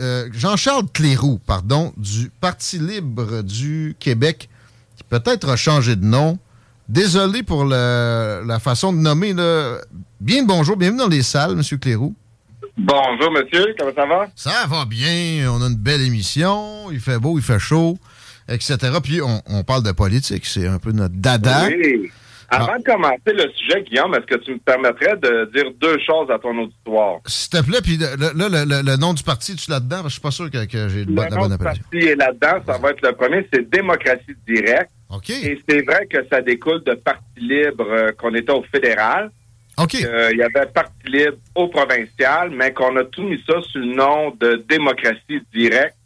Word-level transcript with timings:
Euh, 0.00 0.28
Jean-Charles 0.32 0.86
Cléroux, 0.92 1.38
pardon, 1.46 1.92
du 1.96 2.30
Parti 2.40 2.78
libre 2.78 3.42
du 3.42 3.94
Québec, 3.98 4.48
qui 4.96 5.04
peut-être 5.04 5.48
a 5.50 5.56
changé 5.56 5.96
de 5.96 6.04
nom. 6.04 6.38
Désolé 6.88 7.42
pour 7.42 7.64
le- 7.64 8.42
la 8.46 8.58
façon 8.58 8.92
de 8.92 8.98
nommer. 8.98 9.32
Là. 9.32 9.78
Bien 10.20 10.42
le 10.42 10.46
bonjour, 10.46 10.76
bienvenue 10.76 10.98
dans 10.98 11.08
les 11.08 11.22
salles, 11.22 11.52
M. 11.52 11.78
Cléroux. 11.78 12.14
Bonjour, 12.78 13.30
monsieur. 13.32 13.74
Comment 13.78 13.92
ça 13.94 14.06
va? 14.06 14.26
Ça 14.34 14.66
va 14.68 14.84
bien, 14.86 15.50
on 15.52 15.62
a 15.62 15.66
une 15.66 15.76
belle 15.76 16.00
émission, 16.02 16.90
il 16.90 17.00
fait 17.00 17.18
beau, 17.18 17.38
il 17.38 17.42
fait 17.44 17.58
chaud, 17.58 17.98
etc. 18.48 18.76
Puis 19.02 19.20
on, 19.20 19.42
on 19.46 19.62
parle 19.62 19.82
de 19.82 19.92
politique, 19.92 20.46
c'est 20.46 20.66
un 20.66 20.78
peu 20.78 20.92
notre 20.92 21.14
dada. 21.16 21.66
Oui. 21.68 22.10
Avant 22.54 22.78
de 22.78 22.82
commencer 22.84 23.32
le 23.32 23.50
sujet, 23.56 23.82
Guillaume, 23.82 24.14
est-ce 24.14 24.26
que 24.26 24.36
tu 24.44 24.52
me 24.52 24.58
permettrais 24.58 25.16
de 25.16 25.50
dire 25.54 25.70
deux 25.80 25.98
choses 26.06 26.30
à 26.30 26.38
ton 26.38 26.56
auditoire? 26.58 27.20
S'il 27.26 27.50
te 27.50 27.64
plaît, 27.66 27.80
puis 27.82 27.96
le- 27.96 28.16
le- 28.16 28.38
là, 28.38 28.48
le, 28.64 28.68
le- 28.68 28.82
le 28.90 28.96
nom 28.96 29.14
du 29.14 29.22
parti, 29.22 29.56
tu 29.56 29.70
là-dedans? 29.70 30.02
Je 30.04 30.08
suis 30.10 30.20
pas 30.20 30.30
sûr 30.30 30.50
que, 30.50 30.64
que 30.66 30.88
j'ai 30.88 31.04
le 31.04 31.10
Le 31.12 31.14
la 31.22 31.28
nom 31.30 31.36
bonne 31.40 31.48
du 31.48 31.54
appellation. 31.54 31.82
parti 31.90 32.06
est 32.06 32.14
là-dedans, 32.16 32.62
ça 32.66 32.78
va 32.78 32.90
être 32.90 33.02
le 33.06 33.12
premier, 33.12 33.48
c'est 33.52 33.68
démocratie 33.70 34.36
directe. 34.46 34.90
OK. 35.10 35.30
Et 35.30 35.60
c'est 35.68 35.82
vrai 35.82 36.06
que 36.06 36.18
ça 36.30 36.40
découle 36.40 36.82
de 36.84 36.94
Parti 36.94 37.22
libre 37.38 37.86
euh, 37.90 38.12
qu'on 38.12 38.34
était 38.34 38.52
au 38.52 38.62
fédéral. 38.62 39.30
OK. 39.78 39.94
Euh, 40.02 40.30
Il 40.32 40.38
y 40.38 40.42
avait 40.42 40.66
Parti 40.72 41.06
libre 41.06 41.36
au 41.54 41.68
provincial, 41.68 42.50
mais 42.50 42.72
qu'on 42.72 42.96
a 42.96 43.04
tout 43.04 43.22
mis 43.22 43.42
ça 43.46 43.54
sous 43.62 43.78
le 43.78 43.94
nom 43.94 44.30
de 44.40 44.62
démocratie 44.68 45.40
directe 45.54 45.96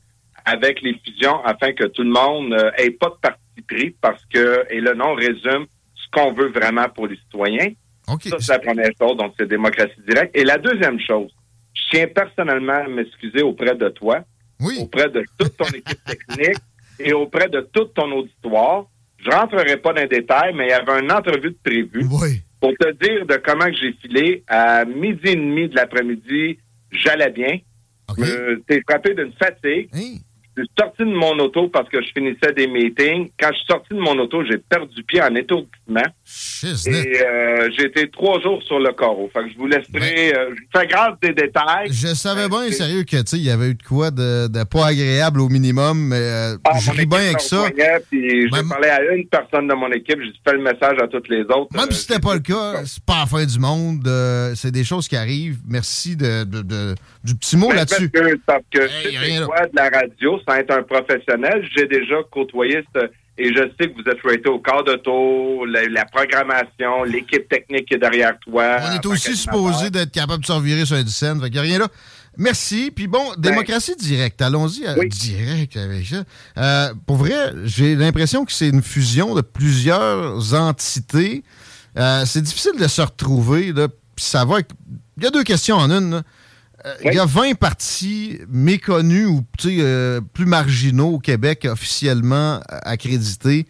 avec 0.45 0.81
les 0.83 0.95
fusions 1.05 1.45
afin 1.45 1.73
que 1.73 1.85
tout 1.85 2.03
le 2.03 2.11
monde 2.11 2.53
euh, 2.53 2.71
ait 2.79 2.91
pas 2.91 3.09
de 3.09 3.17
parti 3.21 3.41
pris 3.69 3.95
parce 4.01 4.23
que, 4.33 4.65
et 4.71 4.81
le 4.81 4.95
nom 4.95 5.15
résume 5.15 5.67
qu'on 6.17 6.33
veut 6.33 6.49
vraiment 6.49 6.89
pour 6.89 7.07
les 7.07 7.17
citoyens. 7.17 7.71
Ça, 8.07 8.37
c'est 8.39 8.53
la 8.53 8.59
première 8.61 8.91
chose, 9.01 9.17
donc 9.17 9.35
c'est 9.39 9.47
démocratie 9.49 10.01
directe. 10.09 10.35
Et 10.37 10.45
la 10.45 10.57
deuxième 10.59 10.99
chose, 11.01 11.31
je 11.75 11.83
tiens 11.91 12.07
personnellement 12.09 12.85
à 12.85 12.89
m'excuser 12.89 13.43
auprès 13.43 13.75
de 13.75 13.89
toi, 13.91 14.25
Oui. 14.61 14.79
auprès 14.81 15.09
de 15.11 15.25
toute 15.39 15.57
ton 15.57 15.67
équipe 15.67 16.03
technique 16.05 16.57
et 17.01 17.13
auprès 17.13 17.49
de 17.49 17.61
tout 17.73 17.85
ton 17.87 18.11
auditoire. 18.13 18.87
Je 19.19 19.31
rentrerai 19.31 19.77
pas 19.79 19.93
dans 19.93 20.03
les 20.03 20.09
détails, 20.09 20.55
mais 20.55 20.67
il 20.67 20.71
y 20.71 20.73
avait 20.73 21.01
une 21.03 21.11
entrevue 21.13 21.51
de 21.51 21.59
prévue 21.63 22.07
Oui. 22.11 22.41
pour 22.61 22.73
te 22.79 22.93
dire 22.93 23.27
de 23.27 23.37
comment 23.45 23.67
j'ai 23.73 23.93
filé. 24.01 24.45
À 24.47 24.85
midi 24.85 25.21
et 25.31 25.37
demi 25.37 25.69
de 25.69 25.75
l'après-midi, 25.75 26.59
j'allais 26.93 27.31
bien. 27.31 27.59
OK. 28.09 28.21
Euh, 28.21 28.57
T'es 28.69 28.81
frappé 28.89 29.15
d'une 29.15 29.33
fatigue. 29.33 29.89
Hey. 29.93 30.21
Je 30.57 30.63
suis 30.63 30.71
sorti 30.79 31.03
de 31.03 31.15
mon 31.15 31.39
auto 31.39 31.69
parce 31.69 31.89
que 31.91 32.01
je 32.01 32.09
finissais 32.17 32.53
des 32.57 32.67
meetings. 32.67 33.29
Quand 33.39 33.49
je 33.53 33.57
suis 33.59 33.67
sorti 33.69 33.93
de 33.95 33.99
mon 34.01 34.19
auto, 34.19 34.43
j'ai 34.45 34.57
perdu 34.59 35.03
pied 35.03 35.21
en 35.23 35.35
étourdissement. 35.35 36.03
Et 36.87 37.23
euh, 37.23 37.69
j'ai 37.77 37.87
été 37.87 38.09
trois 38.11 38.41
jours 38.41 38.63
sur 38.63 38.79
le 38.79 38.93
carreau. 38.93 39.29
Fait 39.33 39.41
que 39.45 39.51
je 39.53 39.57
vous 39.59 39.67
laisserai... 39.67 40.35
euh, 40.35 40.49
je 40.55 40.61
vous 40.63 40.81
fais 40.81 40.87
grâce 40.87 41.15
des 41.21 41.33
détails. 41.35 41.89
Je 41.91 42.09
savais 42.15 42.49
bien, 42.49 42.71
sérieux, 42.71 43.03
que 43.05 43.17
tu 43.19 43.23
sais, 43.27 43.37
il 43.37 43.45
y 43.45 43.51
avait 43.51 43.69
eu 43.69 43.75
de 43.75 43.83
quoi 43.83 44.11
de, 44.11 44.49
de 44.49 44.65
pas 44.65 44.87
agréable 44.87 45.41
au 45.43 45.49
minimum, 45.51 46.09
mais 46.09 46.17
euh, 46.21 46.57
Ah, 46.65 46.79
je 46.81 46.91
ris 46.91 47.05
bien 47.07 47.19
avec 47.19 47.41
ça. 47.41 47.57
rejoignait, 47.65 48.01
Puis 48.11 48.43
j'ai 48.51 48.63
parlé 48.69 48.89
à 48.89 49.03
une 49.15 49.27
personne 49.29 49.69
de 49.69 49.75
mon 49.75 49.93
équipe. 49.93 50.19
J'ai 50.23 50.33
fait 50.43 50.57
le 50.57 50.63
message 50.63 50.97
à 51.03 51.07
toutes 51.09 51.29
les 51.29 51.43
autres. 51.43 51.69
Même 51.75 51.89
Euh, 51.91 51.93
si 51.93 52.03
c'était 52.07 52.21
pas 52.21 52.35
le 52.35 52.41
cas, 52.41 52.83
c'est 52.87 53.05
pas 53.05 53.21
la 53.21 53.27
fin 53.27 53.45
du 53.45 53.59
monde. 53.59 54.09
c'est 54.55 54.71
des 54.73 54.85
choses 54.85 55.07
qui 55.07 55.17
arrivent. 55.17 55.59
Merci 55.69 56.17
de, 56.17 56.45
de- 56.45 56.63
de- 56.63 56.95
du 57.25 57.35
petit 57.35 57.57
mot 57.59 57.69
Ben, 57.69 57.77
là-dessus. 57.77 58.09
Parce 58.09 58.27
que, 58.27 58.37
parce 58.47 58.63
que 58.73 58.81
Hey, 58.81 59.37
c'est 59.39 59.45
quoi 59.45 59.67
de 59.67 59.77
la 59.77 59.89
radio, 59.91 60.39
sans 60.47 60.55
être 60.57 60.71
un 60.73 60.83
professionnel, 60.83 61.67
j'ai 61.77 61.87
déjà 61.87 62.17
côtoyé 62.31 62.83
ce- 62.95 63.09
et 63.39 63.49
je 63.55 63.63
sais 63.79 63.91
que 63.91 63.95
vous 64.03 64.09
êtes 64.11 64.23
raté 64.25 64.49
au 64.49 64.59
quart 64.61 64.83
de 64.85 64.95
tour, 64.95 65.67
la, 65.67 65.87
la 65.89 66.05
programmation, 66.07 67.03
l'équipe 67.05 67.47
technique 67.49 67.87
qui 67.87 67.95
est 67.95 67.99
derrière 67.99 68.39
toi. 68.41 68.79
On 68.91 68.95
est 68.95 69.05
aussi 69.07 69.37
supposé 69.37 69.91
d'être 69.91 70.11
capable 70.13 70.41
de 70.41 70.47
se 70.47 70.53
revirer 70.53 70.87
sur 70.87 70.97
un 70.97 71.07
scène. 71.07 71.39
Fait 71.41 71.47
qu'il 71.49 71.57
y 71.57 71.59
a 71.59 71.63
rien 71.63 71.79
là. 71.81 71.89
Merci. 72.39 72.91
Puis 72.95 73.07
bon, 73.07 73.23
démocratie 73.39 73.95
directe. 73.97 74.41
Allons-y 74.43 74.83
Ben. 74.85 74.97
Oui. 74.99 75.09
direct 75.09 75.77
avec 75.77 76.07
ça. 76.07 76.23
Euh, 76.59 76.95
pour 77.07 77.17
vrai, 77.17 77.35
j'ai 77.65 77.95
l'impression 77.95 78.45
que 78.45 78.53
c'est 78.53 78.69
une 78.69 78.83
fusion 78.83 79.35
de 79.35 79.41
plusieurs 79.43 80.55
entités. 80.55 81.43
Euh, 81.99 82.25
c'est 82.27 82.43
difficile 82.43 82.79
de 82.79 82.87
se 82.89 83.03
retrouver. 83.03 83.73
Là, 83.73 83.89
puis 83.89 84.25
ça 84.25 84.45
va 84.45 84.61
Il 85.19 85.25
y 85.25 85.27
a 85.27 85.31
deux 85.31 85.45
questions 85.45 85.77
en 85.77 85.91
une. 85.91 86.11
là. 86.11 86.23
Euh, 86.87 86.95
Il 87.05 87.15
y 87.15 87.19
a 87.19 87.27
20 87.27 87.55
partis 87.55 88.39
méconnus 88.49 89.27
ou 89.27 89.43
euh, 89.67 90.21
plus 90.33 90.47
marginaux 90.47 91.15
au 91.15 91.19
Québec 91.19 91.67
officiellement 91.71 92.57
euh, 92.71 92.79
accrédités. 92.83 93.67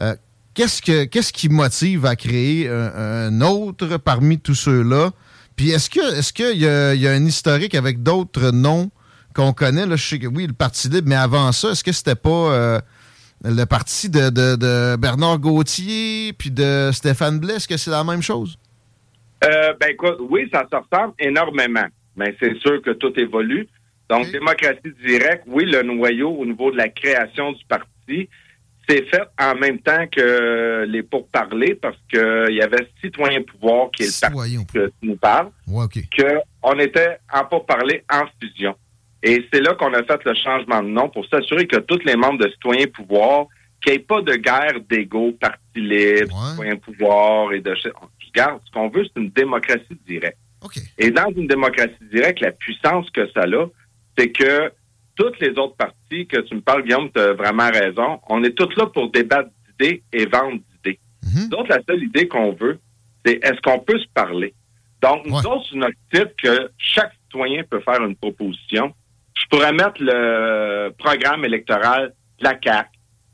Euh, 0.00 0.14
qu'est-ce, 0.54 0.82
que, 0.82 1.04
qui 1.04 1.48
motive 1.48 2.06
à 2.06 2.16
créer 2.16 2.68
un, 2.68 3.40
autre 3.40 3.96
parmi 3.98 4.38
tous 4.38 4.54
ceux-là? 4.54 5.10
Puis 5.56 5.70
est-ce 5.70 5.90
est-ce 6.16 6.32
qu'il 6.32 6.56
y 6.56 7.00
y 7.00 7.06
a 7.08 7.12
un 7.12 7.24
historique 7.24 7.74
avec 7.74 8.02
d'autres 8.02 8.50
noms 8.50 8.90
qu'on 9.34 9.52
connaît? 9.52 9.84
Je 9.90 9.96
sais 9.96 10.18
que 10.18 10.26
oui, 10.26 10.46
le 10.46 10.52
Parti 10.54 10.88
libre, 10.88 11.08
mais 11.08 11.16
avant 11.16 11.52
ça, 11.52 11.70
est-ce 11.70 11.84
que 11.84 11.92
c'était 11.92 12.14
pas 12.14 12.80
le 13.44 13.64
parti 13.66 14.08
de, 14.08 14.30
de- 14.30 14.56
de 14.56 14.96
Bernard 14.96 15.38
Gauthier 15.38 16.32
puis 16.32 16.50
de 16.50 16.90
Stéphane 16.92 17.38
Blais? 17.38 17.56
Est-ce 17.56 17.68
que 17.68 17.76
c'est 17.76 17.90
la 17.90 18.04
même 18.04 18.22
chose? 18.22 18.58
Ben 19.42 19.94
oui, 20.30 20.48
ça 20.52 20.64
se 20.70 20.76
ressemble 20.76 21.14
énormément. 21.18 21.86
Mais 22.20 22.34
c'est 22.38 22.54
sûr 22.58 22.82
que 22.82 22.90
tout 22.90 23.18
évolue. 23.18 23.66
Donc, 24.10 24.26
Ok. 24.26 24.32
démocratie 24.32 24.92
directe, 25.04 25.44
oui, 25.46 25.64
le 25.64 25.82
noyau 25.82 26.30
au 26.30 26.44
niveau 26.44 26.70
de 26.70 26.76
la 26.76 26.88
création 26.88 27.52
du 27.52 27.64
parti, 27.64 28.28
c'est 28.88 29.04
fait 29.08 29.22
en 29.40 29.54
même 29.54 29.78
temps 29.78 30.04
que 30.14 30.84
les 30.86 31.02
pourparlers 31.02 31.76
parce 31.76 31.96
que 32.12 32.50
il 32.50 32.56
y 32.56 32.60
avait 32.62 32.86
Citoyen 33.00 33.42
Pouvoir, 33.42 33.90
qui 33.92 34.02
est 34.02 34.06
le 34.06 34.20
parti 34.34 34.66
que 34.74 34.86
tu 34.88 34.92
nous 35.08 35.16
parles, 35.16 35.48
Ouais, 35.68 35.86
qu'on 36.60 36.78
était 36.78 37.18
en 37.32 37.44
pourparlers 37.44 38.02
en 38.12 38.24
fusion. 38.40 38.74
Et 39.22 39.46
c'est 39.52 39.60
là 39.60 39.74
qu'on 39.74 39.94
a 39.94 40.02
fait 40.02 40.22
le 40.24 40.34
changement 40.34 40.82
de 40.82 40.88
nom 40.88 41.08
pour 41.08 41.24
s'assurer 41.26 41.66
que 41.66 41.76
tous 41.76 42.00
les 42.04 42.16
membres 42.16 42.38
de 42.44 42.50
Citoyen 42.50 42.86
Pouvoir, 42.88 43.46
qu'il 43.82 43.92
n'y 43.92 43.98
ait 43.98 44.02
pas 44.02 44.20
de 44.22 44.34
guerre 44.34 44.78
d'ego, 44.90 45.32
parti 45.40 45.58
libre, 45.76 46.34
Ouais. 46.36 46.50
Citoyen 46.50 46.76
Pouvoir 46.76 47.52
et 47.54 47.60
de... 47.60 47.74
Regarde, 48.32 48.60
ce 48.66 48.70
qu'on 48.72 48.88
veut, 48.88 49.04
c'est 49.04 49.20
une 49.20 49.30
démocratie 49.30 49.98
directe. 50.06 50.38
Et 50.98 51.10
dans 51.10 51.30
une 51.36 51.46
démocratie 51.46 51.94
directe, 52.12 52.40
la 52.40 52.52
puissance 52.52 53.08
que 53.10 53.28
ça 53.32 53.42
a, 53.42 53.66
c'est 54.18 54.30
que 54.30 54.72
toutes 55.16 55.38
les 55.40 55.50
autres 55.58 55.76
partis 55.76 56.26
que 56.26 56.40
tu 56.40 56.54
me 56.54 56.60
parles, 56.60 56.82
Guillaume, 56.84 57.10
tu 57.14 57.20
as 57.20 57.32
vraiment 57.34 57.70
raison. 57.70 58.20
On 58.28 58.42
est 58.44 58.56
tous 58.56 58.74
là 58.76 58.86
pour 58.86 59.10
débattre 59.10 59.50
d'idées 59.78 60.02
et 60.12 60.26
vendre 60.26 60.60
d'idées. 60.70 60.98
Mhm. 61.24 61.48
Donc, 61.48 61.68
la 61.68 61.78
seule 61.88 62.02
idée 62.02 62.28
qu'on 62.28 62.52
veut, 62.52 62.78
c'est 63.24 63.42
est-ce 63.44 63.60
qu'on 63.62 63.80
peut 63.80 63.98
se 63.98 64.08
parler? 64.14 64.54
Donc, 65.02 65.26
nous 65.26 65.34
Ouais. 65.36 65.46
autres, 65.46 65.64
sur 65.64 65.76
notre 65.76 65.96
site, 66.12 66.34
que 66.36 66.70
chaque 66.78 67.12
citoyen 67.24 67.62
peut 67.64 67.80
faire 67.80 68.02
une 68.04 68.16
proposition. 68.16 68.92
Je 69.34 69.46
pourrais 69.50 69.72
mettre 69.72 69.96
le 70.00 70.90
programme 70.98 71.44
électoral 71.44 72.14
de 72.38 72.44
la 72.44 72.58
CAQ, 72.62 72.88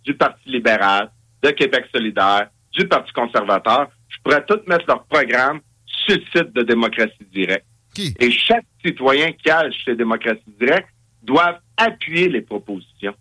du 0.05 0.15
Parti 0.15 0.49
libéral, 0.49 1.11
de 1.43 1.51
Québec 1.51 1.87
solidaire, 1.93 2.49
du 2.73 2.87
Parti 2.87 3.13
conservateur. 3.13 3.89
Je 4.09 4.17
pourrais 4.23 4.45
tout 4.45 4.61
mettre 4.69 4.85
leur 4.87 5.05
programme 5.07 5.61
sur 6.05 6.17
le 6.17 6.23
site 6.35 6.55
de 6.55 6.63
démocratie 6.63 7.27
directe. 7.33 7.67
Et 8.21 8.31
chaque 8.31 8.65
citoyen 8.85 9.33
qui 9.33 9.51
a 9.51 9.71
chez 9.71 9.95
Démocratie 9.97 10.43
Directe 10.61 10.89
doit 11.23 11.61
appuyer 11.77 12.29
les 12.29 12.43
propositions. 12.43 13.15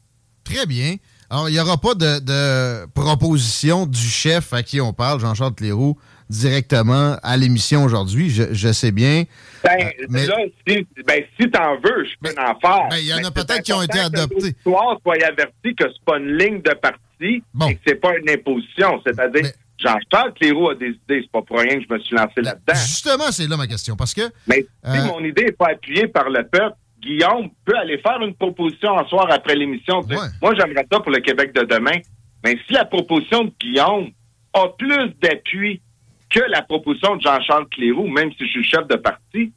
Très 0.44 0.66
bien. 0.66 0.96
Alors, 1.30 1.50
il 1.50 1.54
n'y 1.54 1.60
aura 1.60 1.78
pas 1.78 1.96
de, 1.96 2.20
de 2.20 2.86
proposition 2.94 3.86
du 3.86 3.98
chef 3.98 4.54
à 4.54 4.64
qui 4.64 4.80
on 4.80 4.94
parle, 4.94 5.20
Jean-Charles 5.20 5.56
Cléroux, 5.56 5.98
directement 6.30 7.18
à 7.24 7.38
l'émission 7.38 7.84
aujourd'hui. 7.84 8.30
Je, 8.30 8.72
sais 8.72 8.92
bien. 8.92 9.24
Ben, 9.64 9.72
euh, 9.80 10.06
mais 10.10 10.28
là, 10.28 10.38
si, 10.68 10.86
ben, 11.06 11.24
si 11.40 11.50
t'en 11.50 11.76
veux, 11.78 12.06
je 12.06 12.14
peux 12.22 12.36
en 12.40 12.60
faire. 12.60 12.88
Ben, 12.90 12.98
il 12.98 13.08
y 13.08 13.14
en 13.14 13.24
a 13.24 13.32
peut-être 13.32 13.64
qui 13.64 13.74
ont 13.74 13.82
été 13.82 14.00
adoptés. 14.00 14.54
Que 14.54 14.60
soit 14.64 15.00
averti 15.28 15.76
que 15.76 15.86
c'est 15.86 16.06
pas 16.06 16.18
une 16.18 16.38
ligne 16.38 16.62
de 16.62 16.74
parti 16.74 17.00
et 17.22 17.76
que 17.76 17.82
c'est 17.88 17.96
pas 17.96 18.16
une 18.18 18.30
imposition. 18.30 19.02
C'est-à-dire, 19.06 19.52
Jean-Charles 19.78 20.34
Cléroux 20.34 20.70
a 20.70 20.76
des 20.76 20.90
idées. 20.90 21.22
C'est 21.22 21.32
pas 21.32 21.42
pour 21.42 21.60
rien 21.60 21.78
que 21.80 21.86
je 21.88 21.94
me 21.94 22.00
suis 22.00 22.16
lancé 22.16 22.42
là-dedans. 22.42 22.74
Justement, 22.74 23.32
c'est 23.32 23.48
là 23.48 23.58
ma 23.58 23.68
question. 23.68 23.96
Parce 23.96 24.14
que. 24.14 24.22
Mais 24.48 24.66
si 24.84 24.98
euh, 25.00 25.06
mon 25.06 25.24
idée 25.24 25.46
n'est 25.46 25.52
pas 25.52 25.70
appuyée 25.72 26.08
par 26.08 26.30
le 26.30 26.48
peuple, 26.48 26.76
Guillaume 27.02 27.50
peut 27.66 27.78
aller 27.78 28.00
faire 28.00 28.20
une 28.22 28.34
proposition 28.34 28.98
un 28.98 29.06
soir 29.06 29.28
après 29.30 29.56
l'émission. 29.56 30.02
Moi, 30.42 30.56
j'aimerais 30.58 30.86
ça 30.92 31.00
pour 31.00 31.12
le 31.12 31.20
Québec 31.20 31.54
de 31.54 31.64
demain. 31.64 32.00
Mais 32.44 32.58
si 32.68 32.74
la 32.74 32.86
proposition 32.86 33.46
de 33.46 33.52
Guillaume 33.60 34.10
a 34.54 34.68
plus 34.78 35.14
d'appui 35.22 35.82
que 36.30 36.40
la 36.50 36.62
proposition 36.62 37.16
de 37.16 37.22
Jean-Charles 37.22 37.68
Cléroux, 37.70 38.08
même 38.08 38.32
si 38.34 38.46
je 38.46 38.52
suis 38.52 38.64
chef 38.64 38.88
de 38.88 38.96
parti, 38.96 39.52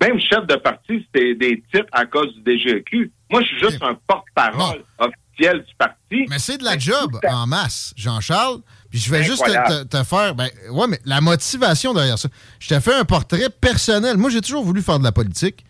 même 0.00 0.20
chef 0.20 0.46
de 0.46 0.56
parti, 0.56 1.04
c'était 1.06 1.34
des 1.34 1.62
titres 1.72 1.88
à 1.92 2.06
cause 2.06 2.34
du 2.36 2.58
DGEQ. 2.58 3.10
Moi, 3.30 3.42
je 3.42 3.46
suis 3.46 3.58
juste 3.58 3.82
un 3.82 3.98
porte-parole 4.06 4.84
officiel 4.98 5.64
du 5.64 5.74
parti. 5.76 6.26
Mais 6.28 6.38
c'est 6.38 6.58
de 6.58 6.64
la 6.64 6.78
job 6.78 7.18
en 7.28 7.46
masse, 7.46 7.92
Jean-Charles. 7.96 8.60
Puis 8.90 9.00
je 9.00 9.10
vais 9.10 9.22
juste 9.22 9.44
te, 9.90 10.04
faire. 10.04 10.34
Ben, 10.34 10.48
ouais, 10.70 10.86
mais 10.88 11.00
la 11.04 11.20
motivation 11.20 11.92
derrière 11.92 12.18
ça. 12.18 12.28
Je 12.58 12.68
t'ai 12.68 12.80
fait 12.80 12.94
un 12.94 13.04
portrait 13.04 13.50
personnel. 13.50 14.16
Moi, 14.16 14.30
j'ai 14.30 14.40
toujours 14.40 14.64
voulu 14.64 14.82
faire 14.82 14.98
de 14.98 15.04
la 15.04 15.12
politique. 15.12 15.64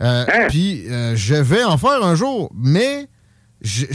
Euh, 0.00 0.24
hein? 0.26 0.46
Puis 0.48 0.88
euh, 0.90 1.14
je 1.14 1.34
vais 1.34 1.62
en 1.62 1.78
faire 1.78 2.02
un 2.02 2.16
jour, 2.16 2.50
mais 2.54 3.08
je 3.62 3.86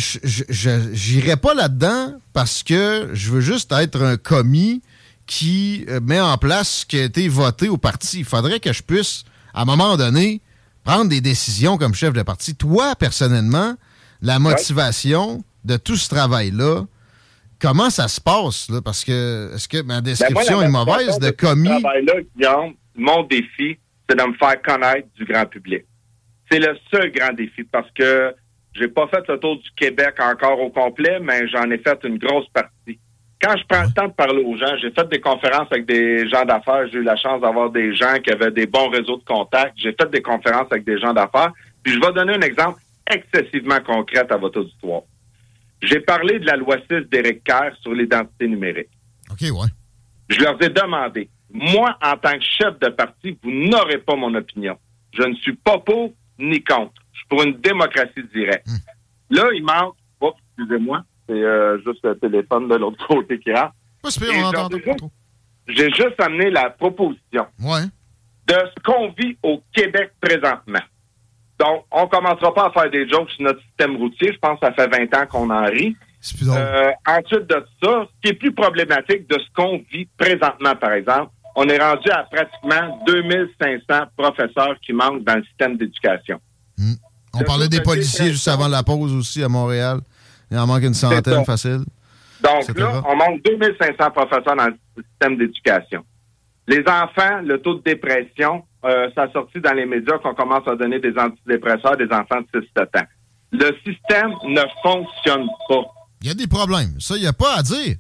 n'irai 1.14 1.36
pas 1.36 1.54
là-dedans 1.54 2.14
parce 2.32 2.64
que 2.64 3.10
je 3.14 3.32
veux 3.32 3.42
juste 3.42 3.72
être 3.74 4.02
un 4.02 4.16
commis 4.18 4.82
qui 5.26 5.86
euh, 5.90 6.00
met 6.02 6.20
en 6.20 6.38
place 6.38 6.70
ce 6.70 6.86
qui 6.86 6.98
a 6.98 7.04
été 7.04 7.28
voté 7.28 7.70
au 7.70 7.78
parti. 7.78 8.20
Il 8.20 8.26
faudrait 8.26 8.60
que 8.60 8.74
je 8.74 8.82
puisse, 8.82 9.26
à 9.54 9.62
un 9.62 9.66
moment 9.66 9.96
donné, 9.98 10.42
prendre 10.84 11.10
des 11.10 11.22
décisions 11.22 11.78
comme 11.78 11.94
chef 11.94 12.14
de 12.14 12.24
parti. 12.24 12.56
Toi, 12.56 12.96
personnellement, 12.96 13.76
la 14.22 14.40
motivation 14.40 15.44
de 15.66 15.78
tout 15.78 15.98
ce 15.98 16.10
travail-là, 16.10 16.86
comment 17.60 17.90
ça 17.90 18.08
se 18.08 18.20
passe? 18.20 18.70
Là? 18.70 18.82
Parce 18.84 19.04
que 19.04 19.54
est-ce 19.54 19.68
que 19.68 19.82
ma 19.82 19.96
ben, 19.96 20.02
description 20.02 20.62
est 20.62 20.70
mauvaise 20.70 21.20
de 21.20 21.30
commis? 21.32 21.70
Ce 21.70 21.82
travail-là, 21.82 22.70
mon 22.96 23.24
défi, 23.24 23.78
c'est 24.10 24.18
de 24.18 24.24
me 24.24 24.34
faire 24.34 24.62
connaître 24.62 25.08
du 25.16 25.26
grand 25.26 25.46
public. 25.46 25.84
C'est 26.52 26.60
le 26.60 26.76
seul 26.92 27.12
grand 27.12 27.34
défi 27.34 27.64
parce 27.64 27.90
que 27.92 28.34
j'ai 28.74 28.88
pas 28.88 29.08
fait 29.08 29.28
le 29.28 29.40
tour 29.40 29.58
du 29.58 29.70
Québec 29.76 30.16
encore 30.20 30.60
au 30.60 30.70
complet, 30.70 31.20
mais 31.22 31.48
j'en 31.48 31.70
ai 31.70 31.78
fait 31.78 32.00
une 32.04 32.18
grosse 32.18 32.48
partie. 32.50 33.00
Quand 33.42 33.56
je 33.58 33.64
prends 33.68 33.84
le 33.84 33.94
temps 33.94 34.08
de 34.08 34.14
parler 34.14 34.44
aux 34.44 34.58
gens, 34.58 34.76
j'ai 34.82 34.92
fait 34.92 35.08
des 35.08 35.22
conférences 35.22 35.68
avec 35.72 35.86
des 35.86 36.28
gens 36.28 36.44
d'affaires. 36.44 36.88
J'ai 36.92 36.98
eu 36.98 37.04
la 37.04 37.16
chance 37.16 37.42
d'avoir 37.42 37.70
des 37.70 37.96
gens 37.96 38.16
qui 38.22 38.32
avaient 38.32 38.52
des 38.52 38.66
bons 38.66 38.90
réseaux 38.90 39.18
de 39.18 39.24
contacts. 39.24 39.74
J'ai 39.78 39.94
fait 39.94 40.10
des 40.12 40.22
conférences 40.22 40.68
avec 40.72 40.84
des 40.84 41.00
gens 41.00 41.14
d'affaires. 41.14 41.54
Puis 41.82 41.94
je 41.94 42.00
vais 42.00 42.12
donner 42.12 42.34
un 42.34 42.42
exemple 42.42 42.80
excessivement 43.10 43.80
concret 43.80 44.26
à 44.30 44.38
votre 44.38 44.60
auditoire. 44.60 45.04
J'ai 45.82 46.00
parlé 46.00 46.40
de 46.40 46.46
la 46.46 46.56
loi 46.56 46.78
6 46.90 47.10
d'Éric 47.10 47.44
Kerr 47.44 47.72
sur 47.82 47.94
l'identité 47.94 48.48
numérique. 48.48 48.90
OK, 49.32 49.42
ouais. 49.42 49.68
Je 50.30 50.40
leur 50.40 50.62
ai 50.62 50.70
demandé, 50.70 51.30
moi, 51.52 51.98
en 52.02 52.18
tant 52.18 52.38
que 52.38 52.44
chef 52.44 52.80
de 52.80 52.90
parti, 52.90 53.38
vous 53.42 53.52
n'aurez 53.52 54.00
pas 54.00 54.16
mon 54.16 54.34
opinion. 54.36 54.78
Je 55.14 55.24
ne 55.24 55.34
suis 55.36 55.56
pas 55.56 55.80
pour 55.80 56.14
ni 56.38 56.64
contre. 56.64 57.02
Je 57.14 57.20
suis 57.20 57.28
pour 57.28 57.44
une 57.44 57.60
démocratie 57.60 58.24
directe. 58.34 58.68
Hmm. 58.68 59.36
Là, 59.36 59.50
il 59.54 59.64
manque, 59.64 59.96
oh, 60.22 60.34
excusez-moi, 60.58 61.04
c'est 61.28 61.34
euh, 61.34 61.78
juste 61.86 62.04
le 62.04 62.18
téléphone 62.18 62.68
de 62.68 62.76
l'autre 62.76 63.06
côté 63.08 63.40
qui 63.40 63.52
rentre. 63.54 63.74
J'ai 65.68 65.90
juste 65.92 66.20
amené 66.20 66.50
la 66.50 66.70
proposition 66.70 67.46
de 68.48 68.56
ce 68.56 68.84
qu'on 68.84 69.10
vit 69.12 69.38
au 69.44 69.62
Québec 69.74 70.12
présentement. 70.20 70.80
Donc, 71.60 71.86
on 71.92 72.04
ne 72.04 72.08
commencera 72.08 72.54
pas 72.54 72.68
à 72.68 72.72
faire 72.72 72.90
des 72.90 73.08
jokes 73.08 73.30
sur 73.32 73.44
notre 73.44 73.62
système 73.62 73.98
routier. 73.98 74.32
Je 74.34 74.40
pense 74.40 74.60
que 74.60 74.66
ça 74.66 74.74
fait 74.74 74.88
20 74.88 75.22
ans 75.22 75.26
qu'on 75.28 75.50
en 75.50 75.66
rit. 75.66 75.96
Euh, 76.48 76.92
ensuite 77.08 77.48
de 77.48 77.66
ça, 77.82 78.06
ce 78.06 78.22
qui 78.22 78.30
est 78.30 78.34
plus 78.34 78.54
problématique 78.54 79.30
de 79.30 79.36
ce 79.36 79.46
qu'on 79.56 79.82
vit 79.92 80.08
présentement, 80.18 80.76
par 80.76 80.94
exemple, 80.94 81.32
on 81.56 81.68
est 81.68 81.78
rendu 81.78 82.10
à 82.10 82.24
pratiquement 82.24 83.02
2500 83.08 83.84
professeurs 84.18 84.76
qui 84.86 84.94
manquent 84.94 85.24
dans 85.24 85.36
le 85.36 85.44
système 85.44 85.78
d'éducation. 85.78 86.40
Hmm. 86.78 86.94
On 87.34 87.44
parlait 87.44 87.70
des 87.70 87.82
policiers 87.82 88.32
juste 88.32 88.48
avant 88.48 88.68
la 88.68 88.84
pause 88.84 89.14
aussi 89.14 89.44
à 89.44 89.50
Montréal. 89.50 90.00
Il 90.52 90.58
en 90.58 90.68
manque 90.68 90.84
une 90.84 90.94
centaine 90.94 91.46
facile. 91.46 91.84
Donc 92.42 92.78
là, 92.78 93.02
on 93.06 93.16
manque 93.16 93.44
2500 93.44 94.12
professeurs 94.12 94.56
dans 94.56 94.68
le 94.68 95.04
système 95.04 95.38
d'éducation. 95.38 96.04
Les 96.68 96.84
enfants, 96.88 97.42
le 97.44 97.60
taux 97.62 97.76
de 97.76 97.84
dépression, 97.84 98.64
euh, 98.86 99.10
ça 99.16 99.24
a 99.24 99.32
sorti 99.32 99.60
dans 99.60 99.74
les 99.74 99.86
médias 99.86 100.18
qu'on 100.20 100.34
commence 100.34 100.68
à 100.68 100.76
donner 100.76 101.00
des 101.00 101.14
antidépresseurs 101.18 101.94
à 101.94 101.96
des 101.96 102.12
enfants 102.12 102.42
de 102.54 102.62
6-7 102.62 103.00
ans. 103.00 103.08
Le 103.52 103.76
système 103.86 104.34
ne 104.46 104.62
fonctionne 104.84 105.48
pas. 105.68 105.84
Il 106.22 106.28
y 106.28 106.32
a 106.32 106.34
des 106.34 106.48
problèmes. 106.48 107.00
Ça, 107.00 107.16
il 107.16 107.22
n'y 107.22 107.28
a 107.28 107.34
pas 107.34 107.58
à 107.58 107.64
dire. 107.64 107.96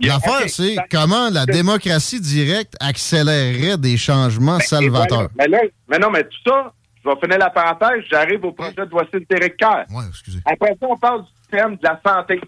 L'affaire, 0.00 0.48
c'est 0.48 0.76
comment 0.90 1.28
la 1.30 1.44
démocratie 1.44 2.20
directe 2.20 2.74
accélérerait 2.80 3.76
des 3.78 3.96
changements 3.96 4.58
salvateurs. 4.60 5.28
Mais, 5.36 5.98
non, 5.98 6.10
mais 6.10 6.24
tout 6.24 6.38
ça, 6.46 6.72
je 7.04 7.10
vais 7.10 7.16
finir 7.20 7.38
la 7.38 7.50
parenthèse, 7.50 8.04
j'arrive 8.10 8.44
au 8.44 8.52
projet 8.52 8.72
de 8.74 8.90
voici 8.90 9.10
le 9.12 9.26
directeur. 9.28 9.84
Oui, 9.90 10.04
excusez. 10.08 10.38
Après 10.44 10.76
ça, 10.80 10.86
on 10.88 10.96
parle 10.96 11.22
du 11.22 11.28
système 11.42 11.76
de 11.76 11.82
la 11.82 12.00
santé. 12.04 12.40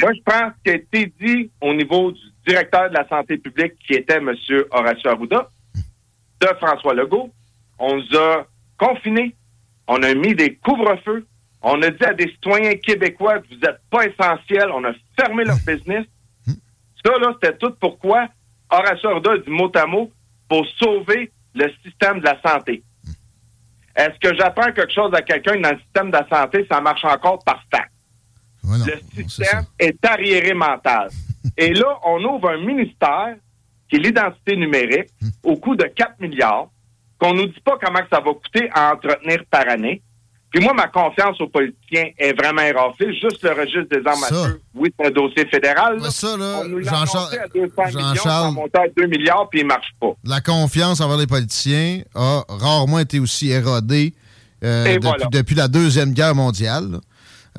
Moi, 0.00 0.12
je 0.12 0.22
pense 0.24 0.52
ce 0.58 0.62
qui 0.64 0.70
a 0.70 0.74
été 0.74 1.12
dit 1.20 1.50
au 1.60 1.72
niveau 1.72 2.12
du 2.12 2.20
directeur 2.46 2.90
de 2.90 2.94
la 2.94 3.08
santé 3.08 3.38
publique, 3.38 3.74
qui 3.86 3.94
était 3.94 4.16
M. 4.16 4.34
Horacio 4.70 5.10
Arruda, 5.10 5.48
de 6.52 6.56
François 6.58 6.94
Legault. 6.94 7.30
On 7.78 7.96
nous 7.96 8.18
a 8.18 8.46
confinés. 8.78 9.34
On 9.86 10.02
a 10.02 10.14
mis 10.14 10.34
des 10.34 10.56
couvre-feux. 10.56 11.26
On 11.62 11.80
a 11.82 11.90
dit 11.90 12.04
à 12.04 12.14
des 12.14 12.28
citoyens 12.28 12.74
québécois 12.76 13.38
que 13.38 13.48
vous 13.48 13.60
n'êtes 13.60 13.80
pas 13.90 14.06
essentiels. 14.06 14.70
On 14.72 14.84
a 14.84 14.92
fermé 15.18 15.44
leur 15.44 15.58
business. 15.66 16.04
Ça, 17.04 17.12
là, 17.18 17.34
c'était 17.34 17.56
tout 17.56 17.74
pourquoi 17.80 18.28
Horacio 18.70 19.10
Arruda 19.10 19.38
dit 19.38 19.50
mot 19.50 19.70
à 19.74 19.86
mot 19.86 20.10
pour 20.48 20.66
sauver 20.78 21.30
le 21.54 21.70
système 21.82 22.20
de 22.20 22.24
la 22.24 22.40
santé. 22.42 22.82
Est-ce 23.96 24.18
que 24.18 24.36
j'apprends 24.36 24.72
quelque 24.72 24.92
chose 24.92 25.12
à 25.14 25.22
quelqu'un 25.22 25.60
dans 25.60 25.70
le 25.70 25.78
système 25.78 26.10
de 26.10 26.16
la 26.16 26.28
santé, 26.28 26.66
ça 26.68 26.80
marche 26.80 27.04
encore 27.04 27.38
par 27.44 27.62
le 28.66 29.22
système 29.22 29.64
est, 29.78 30.04
arriéré 30.04 30.54
mental. 30.54 31.10
Et 31.56 31.72
là, 31.72 31.98
on 32.04 32.22
ouvre 32.24 32.50
un 32.50 32.58
ministère 32.58 33.36
qui 33.88 33.96
est 33.96 33.98
l'identité 33.98 34.56
numérique 34.56 35.08
hmm. 35.20 35.28
au 35.42 35.56
coût 35.56 35.76
de 35.76 35.84
4 35.84 36.20
milliards, 36.20 36.68
qu'on 37.18 37.34
nous 37.34 37.46
dit 37.46 37.60
pas 37.64 37.78
comment 37.80 38.00
ça 38.10 38.20
va 38.20 38.32
coûter 38.32 38.68
à 38.72 38.92
entretenir 38.92 39.44
par 39.50 39.68
année. 39.68 40.02
Puis 40.50 40.62
moi, 40.62 40.72
ma 40.72 40.86
confiance 40.86 41.40
aux 41.40 41.48
politiciens 41.48 42.10
est 42.16 42.32
vraiment 42.32 42.62
éraflée. 42.62 43.12
Juste 43.12 43.42
le 43.42 43.50
registre 43.50 43.88
des 43.90 44.06
armes 44.06 44.22
à 44.22 44.28
feu, 44.28 44.60
oui, 44.74 44.94
c'est 44.96 45.06
un 45.08 45.10
dossier 45.10 45.46
fédéral. 45.46 46.00
ça, 46.12 46.36
là, 46.36 46.60
on 46.62 46.68
nous 46.68 46.78
l'a 46.78 46.92
à 46.92 47.04
200 47.52 47.98
millions, 47.98 48.14
ça 48.22 48.50
monté 48.52 48.78
à 48.78 48.86
2 48.96 49.06
milliards, 49.08 49.48
puis 49.50 49.60
il 49.60 49.66
marche 49.66 49.92
pas. 50.00 50.12
La 50.22 50.40
confiance 50.40 51.00
envers 51.00 51.16
les 51.16 51.26
politiciens 51.26 52.02
a 52.14 52.44
rarement 52.48 53.00
été 53.00 53.18
aussi 53.18 53.50
érodée 53.50 54.14
euh, 54.62 54.98
depuis, 55.32 55.56
la 55.56 55.66
Deuxième 55.66 56.12
Guerre 56.12 56.36
mondiale 56.36 57.00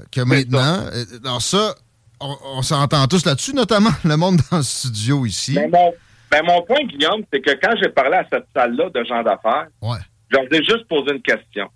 que 0.10 0.22
maintenant. 0.22 0.86
Ça. 0.86 0.94
Euh, 0.94 1.05
alors 1.25 1.41
ça, 1.41 1.75
on, 2.22 2.62
s'entend 2.62 3.05
tous 3.08 3.25
là-dessus, 3.25 3.53
notamment 3.53 3.91
le 4.05 4.15
monde 4.15 4.39
dans 4.50 4.58
le 4.58 4.63
studio 4.63 5.25
ici. 5.25 5.58
Mon, 5.70 5.94
ben, 6.42 6.46
mon 6.46 6.62
point, 6.63 6.84
Guillaume, 6.84 7.24
c'est 7.32 7.39
que 7.39 7.51
quand 7.51 7.75
j'ai 7.82 7.89
parlé 7.89 8.18
à 8.18 8.27
cette 8.30 8.48
salle-là 8.54 8.89
de 8.89 9.04
gens 9.06 9.24
d'affaires, 9.24 9.68
ouais. 9.82 9.98
je 10.30 10.38
leur 10.38 10.46
ai 10.51 10.63
juste 10.63 10.86
posé 10.88 11.13
une 11.13 11.22
question. 11.22 11.70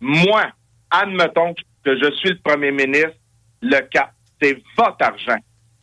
Moi, 0.00 0.44
admettons 0.90 1.54
que 1.84 1.98
je 1.98 2.12
suis 2.16 2.30
le 2.30 2.38
premier 2.38 2.70
ministre, 2.70 3.16
le 3.60 3.80
cap, 3.88 4.12
c'est 4.40 4.56
votre 4.76 4.96
argent, 5.00 5.38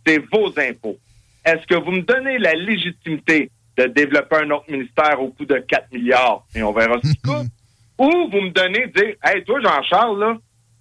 c'est 0.05 0.23
vos 0.31 0.47
impôts. 0.57 0.97
Est-ce 1.43 1.65
que 1.67 1.75
vous 1.75 1.91
me 1.91 2.01
donnez 2.01 2.37
la 2.37 2.53
légitimité 2.53 3.51
de 3.77 3.87
développer 3.87 4.37
un 4.37 4.51
autre 4.51 4.71
ministère 4.71 5.21
au 5.21 5.31
coût 5.31 5.45
de 5.45 5.57
4 5.57 5.91
milliards, 5.91 6.45
et 6.55 6.63
on 6.63 6.71
verra 6.71 6.95
ce 7.03 7.11
qui 7.11 7.17
coûte, 7.21 7.47
ou 7.97 8.29
vous 8.31 8.41
me 8.41 8.51
donnez, 8.51 8.87
dire, 8.95 9.15
hey, 9.25 9.43
toi, 9.43 9.59
Jean-Charles, 9.61 10.19
là, 10.19 10.37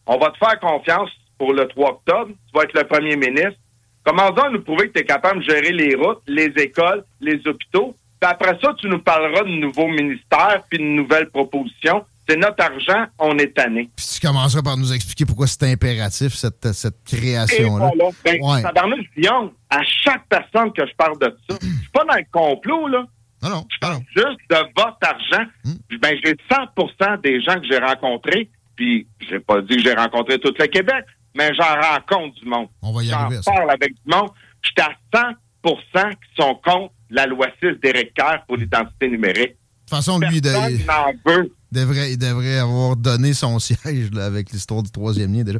on 0.07 0.19
va 0.19 0.31
te 0.31 0.38
faire 0.38 0.61
confiance 0.61 1.11
pour 1.37 1.53
le 1.53 1.67
3 1.67 1.91
octobre, 1.91 2.29
tu 2.29 2.57
vas 2.57 2.62
être 2.62 2.79
le 2.79 2.85
premier 2.85 3.17
ministre. 3.17 3.59
Commençons 4.05 4.43
à 4.43 4.51
nous 4.51 4.63
prouver 4.63 4.89
que 4.89 4.93
tu 4.93 5.01
es 5.01 5.05
capable 5.05 5.41
de 5.41 5.51
gérer 5.51 5.73
les 5.73 5.95
routes, 5.95 6.21
les 6.27 6.53
écoles, 6.63 7.05
les 7.21 7.41
hôpitaux? 7.47 7.97
Puis 8.21 8.31
après 8.31 8.59
ça, 8.63 8.75
tu 8.79 8.89
nous 8.89 9.01
parleras 9.01 9.45
de 9.45 9.61
nouveaux 9.61 9.89
ministères 9.89 10.63
puis 10.69 10.79
de 10.79 10.85
nouvelles 10.85 11.31
propositions. 11.31 12.05
C'est 12.29 12.37
notre 12.37 12.63
argent, 12.65 13.07
on 13.19 13.39
est 13.39 13.55
tanné. 13.55 13.91
Puis 13.97 14.07
tu 14.15 14.27
commenceras 14.27 14.63
par 14.63 14.77
nous 14.77 14.93
expliquer 14.93 15.27
pourquoi 15.27 15.47
c'est 15.47 15.71
impératif, 15.71 16.35
cette, 16.35 16.73
cette 16.73 17.05
création-là. 17.05 17.91
Ben, 18.25 18.41
ça 18.63 18.87
ouais. 18.87 19.51
à 19.71 19.83
chaque 19.83 20.27
personne 20.29 20.73
que 20.73 20.87
je 20.87 20.95
parle 20.97 21.19
de 21.19 21.37
ça, 21.49 21.59
je 21.61 21.67
suis 21.67 21.91
pas 21.93 22.05
dans 22.05 22.15
le 22.15 22.25
complot, 22.31 22.89
là. 22.89 23.05
Non, 23.43 23.51
non, 23.51 23.67
je 23.71 23.79
parle 23.79 24.01
juste 24.17 24.41
de 24.49 24.57
votre 24.75 24.97
argent. 25.03 25.45
Hmm. 25.65 25.99
Ben, 26.01 26.17
j'ai 26.25 26.35
100% 26.51 27.21
des 27.21 27.43
gens 27.43 27.61
que 27.61 27.67
j'ai 27.71 27.79
rencontrés, 27.79 28.49
puis 28.75 29.07
j'ai 29.29 29.41
pas 29.41 29.61
dit 29.61 29.77
que 29.77 29.83
j'ai 29.83 29.93
rencontré 29.93 30.39
tout 30.39 30.55
le 30.59 30.67
Québec, 30.67 31.05
mais 31.35 31.50
j'en 31.55 31.75
rencontre 31.81 32.35
du 32.41 32.49
monde. 32.49 32.69
On 32.83 32.93
va 32.93 33.03
y 33.03 33.12
arriver. 33.12 33.41
J'en 33.45 33.53
parle 33.55 33.71
avec 33.71 33.93
du 33.95 34.12
monde. 34.12 34.31
J'étais 34.62 34.83
à 34.83 34.95
qui 36.11 36.43
sont 36.43 36.55
contre 36.64 36.93
la 37.11 37.26
loi 37.26 37.47
6 37.62 37.81
d'Éric 37.83 38.14
Kerr 38.14 38.45
pour 38.47 38.57
l'identité 38.57 39.09
numérique. 39.09 39.50
De 39.53 39.88
toute 39.88 39.91
façon, 39.99 40.19
lui, 40.19 40.41
Personne 40.41 40.79
il, 40.81 40.87
n'en 40.87 41.12
veut. 41.26 41.53
devrait, 41.71 42.12
il 42.12 42.19
devrait 42.19 42.59
avoir 42.59 42.97
donné 42.97 43.35
son 43.35 43.59
siège 43.59 44.11
là, 44.12 44.25
avec 44.25 44.50
l'histoire 44.50 44.83
du 44.83 44.91
troisième 44.91 45.35
lien 45.35 45.43
déjà. 45.45 45.59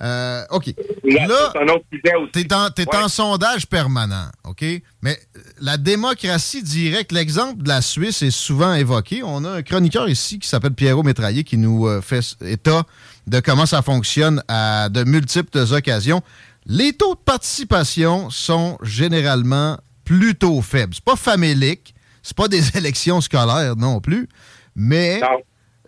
Euh, 0.00 0.44
OK. 0.50 0.72
Là, 1.04 1.26
Là, 1.26 1.74
aussi. 1.76 2.30
T'es 2.32 2.52
en, 2.54 2.70
t'es 2.70 2.88
Ouais. 2.88 2.96
en 3.02 3.08
sondage 3.08 3.66
permanent, 3.66 4.28
OK? 4.44 4.64
Mais 5.02 5.18
la 5.60 5.76
démocratie 5.76 6.62
directe, 6.62 7.10
l'exemple 7.12 7.62
de 7.64 7.68
la 7.68 7.82
Suisse 7.82 8.22
est 8.22 8.30
souvent 8.30 8.74
évoqué. 8.74 9.22
On 9.24 9.44
a 9.44 9.50
un 9.50 9.62
chroniqueur 9.62 10.08
ici 10.08 10.38
qui 10.38 10.48
s'appelle 10.48 10.74
Pierrot 10.74 11.02
Métraillé 11.02 11.42
qui 11.42 11.56
nous 11.58 11.86
euh, 11.88 12.00
fait 12.00 12.22
état 12.42 12.84
de 13.26 13.40
comment 13.40 13.66
ça 13.66 13.82
fonctionne 13.82 14.42
à 14.48 14.88
de 14.88 15.04
multiples 15.04 15.58
occasions. 15.72 16.22
Les 16.66 16.92
taux 16.92 17.14
de 17.14 17.20
participation 17.20 18.30
sont 18.30 18.78
généralement 18.82 19.78
plutôt 20.04 20.60
faibles. 20.62 20.94
C'est 20.94 21.04
pas 21.04 21.16
famélique, 21.16 21.94
c'est 22.22 22.36
pas 22.36 22.48
des 22.48 22.76
élections 22.76 23.20
scolaires 23.20 23.76
non 23.76 24.00
plus, 24.00 24.28
mais 24.74 25.20
Non. 25.20 25.38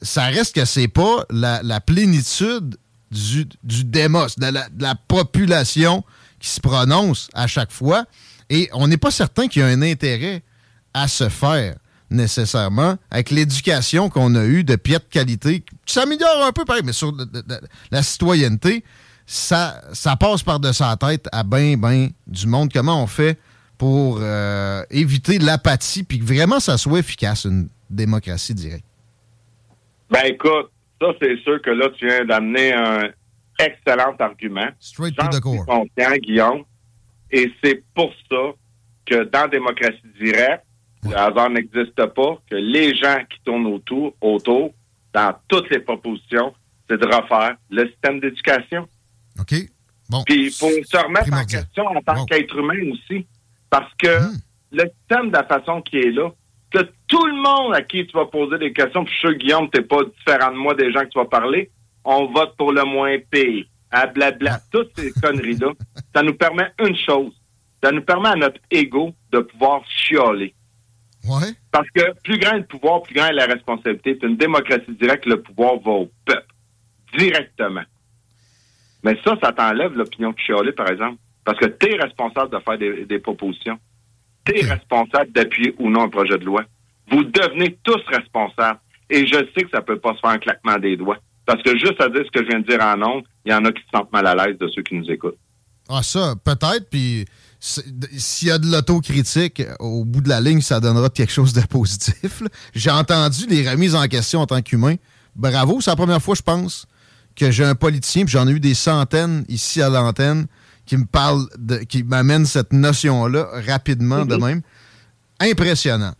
ça 0.02 0.24
reste 0.24 0.54
que 0.54 0.64
c'est 0.64 0.88
pas 0.88 1.24
la, 1.30 1.60
la 1.62 1.80
plénitude 1.80 2.76
du, 3.10 3.46
du 3.62 3.84
démos, 3.84 4.38
de 4.38 4.46
la, 4.46 4.68
de 4.68 4.82
la 4.82 4.94
population 4.94 6.04
qui 6.40 6.48
se 6.48 6.60
prononce 6.60 7.28
à 7.34 7.46
chaque 7.46 7.72
fois. 7.72 8.04
Et 8.50 8.68
on 8.72 8.86
n'est 8.88 8.96
pas 8.96 9.10
certain 9.10 9.48
qu'il 9.48 9.62
y 9.62 9.64
a 9.64 9.68
un 9.68 9.82
intérêt 9.82 10.42
à 10.94 11.08
se 11.08 11.28
faire 11.28 11.76
nécessairement 12.10 12.96
avec 13.10 13.30
l'éducation 13.30 14.08
qu'on 14.08 14.34
a 14.34 14.44
eue 14.44 14.64
de 14.64 14.76
piètre 14.76 15.08
qualité, 15.08 15.64
qui 15.84 15.94
s'améliore 15.94 16.44
un 16.44 16.52
peu 16.52 16.64
pareil, 16.64 16.82
mais 16.84 16.92
sur 16.92 17.12
la 17.90 18.02
citoyenneté, 18.02 18.84
ça, 19.26 19.82
ça 19.92 20.16
passe 20.16 20.42
par-dessus 20.42 20.82
la 20.82 20.96
tête 20.96 21.28
à 21.32 21.42
ben, 21.42 21.76
ben 21.76 22.10
du 22.26 22.46
monde. 22.46 22.70
Comment 22.72 23.02
on 23.02 23.06
fait 23.06 23.38
pour 23.76 24.18
euh, 24.20 24.82
éviter 24.90 25.38
l'apathie 25.38 26.04
puis 26.04 26.20
que 26.20 26.24
vraiment 26.24 26.60
ça 26.60 26.78
soit 26.78 27.00
efficace, 27.00 27.44
une 27.44 27.68
démocratie 27.90 28.54
directe? 28.54 28.84
Ben 30.10 30.22
écoute, 30.26 30.70
ça 31.00 31.08
c'est 31.20 31.36
sûr 31.42 31.60
que 31.60 31.70
là, 31.70 31.88
tu 31.98 32.06
viens 32.06 32.24
d'amener 32.24 32.72
un 32.72 33.10
excellent 33.58 34.14
argument. 34.18 34.68
Straight 34.78 35.16
to 35.16 35.26
the 35.28 35.34
suis 35.34 35.40
core. 35.40 35.84
Guillaume. 36.22 36.62
Et 37.30 37.50
c'est 37.62 37.82
pour 37.94 38.12
ça 38.30 38.52
que 39.06 39.24
dans 39.24 39.48
démocratie 39.48 40.00
directe, 40.20 40.65
le 41.10 41.16
hasard 41.16 41.50
n'existe 41.50 42.06
pas, 42.06 42.38
que 42.50 42.56
les 42.56 42.94
gens 42.94 43.18
qui 43.30 43.38
tournent 43.44 43.66
autour, 43.66 44.14
autour, 44.20 44.72
dans 45.12 45.34
toutes 45.48 45.70
les 45.70 45.80
propositions, 45.80 46.54
c'est 46.88 46.98
de 46.98 47.06
refaire 47.06 47.56
le 47.70 47.88
système 47.88 48.20
d'éducation. 48.20 48.86
OK? 49.40 49.54
Bon. 50.08 50.22
Puis 50.24 50.54
pour 50.58 50.70
se 50.70 50.96
remettre 51.04 51.32
en 51.32 51.44
question 51.44 51.86
en 51.86 52.00
tant 52.02 52.14
Bon. 52.14 52.24
qu'être 52.26 52.56
humain 52.56 52.78
aussi, 52.92 53.26
parce 53.70 53.92
que 53.94 54.20
Hmm. 54.20 54.36
le 54.72 54.84
système 55.00 55.28
de 55.28 55.32
la 55.32 55.44
façon 55.44 55.82
qui 55.82 55.96
est 55.98 56.10
là, 56.12 56.30
que 56.70 56.78
tout 57.08 57.24
le 57.26 57.34
monde 57.34 57.74
à 57.74 57.82
qui 57.82 58.06
tu 58.06 58.12
vas 58.16 58.26
poser 58.26 58.58
des 58.58 58.72
questions, 58.72 59.04
puis 59.04 59.12
je 59.14 59.18
suis 59.18 59.28
sûr, 59.28 59.38
Guillaume, 59.38 59.70
t'es 59.70 59.82
pas 59.82 60.02
différent 60.04 60.50
de 60.52 60.56
moi 60.56 60.74
des 60.74 60.92
gens 60.92 61.00
que 61.00 61.08
tu 61.08 61.18
vas 61.18 61.24
parler, 61.24 61.70
on 62.04 62.26
vote 62.26 62.56
pour 62.56 62.72
le 62.72 62.84
moins 62.84 63.16
pire, 63.30 63.64
à 63.90 64.06
blabla, 64.06 64.60
toutes 64.70 64.90
ces 64.96 65.12
conneries-là, 65.12 65.72
ça 66.14 66.22
nous 66.22 66.34
permet 66.34 66.70
une 66.84 66.96
chose, 66.96 67.32
ça 67.82 67.90
nous 67.90 68.02
permet 68.02 68.28
à 68.30 68.34
notre 68.36 68.60
ego 68.70 69.12
de 69.32 69.38
pouvoir 69.40 69.82
chialer. 69.88 70.54
Ouais. 71.28 71.52
Parce 71.72 71.88
que 71.90 72.02
plus 72.22 72.38
grand 72.38 72.52
est 72.52 72.60
le 72.60 72.66
pouvoir, 72.66 73.02
plus 73.02 73.14
grand 73.14 73.26
est 73.26 73.32
la 73.32 73.46
responsabilité. 73.46 74.18
C'est 74.20 74.26
une 74.26 74.36
démocratie 74.36 74.92
directe, 75.00 75.26
le 75.26 75.42
pouvoir 75.42 75.78
va 75.80 75.90
au 75.92 76.10
peuple, 76.24 76.46
directement. 77.18 77.84
Mais 79.02 79.18
ça, 79.24 79.36
ça 79.42 79.52
t'enlève 79.52 79.94
l'opinion 79.96 80.30
de 80.30 80.38
chialer, 80.38 80.72
par 80.72 80.90
exemple. 80.90 81.18
Parce 81.44 81.58
que 81.58 81.66
tu 81.66 81.92
es 81.92 81.96
responsable 81.96 82.50
de 82.50 82.58
faire 82.58 82.78
des, 82.78 83.04
des 83.04 83.18
propositions. 83.18 83.78
Tu 84.44 84.58
es 84.58 84.64
responsable 84.64 85.30
d'appuyer 85.32 85.74
ou 85.78 85.90
non 85.90 86.02
un 86.04 86.08
projet 86.08 86.38
de 86.38 86.44
loi. 86.44 86.64
Vous 87.10 87.22
devenez 87.22 87.78
tous 87.84 88.02
responsables. 88.08 88.80
Et 89.08 89.26
je 89.26 89.36
sais 89.54 89.62
que 89.62 89.70
ça 89.72 89.80
peut 89.80 89.98
pas 89.98 90.14
se 90.14 90.20
faire 90.20 90.30
un 90.30 90.38
claquement 90.38 90.76
des 90.78 90.96
doigts. 90.96 91.18
Parce 91.46 91.62
que 91.62 91.78
juste 91.78 92.00
à 92.00 92.08
dire 92.08 92.24
ce 92.26 92.30
que 92.32 92.44
je 92.44 92.48
viens 92.48 92.58
de 92.58 92.66
dire 92.66 92.82
en 92.82 93.00
ondes, 93.00 93.24
il 93.44 93.52
y 93.52 93.54
en 93.54 93.64
a 93.64 93.70
qui 93.70 93.82
se 93.82 93.88
sentent 93.94 94.12
mal 94.12 94.26
à 94.26 94.34
l'aise 94.34 94.58
de 94.58 94.66
ceux 94.68 94.82
qui 94.82 94.96
nous 94.96 95.08
écoutent. 95.08 95.38
Ah, 95.88 96.02
ça, 96.02 96.34
peut-être. 96.44 96.90
Puis 96.90 97.24
s'il 97.58 98.48
y 98.48 98.50
a 98.50 98.58
de 98.58 98.70
l'autocritique, 98.70 99.62
au 99.80 100.04
bout 100.04 100.20
de 100.20 100.28
la 100.28 100.40
ligne, 100.40 100.60
ça 100.60 100.80
donnera 100.80 101.08
quelque 101.10 101.32
chose 101.32 101.52
de 101.52 101.62
positif. 101.62 102.42
J'ai 102.74 102.90
entendu 102.90 103.46
les 103.48 103.68
remises 103.68 103.94
en 103.94 104.06
question 104.06 104.40
en 104.40 104.46
tant 104.46 104.62
qu'humain. 104.62 104.96
Bravo, 105.34 105.80
c'est 105.80 105.90
la 105.90 105.96
première 105.96 106.22
fois, 106.22 106.34
je 106.34 106.42
pense, 106.42 106.86
que 107.34 107.50
j'ai 107.50 107.64
un 107.64 107.74
politicien, 107.74 108.24
puis 108.24 108.32
j'en 108.32 108.46
ai 108.48 108.52
eu 108.52 108.60
des 108.60 108.74
centaines 108.74 109.44
ici 109.48 109.82
à 109.82 109.88
l'antenne, 109.88 110.46
qui 110.84 110.96
me 110.96 111.04
parle, 111.04 111.46
de, 111.58 111.78
qui 111.78 112.04
m'amène 112.04 112.46
cette 112.46 112.72
notion-là 112.72 113.48
rapidement 113.66 114.24
de 114.24 114.36
même. 114.36 114.62
Impressionnant. 115.40 116.14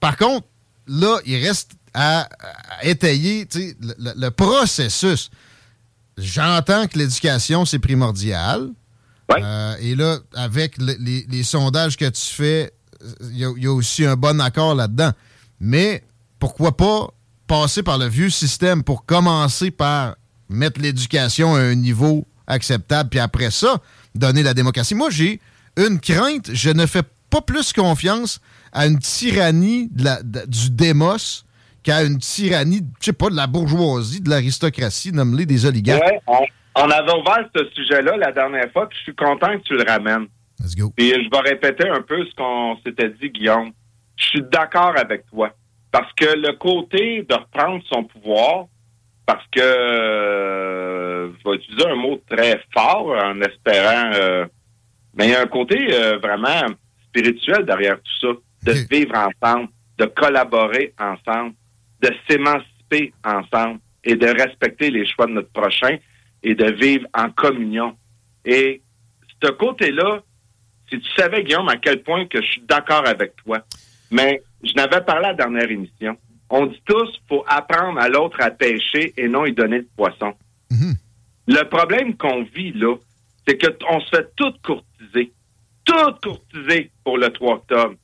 Par 0.00 0.16
contre, 0.16 0.46
là, 0.86 1.18
il 1.24 1.36
reste 1.44 1.72
à, 1.94 2.28
à 2.80 2.84
étayer 2.84 3.46
le 3.78 4.28
processus. 4.30 5.30
J'entends 6.18 6.86
que 6.86 6.98
l'éducation, 6.98 7.64
c'est 7.64 7.78
primordial. 7.78 8.70
Ouais. 9.30 9.40
Euh, 9.44 9.74
et 9.80 9.94
là, 9.94 10.18
avec 10.34 10.76
le- 10.78 10.96
les, 10.98 11.26
les 11.28 11.42
sondages 11.42 11.96
que 11.96 12.08
tu 12.08 12.20
fais, 12.22 12.72
il 13.30 13.38
y, 13.38 13.44
a- 13.44 13.52
il 13.56 13.62
y 13.62 13.66
a 13.66 13.72
aussi 13.72 14.04
un 14.04 14.16
bon 14.16 14.40
accord 14.40 14.74
là-dedans. 14.74 15.12
Mais 15.60 16.02
pourquoi 16.38 16.76
pas 16.76 17.08
passer 17.46 17.82
par 17.82 17.98
le 17.98 18.06
vieux 18.06 18.30
système 18.30 18.82
pour 18.82 19.04
commencer 19.04 19.70
par 19.70 20.16
mettre 20.48 20.80
l'éducation 20.80 21.54
à 21.54 21.60
un 21.60 21.74
niveau 21.74 22.26
acceptable, 22.46 23.08
puis 23.10 23.20
après 23.20 23.50
ça, 23.50 23.78
donner 24.14 24.42
la 24.42 24.54
démocratie. 24.54 24.94
Moi, 24.94 25.10
j'ai 25.10 25.40
une 25.76 26.00
crainte. 26.00 26.50
Je 26.52 26.70
ne 26.70 26.86
fais 26.86 27.02
pas 27.30 27.40
plus 27.40 27.72
confiance 27.72 28.40
à 28.72 28.86
une 28.86 28.98
tyrannie 28.98 29.88
de 29.92 30.04
la- 30.04 30.22
de- 30.22 30.44
du 30.46 30.70
démos 30.70 31.44
qu'à 31.82 32.02
une 32.02 32.18
tyrannie, 32.18 32.82
je 33.00 33.06
sais 33.06 33.12
pas, 33.12 33.30
de 33.30 33.36
la 33.36 33.46
bourgeoisie, 33.46 34.20
de 34.20 34.28
l'aristocratie, 34.28 35.12
nomme-les 35.12 35.46
des 35.46 35.64
oligarques. 35.64 36.02
Ouais, 36.02 36.48
on, 36.76 36.90
avait 36.90 37.12
ouvert 37.12 37.48
ce 37.54 37.64
sujet-là 37.74 38.16
la 38.16 38.32
dernière 38.32 38.70
fois, 38.72 38.88
puis 38.88 38.98
je 38.98 39.04
suis 39.04 39.14
content 39.14 39.58
que 39.58 39.62
tu 39.64 39.74
le 39.74 39.84
ramènes. 39.86 40.26
Let's 40.60 40.76
go. 40.76 40.92
Puis 40.96 41.10
je 41.10 41.30
vais 41.30 41.50
répéter 41.50 41.88
un 41.88 42.02
peu 42.02 42.24
ce 42.24 42.34
qu'on 42.34 42.76
s'était 42.84 43.08
dit, 43.08 43.30
Guillaume. 43.30 43.72
Je 44.16 44.24
suis 44.26 44.42
d'accord 44.42 44.94
avec 44.96 45.26
toi. 45.26 45.50
Parce 45.90 46.12
que 46.12 46.36
le 46.36 46.52
côté 46.52 47.26
de 47.28 47.34
reprendre 47.34 47.82
son 47.90 48.04
pouvoir, 48.04 48.66
parce 49.26 49.44
que 49.52 49.60
euh, 49.60 51.30
je 51.32 51.48
vais 51.48 51.56
utiliser 51.56 51.88
un 51.88 51.96
mot 51.96 52.20
très 52.28 52.62
fort 52.72 53.08
en 53.08 53.40
espérant, 53.40 54.10
euh, 54.14 54.46
mais 55.14 55.28
il 55.28 55.30
y 55.30 55.34
a 55.34 55.42
un 55.42 55.46
côté 55.46 55.76
euh, 55.92 56.18
vraiment 56.18 56.66
spirituel 57.08 57.64
derrière 57.64 57.96
tout 57.96 58.20
ça, 58.20 58.72
de 58.72 58.72
vivre 58.90 59.14
ensemble, 59.16 59.68
de 59.98 60.04
collaborer 60.06 60.94
ensemble, 60.98 61.54
de 62.02 62.10
s'émanciper 62.28 63.12
ensemble 63.24 63.80
et 64.04 64.14
de 64.14 64.26
respecter 64.26 64.90
les 64.90 65.06
choix 65.06 65.26
de 65.26 65.32
notre 65.32 65.52
prochain 65.52 65.96
et 66.42 66.54
de 66.54 66.70
vivre 66.72 67.06
en 67.14 67.30
communion. 67.30 67.96
Et 68.44 68.82
ce 69.42 69.50
côté-là, 69.50 70.22
si 70.90 71.00
tu 71.00 71.10
savais, 71.16 71.44
Guillaume, 71.44 71.68
à 71.68 71.76
quel 71.76 72.02
point 72.02 72.26
que 72.26 72.40
je 72.40 72.46
suis 72.46 72.62
d'accord 72.62 73.06
avec 73.06 73.36
toi, 73.36 73.60
mais 74.10 74.42
je 74.62 74.72
n'avais 74.74 75.00
parlé 75.02 75.26
à 75.26 75.28
la 75.28 75.34
dernière 75.34 75.70
émission. 75.70 76.16
On 76.48 76.66
dit 76.66 76.82
tous 76.84 77.20
faut 77.28 77.44
apprendre 77.46 78.00
à 78.00 78.08
l'autre 78.08 78.38
à 78.40 78.50
pêcher 78.50 79.14
et 79.16 79.28
non 79.28 79.44
lui 79.44 79.52
donner 79.52 79.80
de 79.80 79.88
poisson. 79.96 80.34
Mhm. 80.70 80.94
Le 81.46 81.62
problème 81.64 82.16
qu'on 82.16 82.42
vit 82.42 82.72
là, 82.72 82.96
c'est 83.46 83.56
qu'on 83.58 84.00
se 84.00 84.08
fait 84.10 84.28
tout 84.36 84.52
courtiser. 84.64 85.32
Tout 85.84 86.12
courtiser 86.22 86.90
pour 87.04 87.18
le 87.18 87.30
3 87.30 87.54
octobre. 87.54 87.94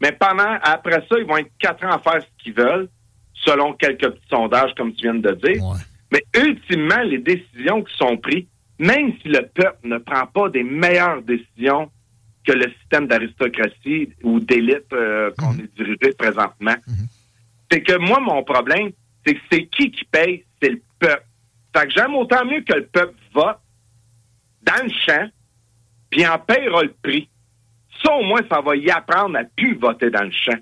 Mais 0.00 0.12
pendant, 0.12 0.58
après 0.62 1.04
ça, 1.08 1.18
ils 1.18 1.24
vont 1.26 1.38
être 1.38 1.50
quatre 1.58 1.84
ans 1.84 1.92
à 1.92 1.98
faire 1.98 2.22
ce 2.22 2.42
qu'ils 2.42 2.52
veulent, 2.52 2.88
selon 3.34 3.72
quelques 3.72 4.10
petits 4.10 4.28
sondages, 4.28 4.74
comme 4.76 4.92
tu 4.94 5.02
viens 5.02 5.14
de 5.14 5.32
dire. 5.32 5.64
Ouais. 5.64 5.78
Mais 6.12 6.22
ultimement, 6.36 7.02
les 7.02 7.18
décisions 7.18 7.82
qui 7.82 7.96
sont 7.96 8.16
prises, 8.16 8.46
même 8.78 9.12
si 9.22 9.28
le 9.28 9.42
peuple 9.54 9.78
ne 9.88 9.98
prend 9.98 10.26
pas 10.26 10.48
des 10.50 10.62
meilleures 10.62 11.22
décisions 11.22 11.90
que 12.46 12.52
le 12.52 12.70
système 12.80 13.06
d'aristocratie 13.08 14.10
ou 14.22 14.38
d'élite 14.38 14.92
euh, 14.92 15.30
qu'on 15.38 15.52
Mhm. 15.54 15.60
est 15.60 15.76
dirigé 15.76 16.12
présentement, 16.16 16.76
c'est 17.70 17.82
que 17.82 17.96
moi, 17.98 18.20
mon 18.20 18.44
problème, 18.44 18.92
c'est 19.26 19.34
que 19.34 19.40
c'est 19.50 19.66
qui 19.66 19.90
qui 19.90 20.04
paye? 20.04 20.44
C'est 20.62 20.70
le 20.70 20.80
peuple. 21.00 21.24
Fait 21.76 21.86
que 21.86 21.92
j'aime 21.92 22.14
autant 22.14 22.44
mieux 22.44 22.60
que 22.62 22.74
le 22.74 22.86
peuple 22.86 23.14
vote 23.34 23.58
dans 24.62 24.82
le 24.84 24.90
champ, 25.04 25.28
puis 26.10 26.26
en 26.26 26.38
payera 26.38 26.82
le 26.84 26.94
prix. 27.02 27.28
Ça, 28.04 28.14
au 28.14 28.22
moins, 28.22 28.40
ça 28.48 28.60
va 28.60 28.76
y 28.76 28.88
apprendre 28.90 29.36
à 29.38 29.44
plus 29.44 29.74
voter 29.74 30.10
dans 30.10 30.22
le 30.22 30.30
champ. 30.30 30.58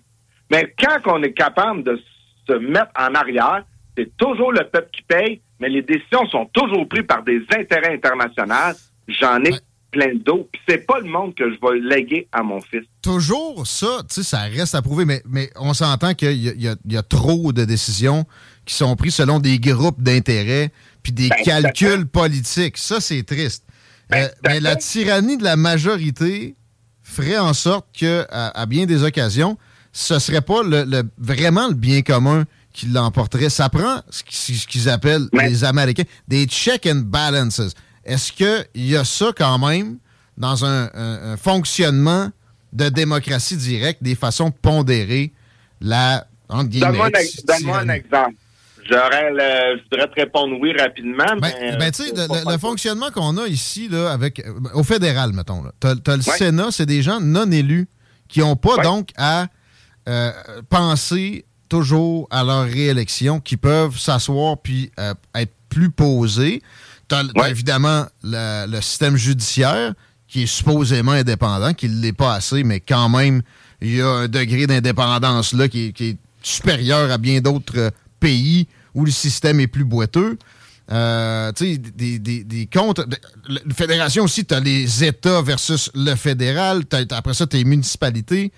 Mais 0.51 0.75
quand 0.79 0.99
on 1.07 1.23
est 1.23 1.33
capable 1.33 1.83
de 1.83 2.01
se 2.49 2.53
mettre 2.55 2.91
en 2.99 3.15
arrière, 3.15 3.65
c'est 3.97 4.17
toujours 4.17 4.53
le 4.53 4.69
peuple 4.69 4.89
qui 4.93 5.03
paye, 5.03 5.41
mais 5.61 5.69
les 5.69 5.83
décisions 5.83 6.27
sont 6.31 6.47
toujours 6.53 6.89
prises 6.89 7.07
par 7.07 7.23
des 7.23 7.41
intérêts 7.57 7.95
internationaux. 7.95 8.77
J'en 9.09 9.43
ai 9.45 9.53
Ouais. 9.53 9.59
plein 9.93 10.15
d'eau. 10.15 10.49
C'est 10.69 10.85
pas 10.87 10.99
le 10.99 11.07
monde 11.09 11.35
que 11.37 11.45
je 11.49 11.57
vais 11.61 11.79
léguer 11.79 12.27
à 12.33 12.43
mon 12.43 12.61
fils. 12.61 12.83
toujours 13.03 13.65
ça, 13.67 14.01
tu 14.09 14.15
sais, 14.17 14.23
ça 14.25 14.41
reste 14.41 14.75
à 14.75 14.83
prouver, 14.83 15.05
mais, 15.05 15.23
mais 15.29 15.51
on 15.57 15.73
s'entend 15.75 16.15
qu'il 16.15 16.33
y, 16.43 16.49
a- 16.69 16.73
y 16.73 16.95
y 16.97 17.03
trop 17.09 17.53
de 17.53 17.65
décisions 17.65 18.25
qui 18.65 18.75
sont 18.75 18.97
prises 18.97 19.15
selon 19.15 19.39
des 19.39 19.59
groupes 19.61 20.03
d'intérêts 20.03 20.73
puis 21.03 21.13
des 21.13 21.29
Ben, 21.29 21.37
calculs 21.45 22.07
politiques. 22.07 22.79
Ça, 22.79 23.01
c'est 23.01 23.23
triste. 23.23 23.65
Ben, 24.11 24.25
Euh, 24.25 24.29
mais 24.49 24.59
la 24.61 24.75
tyrannie 24.77 25.37
de 25.37 25.45
la 25.45 25.55
majorité 25.57 26.57
ferait 27.03 27.39
en 27.39 27.53
sorte 27.53 27.87
que, 27.99 28.25
à, 28.31 28.67
bien 28.67 28.87
des 28.87 29.03
occasions, 29.05 29.59
ce 29.93 30.19
serait 30.19 30.41
pas 30.41 30.63
le, 30.65 31.03
vraiment 31.19 31.69
le 31.69 31.75
bien 31.75 32.03
commun 32.03 32.45
qui 32.75 32.87
l'emporterait. 32.87 33.49
Ça 33.49 33.71
prend 33.71 34.03
ce 34.11 34.23
qu'ils 34.67 34.91
appellent 34.91 35.29
les 35.33 35.65
Américains 35.65 36.03
des 36.29 36.45
check 36.45 36.87
and 36.87 37.03
balances. 37.07 37.75
Est-ce 38.05 38.33
qu'il 38.33 38.67
y 38.75 38.97
a 38.97 39.05
ça 39.05 39.33
quand 39.35 39.59
même 39.59 39.97
dans 40.37 40.67
un, 40.67 41.37
fonctionnement 41.39 42.31
de 42.73 42.89
démocratie 42.89 43.57
directe, 43.57 44.03
des 44.03 44.17
façons 44.17 44.49
de 44.49 44.55
pondérer 44.61 45.33
la. 45.81 46.27
Donne-moi 46.51 47.09
un, 47.79 47.89
exemple. 47.89 48.35
J'aurais 48.91 49.31
je 49.33 49.83
voudrais 49.85 50.09
te 50.09 50.21
répondre 50.21 50.57
oui 50.61 50.75
rapidement. 50.77 51.37
Ben, 51.41 51.53
mais, 51.61 51.77
ben, 51.79 51.91
tu 51.91 52.03
sais, 52.03 52.13
le, 52.15 52.59
fonctionnement 52.59 53.11
qu'on 53.11 53.39
a 53.39 53.47
ici, 53.47 53.89
là, 53.89 54.11
avec, 54.13 54.41
euh, 54.41 54.53
au 54.75 54.83
fédéral, 54.83 55.33
mettons, 55.33 55.65
tu 55.81 55.87
as, 55.87 56.17
le 56.17 56.23
Sénat, 56.23 56.71
c'est 56.71 56.85
des 56.85 57.01
gens 57.01 57.19
non 57.21 57.51
élus 57.51 57.89
qui 58.29 58.41
n'ont 58.41 58.57
pas 58.57 58.77
donc 58.83 59.09
à 59.17 59.47
euh, 60.07 60.33
penser 60.69 61.47
toujours 61.69 62.29
à 62.31 62.45
leur 62.45 62.65
réélection, 62.65 63.41
qui 63.41 63.57
peuvent 63.57 63.99
s'asseoir 63.99 64.59
puis 64.59 64.91
euh, 64.99 65.15
être 65.35 65.53
plus 65.69 65.91
posés. 65.91 66.63
Tu 67.09 67.15
as, 67.15 67.51
évidemment 67.51 68.07
le, 68.23 68.81
système 68.81 69.17
judiciaire 69.17 69.95
qui 70.29 70.45
est 70.45 70.47
supposément 70.47 71.13
indépendant, 71.13 71.75
qui 71.75 71.89
ne 71.89 72.01
l'est 72.01 72.13
pas 72.13 72.35
assez, 72.35 72.65
mais 72.65 72.81
quand 72.81 73.09
même, 73.09 73.43
il 73.81 73.97
y 73.97 74.01
a 74.01 74.09
un 74.09 74.29
degré 74.29 74.67
d'indépendance 74.67 75.53
là 75.53 75.69
qui, 75.69 75.93
qui 75.93 76.11
est 76.11 76.17
supérieur 76.43 77.11
à 77.11 77.19
bien 77.19 77.41
d'autres 77.41 77.93
pays 78.21 78.67
où 78.95 79.05
le 79.05 79.11
système 79.11 79.61
est 79.61 79.67
plus 79.67 79.85
boiteux. 79.85 80.39
Euh, 80.93 81.51
tu 81.53 81.73
sais, 81.73 81.79
des, 81.79 82.19
des, 82.19 82.45
des, 82.45 82.67
comptes. 82.67 83.01
La 83.49 83.61
fédération 83.75 84.25
aussi, 84.25 84.45
tu 84.45 84.55
as 84.55 84.61
les 84.61 85.05
États 85.05 85.41
versus 85.41 85.91
le 85.95 86.15
fédéral. 86.15 86.83
après 87.11 87.35
ça, 87.35 87.47
tu 87.47 87.57
as 87.57 87.59
les 87.59 87.65
municipalités. 87.65 88.53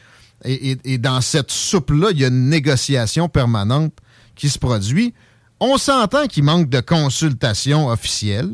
Et, 0.44 0.98
dans 0.98 1.20
cette 1.20 1.50
soupe-là, 1.50 2.08
il 2.10 2.20
y 2.20 2.24
a 2.24 2.28
une 2.28 2.48
négociation 2.48 3.28
permanente 3.28 3.92
qui 4.34 4.48
se 4.48 4.58
produit. 4.58 5.14
On 5.60 5.78
s'entend 5.78 6.26
qu'il 6.26 6.44
manque 6.44 6.68
de 6.68 6.80
consultation 6.80 7.88
officielle, 7.88 8.50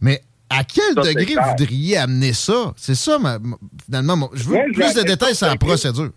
mais 0.00 0.20
à 0.50 0.64
quel 0.64 0.94
degré 0.94 1.34
vous 1.34 1.50
voudriez 1.50 1.96
amener 1.96 2.32
ça? 2.32 2.72
C'est 2.76 2.94
ça, 2.94 3.18
finalement. 3.84 4.30
Je 4.34 4.44
veux 4.44 4.58
plus 4.72 4.94
de 4.94 5.02
détails 5.02 5.34
sur 5.34 5.46
la 5.46 5.56
procédure. 5.56 6.10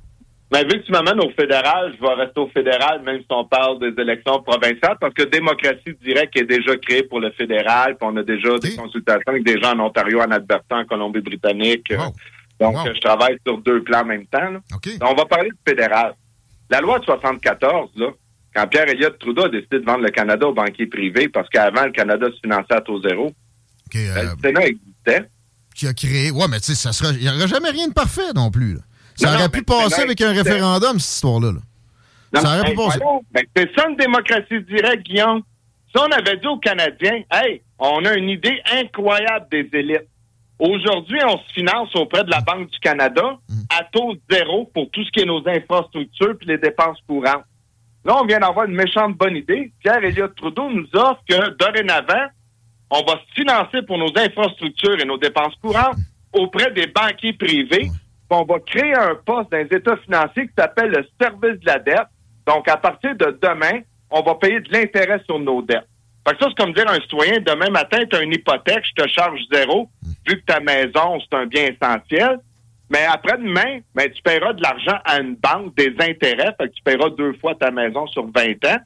Mais 0.53 0.63
vu 0.63 0.81
que 0.81 0.85
tu 0.85 0.91
m'amènes 0.91 1.19
au 1.21 1.29
fédéral, 1.29 1.93
je 1.95 2.01
vais 2.05 2.13
rester 2.13 2.41
au 2.41 2.49
fédéral, 2.49 3.01
même 3.03 3.19
si 3.19 3.27
on 3.29 3.45
parle 3.45 3.79
des 3.79 4.01
élections 4.01 4.43
provinciales, 4.43 4.97
parce 4.99 5.13
que 5.13 5.23
démocratie 5.23 5.95
directe 6.03 6.35
est 6.37 6.43
déjà 6.43 6.75
créée 6.75 7.03
pour 7.03 7.21
le 7.21 7.31
fédéral, 7.31 7.95
puis 7.95 8.09
on 8.11 8.17
a 8.17 8.23
déjà 8.23 8.57
des 8.59 8.75
consultations 8.75 9.23
avec 9.27 9.45
des 9.45 9.61
gens 9.61 9.71
en 9.71 9.85
Ontario, 9.85 10.19
en 10.19 10.29
Alberta, 10.29 10.75
en 10.75 10.83
Colombie-Britannique. 10.83 11.93
Donc, 12.61 12.77
je 12.85 12.99
travaille 13.01 13.37
sur 13.45 13.57
deux 13.59 13.83
plans 13.83 14.01
en 14.01 14.05
même 14.05 14.25
temps. 14.27 14.53
on 15.01 15.13
va 15.13 15.25
parler 15.25 15.49
du 15.49 15.57
fédéral. 15.67 16.13
La 16.69 16.79
loi 16.79 16.99
de 16.99 17.05
74, 17.05 17.89
là, 17.95 18.07
quand 18.55 18.67
Pierre 18.67 18.87
Elliott 18.87 19.17
Trudeau 19.19 19.45
a 19.45 19.49
décidé 19.49 19.79
de 19.79 19.85
vendre 19.85 20.03
le 20.03 20.09
Canada 20.09 20.47
aux 20.47 20.53
banquiers 20.53 20.87
privés, 20.87 21.27
parce 21.27 21.49
qu'avant, 21.49 21.85
le 21.85 21.91
Canada 21.91 22.27
se 22.27 22.39
finançait 22.41 22.73
à 22.73 22.81
taux 22.81 23.01
zéro, 23.01 23.31
ben, 23.93 24.15
le 24.15 24.29
euh, 24.29 24.35
Sénat 24.41 24.65
existait. 24.67 25.29
Qui 25.75 25.87
a 25.87 25.93
créé... 25.93 26.31
Ouais, 26.31 26.47
mais 26.49 26.59
tu 26.59 26.75
sais, 26.75 26.89
il 27.13 27.21
n'y 27.21 27.29
aura 27.29 27.47
jamais 27.47 27.69
rien 27.69 27.87
de 27.87 27.93
parfait 27.93 28.33
non 28.35 28.51
plus. 28.51 28.75
Là. 28.75 28.81
Ça 29.15 29.33
aurait 29.33 29.49
pu 29.49 29.63
passer 29.63 30.01
avec 30.01 30.21
un 30.21 30.31
référendum, 30.31 30.99
cette 30.99 31.15
histoire-là. 31.15 31.53
Ça 32.33 32.59
aurait 32.59 32.69
pu 32.71 32.75
passer. 32.75 32.99
Ben, 33.31 33.43
c'est 33.55 33.69
ça 33.75 33.87
une 33.89 33.95
démocratie 33.95 34.61
directe, 34.61 35.03
Guillaume. 35.03 35.41
Si 35.93 36.01
on 36.01 36.11
avait 36.11 36.37
dit 36.37 36.47
aux 36.47 36.59
Canadiens, 36.59 37.21
hey, 37.31 37.61
on 37.79 38.05
a 38.05 38.13
une 38.13 38.29
idée 38.29 38.61
incroyable 38.71 39.47
des 39.51 39.69
élites. 39.73 40.07
Aujourd'hui, 40.61 41.19
on 41.25 41.37
se 41.39 41.53
finance 41.53 41.89
auprès 41.95 42.23
de 42.23 42.29
la 42.29 42.41
Banque 42.41 42.69
du 42.69 42.79
Canada 42.79 43.37
mm. 43.49 43.53
à 43.77 43.83
taux 43.91 44.13
zéro 44.29 44.69
pour 44.73 44.89
tout 44.91 45.03
ce 45.03 45.11
qui 45.11 45.21
est 45.21 45.25
nos 45.25 45.41
infrastructures 45.47 46.35
et 46.41 46.45
les 46.45 46.57
dépenses 46.59 46.99
courantes. 47.07 47.43
Là, 48.05 48.17
on 48.21 48.25
vient 48.25 48.39
d'avoir 48.39 48.65
une 48.65 48.75
méchante 48.75 49.17
bonne 49.17 49.35
idée. 49.35 49.71
Pierre 49.79 50.03
Elliott 50.03 50.35
Trudeau 50.35 50.69
nous 50.69 50.87
offre 50.93 51.21
que 51.27 51.49
dorénavant, 51.57 52.27
on 52.91 53.01
va 53.03 53.13
se 53.13 53.41
financer 53.41 53.81
pour 53.87 53.97
nos 53.97 54.11
infrastructures 54.15 54.99
et 54.99 55.05
nos 55.05 55.17
dépenses 55.17 55.55
courantes 55.61 55.97
auprès 56.33 56.71
des 56.71 56.87
banquiers 56.87 57.33
privés 57.33 57.89
on 58.31 58.45
va 58.45 58.59
créer 58.59 58.93
un 58.93 59.15
poste 59.15 59.51
dans 59.51 59.57
les 59.57 59.77
états 59.77 59.97
financiers 59.97 60.47
qui 60.47 60.53
s'appelle 60.57 60.91
le 60.91 61.05
service 61.21 61.59
de 61.59 61.65
la 61.65 61.79
dette. 61.79 62.07
Donc, 62.47 62.67
à 62.67 62.77
partir 62.77 63.15
de 63.15 63.37
demain, 63.41 63.81
on 64.09 64.21
va 64.21 64.35
payer 64.35 64.59
de 64.61 64.71
l'intérêt 64.71 65.21
sur 65.25 65.39
nos 65.39 65.61
dettes. 65.61 65.87
Fait 66.27 66.35
que 66.35 66.43
ça, 66.43 66.49
c'est 66.49 66.63
comme 66.63 66.73
dire 66.73 66.87
à 66.87 66.93
un 66.93 67.01
citoyen, 67.01 67.39
demain 67.39 67.69
matin, 67.69 67.99
tu 68.09 68.15
as 68.15 68.21
une 68.21 68.33
hypothèque, 68.33 68.83
je 68.85 69.03
te 69.03 69.07
charge 69.09 69.39
zéro, 69.51 69.89
vu 70.27 70.39
que 70.39 70.45
ta 70.45 70.59
maison, 70.59 71.19
c'est 71.19 71.37
un 71.37 71.45
bien 71.45 71.67
essentiel. 71.67 72.39
Mais 72.89 73.05
après-demain, 73.05 73.79
ben, 73.95 74.11
tu 74.11 74.21
paieras 74.21 74.53
de 74.53 74.61
l'argent 74.61 74.99
à 75.05 75.21
une 75.21 75.35
banque, 75.35 75.75
des 75.77 75.95
intérêts, 75.99 76.53
fait 76.59 76.67
que 76.67 76.73
tu 76.73 76.83
paieras 76.83 77.09
deux 77.17 77.33
fois 77.39 77.55
ta 77.55 77.71
maison 77.71 78.05
sur 78.07 78.25
20 78.25 78.65
ans, 78.65 78.79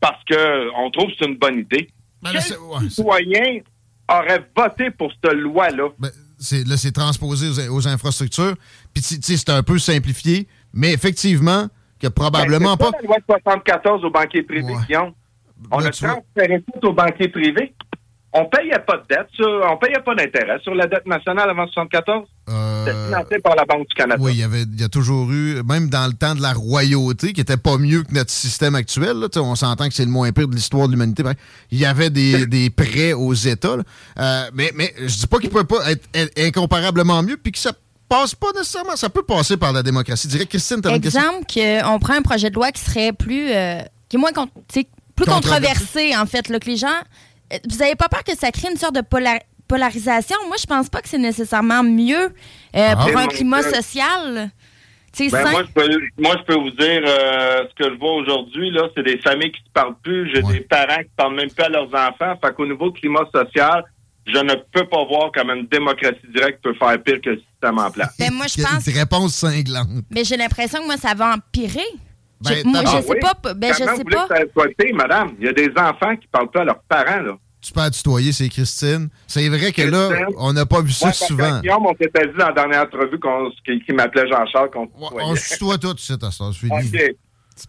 parce 0.00 0.22
que 0.24 0.70
on 0.76 0.90
trouve 0.90 1.08
que 1.08 1.14
c'est 1.18 1.26
une 1.26 1.36
bonne 1.36 1.58
idée. 1.58 1.88
Ben, 2.22 2.30
Quel 2.32 2.90
citoyen 2.90 3.60
aurait 4.08 4.44
voté 4.56 4.90
pour 4.92 5.10
cette 5.12 5.34
loi-là? 5.34 5.88
Ben, 5.98 6.10
là, 6.66 6.76
c'est 6.76 6.92
transposé 6.92 7.68
aux, 7.68 7.88
infrastructures. 7.88 8.54
Puis, 8.92 9.02
c'est 9.02 9.50
un 9.50 9.64
peu 9.64 9.78
simplifié, 9.78 10.46
mais 10.72 10.92
effectivement, 10.92 11.66
que 11.98 12.06
probablement 12.06 12.76
ben, 12.76 12.90
pas. 12.90 12.98
la 13.02 13.06
loi 13.06 13.16
74 13.26 14.04
aux 14.04 14.10
banquiers 14.10 14.42
privés, 14.42 14.74
On 15.72 15.78
a 15.78 15.90
transféré 15.90 16.62
tout 16.62 16.86
aux 16.86 16.92
banquiers 16.92 17.28
privés. 17.28 17.74
On 18.36 18.46
payait 18.46 18.80
pas 18.84 18.96
de 18.96 19.04
dette, 19.08 19.28
on 19.38 19.76
payait 19.76 20.02
pas 20.04 20.16
d'intérêt 20.16 20.58
sur 20.60 20.74
la 20.74 20.88
dette 20.88 21.06
nationale 21.06 21.48
avant 21.48 21.68
74. 21.68 22.26
Euh, 22.48 22.84
C'était 22.84 23.04
financé 23.04 23.38
par 23.38 23.54
la 23.54 23.64
Banque 23.64 23.86
du 23.88 23.94
Canada. 23.94 24.20
Oui, 24.20 24.32
il 24.34 24.40
y 24.40 24.42
avait, 24.42 24.62
il 24.62 24.80
y 24.80 24.82
a 24.82 24.88
toujours 24.88 25.30
eu, 25.30 25.62
même 25.62 25.88
dans 25.88 26.08
le 26.08 26.14
temps 26.14 26.34
de 26.34 26.42
la 26.42 26.52
royauté, 26.52 27.32
qui 27.32 27.40
était 27.40 27.56
pas 27.56 27.78
mieux 27.78 28.02
que 28.02 28.12
notre 28.12 28.32
système 28.32 28.74
actuel. 28.74 29.18
Là, 29.18 29.28
on 29.36 29.54
s'entend 29.54 29.86
que 29.86 29.94
c'est 29.94 30.04
le 30.04 30.10
moins 30.10 30.32
pire 30.32 30.48
de 30.48 30.54
l'histoire 30.56 30.88
de 30.88 30.92
l'humanité. 30.94 31.22
Il 31.70 31.78
y 31.78 31.86
avait 31.86 32.10
des, 32.10 32.44
des 32.48 32.70
prêts 32.70 33.12
aux 33.12 33.34
États. 33.34 33.76
Euh, 34.18 34.50
mais, 34.52 34.72
mais 34.74 34.92
je 34.98 35.16
dis 35.16 35.26
pas 35.28 35.38
qu'il 35.38 35.50
peut 35.50 35.62
pas 35.62 35.92
être, 35.92 36.08
incomparablement 36.36 37.22
mieux, 37.22 37.36
puis 37.36 37.52
que 37.52 37.58
ça 37.60 37.70
passe 38.08 38.34
pas 38.34 38.50
nécessairement. 38.56 38.96
Ça 38.96 39.10
peut 39.10 39.22
passer 39.22 39.56
par 39.56 39.72
la 39.72 39.84
démocratie 39.84 40.26
directe. 40.26 40.50
Christine, 40.50 40.80
as 40.86 40.90
Exemple, 40.90 41.44
qu'on 41.46 41.98
prend 42.00 42.14
un 42.14 42.22
projet 42.22 42.50
de 42.50 42.56
loi 42.56 42.72
qui 42.72 42.82
serait 42.82 43.12
plus, 43.12 43.52
euh, 43.52 43.78
qui 44.08 44.16
est 44.16 44.18
moins, 44.18 44.32
plus 44.32 45.24
controversé, 45.24 46.16
en 46.16 46.26
fait, 46.26 46.48
là, 46.48 46.58
que 46.58 46.66
les 46.66 46.76
gens 46.76 46.88
vous 47.68 47.76
n'avez 47.78 47.94
pas 47.94 48.08
peur 48.08 48.24
que 48.24 48.36
ça 48.36 48.50
crée 48.50 48.68
une 48.70 48.76
sorte 48.76 48.94
de 48.94 49.02
polarisation? 49.68 50.36
Moi, 50.46 50.56
je 50.60 50.66
pense 50.66 50.88
pas 50.88 51.00
que 51.00 51.08
c'est 51.08 51.18
nécessairement 51.18 51.82
mieux 51.82 52.24
euh, 52.24 52.30
ah. 52.74 52.96
pour 52.96 53.16
un 53.16 53.26
climat 53.26 53.62
social. 53.62 54.50
Ben, 55.18 55.50
moi, 55.50 55.62
je 55.62 55.72
peux, 55.72 56.00
moi, 56.18 56.36
je 56.38 56.42
peux 56.42 56.58
vous 56.58 56.70
dire 56.70 57.02
euh, 57.06 57.64
ce 57.70 57.74
que 57.84 57.94
je 57.94 57.98
vois 57.98 58.14
aujourd'hui, 58.14 58.70
là, 58.70 58.88
c'est 58.96 59.04
des 59.04 59.18
familles 59.18 59.52
qui 59.52 59.60
ne 59.60 59.66
se 59.66 59.72
parlent 59.72 59.96
plus. 60.02 60.30
J'ai 60.34 60.42
des 60.42 60.60
parents 60.60 60.96
qui 60.96 61.02
ne 61.02 61.16
parlent 61.16 61.36
même 61.36 61.50
plus 61.50 61.64
à 61.64 61.68
leurs 61.68 61.86
enfants. 61.86 62.34
Fait 62.42 62.52
qu'au 62.54 62.66
niveau 62.66 62.90
climat 62.90 63.22
social, 63.32 63.84
je 64.26 64.38
ne 64.38 64.54
peux 64.72 64.86
pas 64.88 65.04
voir 65.04 65.30
comment 65.32 65.54
une 65.54 65.66
démocratie 65.66 66.26
directe 66.34 66.62
peut 66.62 66.74
faire 66.74 67.00
pire 67.02 67.20
que 67.20 67.30
le 67.30 67.40
système 67.40 67.78
en 67.78 67.90
place. 67.90 68.16
Ben, 68.18 68.32
moi, 68.32 68.46
je 68.48 68.62
pense. 68.62 68.86
Une 68.86 68.98
réponse 68.98 69.34
cinglante. 69.34 69.88
Mais 70.10 70.24
j'ai 70.24 70.36
l'impression 70.36 70.80
que 70.80 70.86
moi, 70.86 70.96
ça 70.96 71.14
va 71.14 71.34
empirer. 71.34 71.86
Ben, 72.40 72.62
moi, 72.64 72.80
je 72.84 72.96
ne 72.96 73.02
sais 73.02 73.18
pas. 73.20 73.54
Ben, 73.54 73.72
je 73.72 73.84
sais 73.84 74.04
pas. 74.04 74.94
madame? 74.94 75.34
Il 75.38 75.46
y 75.46 75.48
a 75.48 75.52
des 75.52 75.70
enfants 75.76 76.16
qui 76.16 76.26
ne 76.26 76.30
parlent 76.32 76.50
pas 76.50 76.62
à 76.62 76.64
leurs 76.64 76.82
parents, 76.88 77.20
là. 77.20 77.36
Tu 77.64 77.72
peux 77.72 77.90
tutoyer, 77.90 78.32
c'est 78.32 78.48
Christine. 78.50 79.08
C'est 79.26 79.48
vrai 79.48 79.72
que 79.72 79.80
là, 79.80 80.26
on 80.36 80.52
n'a 80.52 80.66
pas 80.66 80.82
vu 80.82 80.92
ça 80.92 81.12
souvent. 81.12 81.60
Guillaume, 81.60 81.86
on 81.86 81.94
s'était 81.98 82.26
dit 82.26 82.36
dans 82.38 82.48
la 82.48 82.52
dernière 82.52 82.82
entrevue 82.82 83.18
qui, 83.64 83.92
m'appelait 83.94 84.28
Jean-Charles 84.28 84.70
qu'on 84.70 84.88
On 85.00 85.34
se 85.34 85.54
tutoie 85.54 85.78
tout, 85.78 85.94
c'est 85.96 86.20
ça. 86.20 86.44
OK. 86.44 87.14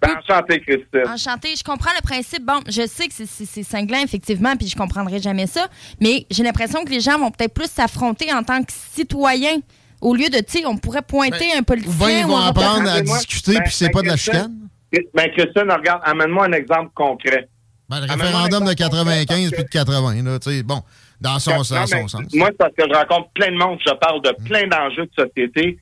Ben, 0.01 0.17
enchanté, 0.17 0.59
Christine. 0.61 1.07
Enchanté. 1.07 1.55
Je 1.55 1.63
comprends 1.63 1.91
le 1.95 2.01
principe. 2.01 2.43
Bon, 2.43 2.59
je 2.67 2.87
sais 2.87 3.07
que 3.07 3.13
c'est 3.13 3.63
cinglant, 3.63 4.01
effectivement, 4.03 4.55
puis 4.57 4.67
je 4.67 4.75
comprendrai 4.75 5.19
jamais 5.19 5.47
ça. 5.47 5.67
Mais 6.01 6.25
j'ai 6.31 6.43
l'impression 6.43 6.83
que 6.83 6.89
les 6.89 6.99
gens 6.99 7.19
vont 7.19 7.31
peut-être 7.31 7.53
plus 7.53 7.69
s'affronter 7.69 8.33
en 8.33 8.43
tant 8.43 8.63
que 8.63 8.71
citoyens. 8.71 9.59
Au 10.01 10.13
lieu 10.13 10.27
de, 10.29 10.37
tu 10.37 10.59
sais, 10.59 10.65
on 10.65 10.75
pourrait 10.77 11.03
pointer 11.03 11.51
ben, 11.53 11.59
un 11.59 11.63
politicien. 11.63 11.93
Ou 11.93 12.07
bien 12.07 12.19
ils 12.19 12.25
vont 12.25 12.37
apprendre 12.37 12.89
à 12.89 13.01
discuter, 13.01 13.59
puis 13.61 13.71
c'est 13.71 13.91
pas 13.91 14.01
de 14.01 14.07
la 14.07 14.17
chicane. 14.17 14.67
Ben, 15.13 15.29
Christine, 15.31 15.71
regarde, 15.71 16.01
amène-moi 16.03 16.47
un 16.47 16.51
exemple 16.53 16.91
concret. 16.95 17.47
Ben, 17.89 17.99
le 17.99 18.11
référendum 18.11 18.65
de 18.65 18.73
95 18.73 19.51
puis 19.51 19.63
de 19.63 19.69
80, 19.69 20.23
là, 20.23 20.39
tu 20.39 20.49
sais, 20.49 20.63
bon, 20.63 20.81
dans 21.21 21.39
son, 21.39 21.63
sens, 21.63 21.89
son 21.89 22.07
sens. 22.07 22.33
Moi, 22.33 22.47
c'est 22.51 22.57
parce 22.57 22.73
que 22.73 22.83
je 22.83 22.93
rencontre 22.97 23.29
plein 23.33 23.51
de 23.51 23.57
monde, 23.57 23.79
je 23.85 23.93
parle 23.93 24.21
de 24.21 24.31
plein 24.43 24.67
d'enjeux 24.67 25.05
de 25.05 25.23
société, 25.23 25.77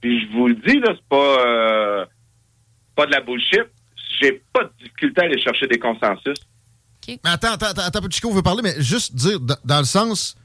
puis 0.00 0.20
je 0.20 0.36
vous 0.36 0.48
le 0.48 0.54
dis, 0.54 0.78
là, 0.80 0.92
c'est 0.94 1.08
pas, 1.08 1.16
euh, 1.16 2.04
pas 2.94 3.06
de 3.06 3.12
la 3.12 3.20
bullshit. 3.20 3.64
J'ai 4.20 4.42
pas 4.52 4.64
de 4.64 4.70
difficulté 4.78 5.22
à 5.22 5.24
aller 5.24 5.40
chercher 5.40 5.66
des 5.66 5.78
consensus. 5.78 6.38
Mais 7.08 7.18
attends, 7.24 7.52
attends, 7.52 7.82
attends, 7.82 8.10
Chico 8.10 8.30
veut 8.32 8.42
parler, 8.42 8.62
mais 8.62 8.74
juste 8.80 9.14
dire, 9.14 9.38
dans 9.40 9.78
le 9.78 9.84
sens, 9.84 10.36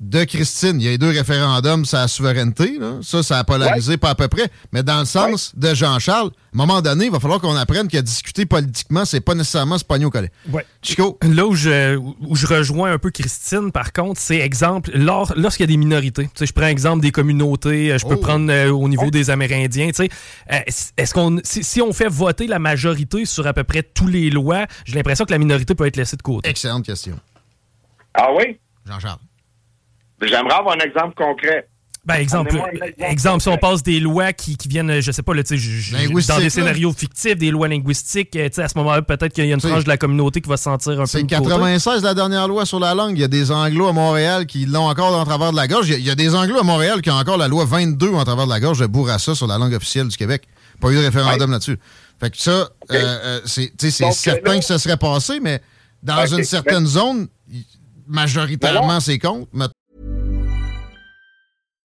de 0.00 0.24
Christine. 0.24 0.80
Il 0.80 0.86
y 0.86 0.88
a 0.88 0.92
eu 0.92 0.98
deux 0.98 1.10
référendums 1.10 1.84
sur 1.84 1.98
la 1.98 2.08
souveraineté. 2.08 2.78
Ça, 3.02 3.22
ça 3.22 3.38
a 3.38 3.44
polarisé 3.44 3.96
pas 3.96 4.10
à 4.10 4.14
peu 4.14 4.28
près. 4.28 4.48
Mais 4.72 4.82
dans 4.82 5.00
le 5.00 5.06
sens 5.06 5.52
de 5.56 5.74
Jean-Charles, 5.74 6.28
à 6.28 6.62
un 6.62 6.66
moment 6.66 6.82
donné, 6.82 7.06
il 7.06 7.10
va 7.10 7.20
falloir 7.20 7.40
qu'on 7.40 7.56
apprenne 7.56 7.88
qu'à 7.88 8.02
discuter 8.02 8.46
politiquement, 8.46 9.04
c'est 9.04 9.20
pas 9.20 9.34
nécessairement 9.34 9.78
spagno 9.78 10.10
collé. 10.10 10.28
Ouais. 10.50 10.66
Chico? 10.82 11.18
Là 11.22 11.46
où 11.46 11.54
je, 11.54 11.96
où 11.96 12.36
je 12.36 12.46
rejoins 12.46 12.92
un 12.92 12.98
peu 12.98 13.10
Christine, 13.10 13.72
par 13.72 13.92
contre, 13.92 14.20
c'est 14.20 14.38
exemple, 14.38 14.90
lors, 14.94 15.32
lorsqu'il 15.36 15.64
y 15.64 15.68
a 15.68 15.72
des 15.72 15.76
minorités. 15.76 16.28
je 16.38 16.52
prends 16.52 16.66
exemple 16.66 17.02
des 17.02 17.10
communautés, 17.12 17.92
euh, 17.92 17.98
je 17.98 18.06
peux 18.06 18.14
oh. 18.14 18.20
prendre 18.20 18.50
euh, 18.52 18.70
au 18.70 18.88
niveau 18.88 19.10
des 19.10 19.30
Amérindiens. 19.30 19.90
Euh, 20.00 20.58
est-ce 20.96 21.14
qu'on 21.14 21.38
si, 21.42 21.64
si, 21.64 21.80
on 21.80 21.92
fait 21.92 22.08
voter 22.08 22.46
la 22.46 22.58
majorité 22.58 23.24
sur 23.24 23.46
à 23.46 23.52
peu 23.52 23.64
près 23.64 23.82
tous 23.82 24.06
les 24.06 24.30
lois, 24.30 24.66
j'ai 24.84 24.94
l'impression 24.94 25.24
que 25.24 25.32
la 25.32 25.38
minorité 25.38 25.74
peut 25.74 25.86
être 25.86 25.96
laissée 25.96 26.16
de 26.16 26.22
côté. 26.22 26.48
Excellente 26.48 26.84
question. 26.84 27.18
Ah 28.14 28.28
oui? 28.34 28.58
Jean-Charles. 28.86 29.18
J'aimerais 30.22 30.54
avoir 30.54 30.76
un 30.76 30.80
exemple 30.80 31.14
concret. 31.14 31.68
Ben, 32.06 32.14
exemple, 32.14 32.56
exemple, 33.00 33.42
si 33.42 33.48
on 33.48 33.56
passe 33.58 33.82
des 33.82 33.98
lois 33.98 34.32
qui, 34.32 34.56
qui 34.56 34.68
viennent, 34.68 35.00
je 35.00 35.10
sais 35.10 35.22
pas, 35.22 35.34
là, 35.34 35.42
dans 35.42 36.38
des 36.38 36.50
scénarios 36.50 36.92
fictifs, 36.92 37.36
des 37.36 37.50
lois 37.50 37.66
linguistiques, 37.66 38.36
à 38.36 38.68
ce 38.68 38.78
moment-là, 38.78 39.02
peut-être 39.02 39.32
qu'il 39.32 39.44
y 39.44 39.50
a 39.50 39.54
une 39.54 39.60
frange 39.60 39.82
de 39.82 39.88
la 39.88 39.96
communauté 39.96 40.40
qui 40.40 40.48
va 40.48 40.56
se 40.56 40.62
sentir 40.62 40.92
un 40.92 40.98
peu. 40.98 41.06
C'est 41.06 41.26
96 41.26 42.04
la 42.04 42.14
dernière 42.14 42.46
loi 42.46 42.64
sur 42.64 42.78
la 42.78 42.94
langue. 42.94 43.18
Il 43.18 43.22
y 43.22 43.24
a 43.24 43.28
des 43.28 43.50
Anglos 43.50 43.88
à 43.88 43.92
Montréal 43.92 44.46
qui 44.46 44.66
l'ont 44.66 44.86
encore 44.86 45.18
en 45.18 45.24
travers 45.24 45.50
de 45.50 45.56
la 45.56 45.66
gorge. 45.66 45.88
Il 45.88 46.06
y, 46.06 46.10
a, 46.10 46.14
des 46.14 46.36
Anglos 46.36 46.60
à 46.60 46.62
Montréal 46.62 47.02
qui 47.02 47.10
ont 47.10 47.16
encore 47.16 47.38
la 47.38 47.48
loi 47.48 47.64
22 47.64 48.10
en 48.10 48.22
travers 48.22 48.46
de 48.46 48.52
la 48.52 48.60
gorge 48.60 48.78
de 48.78 48.86
Bourassa 48.86 49.34
sur 49.34 49.48
la 49.48 49.58
langue 49.58 49.74
officielle 49.74 50.06
du 50.06 50.16
Québec. 50.16 50.46
Pas 50.80 50.90
eu 50.92 50.94
de 50.94 51.00
référendum 51.00 51.50
là-dessus. 51.50 51.78
Fait 52.20 52.30
que 52.30 52.38
ça, 52.38 52.50
euh, 52.50 52.68
euh, 52.92 53.40
c'est 53.46 53.90
certain 53.90 54.60
que 54.60 54.64
ça 54.64 54.78
serait 54.78 54.96
passé, 54.96 55.40
mais 55.42 55.60
dans 56.04 56.24
une 56.24 56.44
certaine 56.44 56.86
zone, 56.86 57.26
majoritairement, 58.06 59.00
c'est 59.00 59.18
contre. 59.18 59.48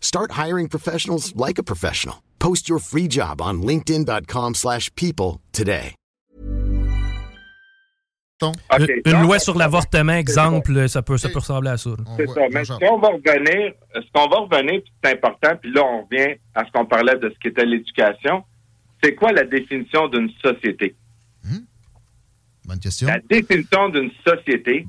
Start 0.00 0.32
hiring 0.32 0.68
professionals 0.68 1.36
like 1.36 1.58
a 1.58 1.62
professional. 1.62 2.22
Post 2.38 2.68
your 2.68 2.78
free 2.78 3.08
job 3.08 3.42
on 3.42 3.60
linkedin.com 3.62 4.54
slash 4.54 4.90
people 4.94 5.42
today. 5.52 5.94
une 8.42 9.22
loi 9.22 9.38
sur 9.38 9.56
l'avortement, 9.56 10.12
exemple, 10.12 10.88
ça 10.88 11.02
peut, 11.02 11.16
ça 11.16 11.28
peut 11.28 11.38
ressembler 11.38 11.70
à 11.70 11.76
ça. 11.76 11.90
C'est 12.16 12.26
ça. 12.26 12.40
Mais 12.52 12.64
si 12.64 12.72
on 12.72 12.98
va 12.98 13.08
revenir, 13.08 13.72
ce 13.94 14.00
qu'on 14.12 14.28
va 14.28 14.40
revenir, 14.40 14.82
c'est 15.02 15.12
important, 15.12 15.56
puis 15.60 15.72
là, 15.72 15.82
on 15.82 16.04
revient 16.04 16.34
à 16.54 16.64
ce 16.66 16.70
qu'on 16.72 16.84
parlait 16.84 17.16
de 17.16 17.30
ce 17.30 17.38
qu'était 17.38 17.64
l'éducation. 17.64 18.44
C'est 19.02 19.14
quoi 19.14 19.32
la 19.32 19.44
définition 19.44 20.08
d'une 20.08 20.30
société? 20.42 20.94
Hmm? 21.44 21.64
Bonne 22.66 22.80
question. 22.80 23.08
La 23.08 23.20
définition 23.20 23.88
d'une 23.88 24.10
société, 24.26 24.86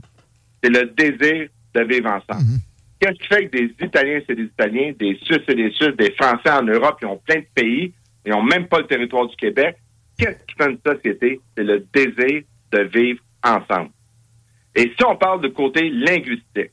c'est 0.62 0.70
le 0.70 0.88
désir 0.88 1.48
de 1.74 1.84
vivre 1.84 2.10
ensemble. 2.10 2.46
Hmm. 2.46 2.60
Qu'est-ce 3.00 3.20
qui 3.20 3.28
fait 3.28 3.48
que 3.48 3.58
des 3.58 3.86
Italiens, 3.86 4.22
c'est 4.28 4.36
des 4.36 4.44
Italiens, 4.44 4.92
des 4.98 5.16
Suisses, 5.22 5.42
c'est 5.48 5.56
des 5.56 5.72
Suisses, 5.72 5.96
des 5.98 6.12
Français 6.12 6.50
en 6.50 6.64
Europe, 6.64 6.98
ils 7.02 7.06
ont 7.06 7.18
plein 7.18 7.42
de 7.42 7.48
pays, 7.54 7.94
ils 8.26 8.32
n'ont 8.32 8.44
même 8.44 8.68
pas 8.68 8.80
le 8.80 8.88
territoire 8.88 9.28
du 9.28 9.36
Québec. 9.36 9.78
Qu'est-ce 10.18 10.44
qui 10.46 10.56
fait 10.56 10.72
une 10.72 10.80
société? 10.86 11.40
C'est 11.56 11.64
le 11.64 11.86
désir 11.94 12.44
de 12.72 12.80
vivre 12.84 13.20
ensemble. 13.44 13.92
Et 14.76 14.92
si 14.98 15.06
on 15.06 15.16
parle 15.16 15.42
de 15.42 15.48
côté 15.50 15.90
linguistique, 15.90 16.72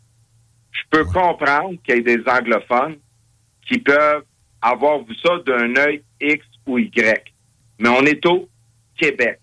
je 0.72 0.82
peux 0.90 1.04
comprendre 1.04 1.74
qu'il 1.84 1.96
y 1.96 1.98
ait 1.98 2.02
des 2.16 2.22
anglophones 2.26 2.96
qui 3.66 3.78
peuvent 3.78 4.24
avoir 4.60 5.04
vu 5.04 5.14
ça 5.16 5.38
d'un 5.46 5.76
œil 5.76 6.02
X 6.20 6.44
ou 6.66 6.78
Y. 6.78 7.34
Mais 7.78 7.88
on 7.88 8.02
est 8.02 8.24
au 8.26 8.48
Québec. 8.96 9.40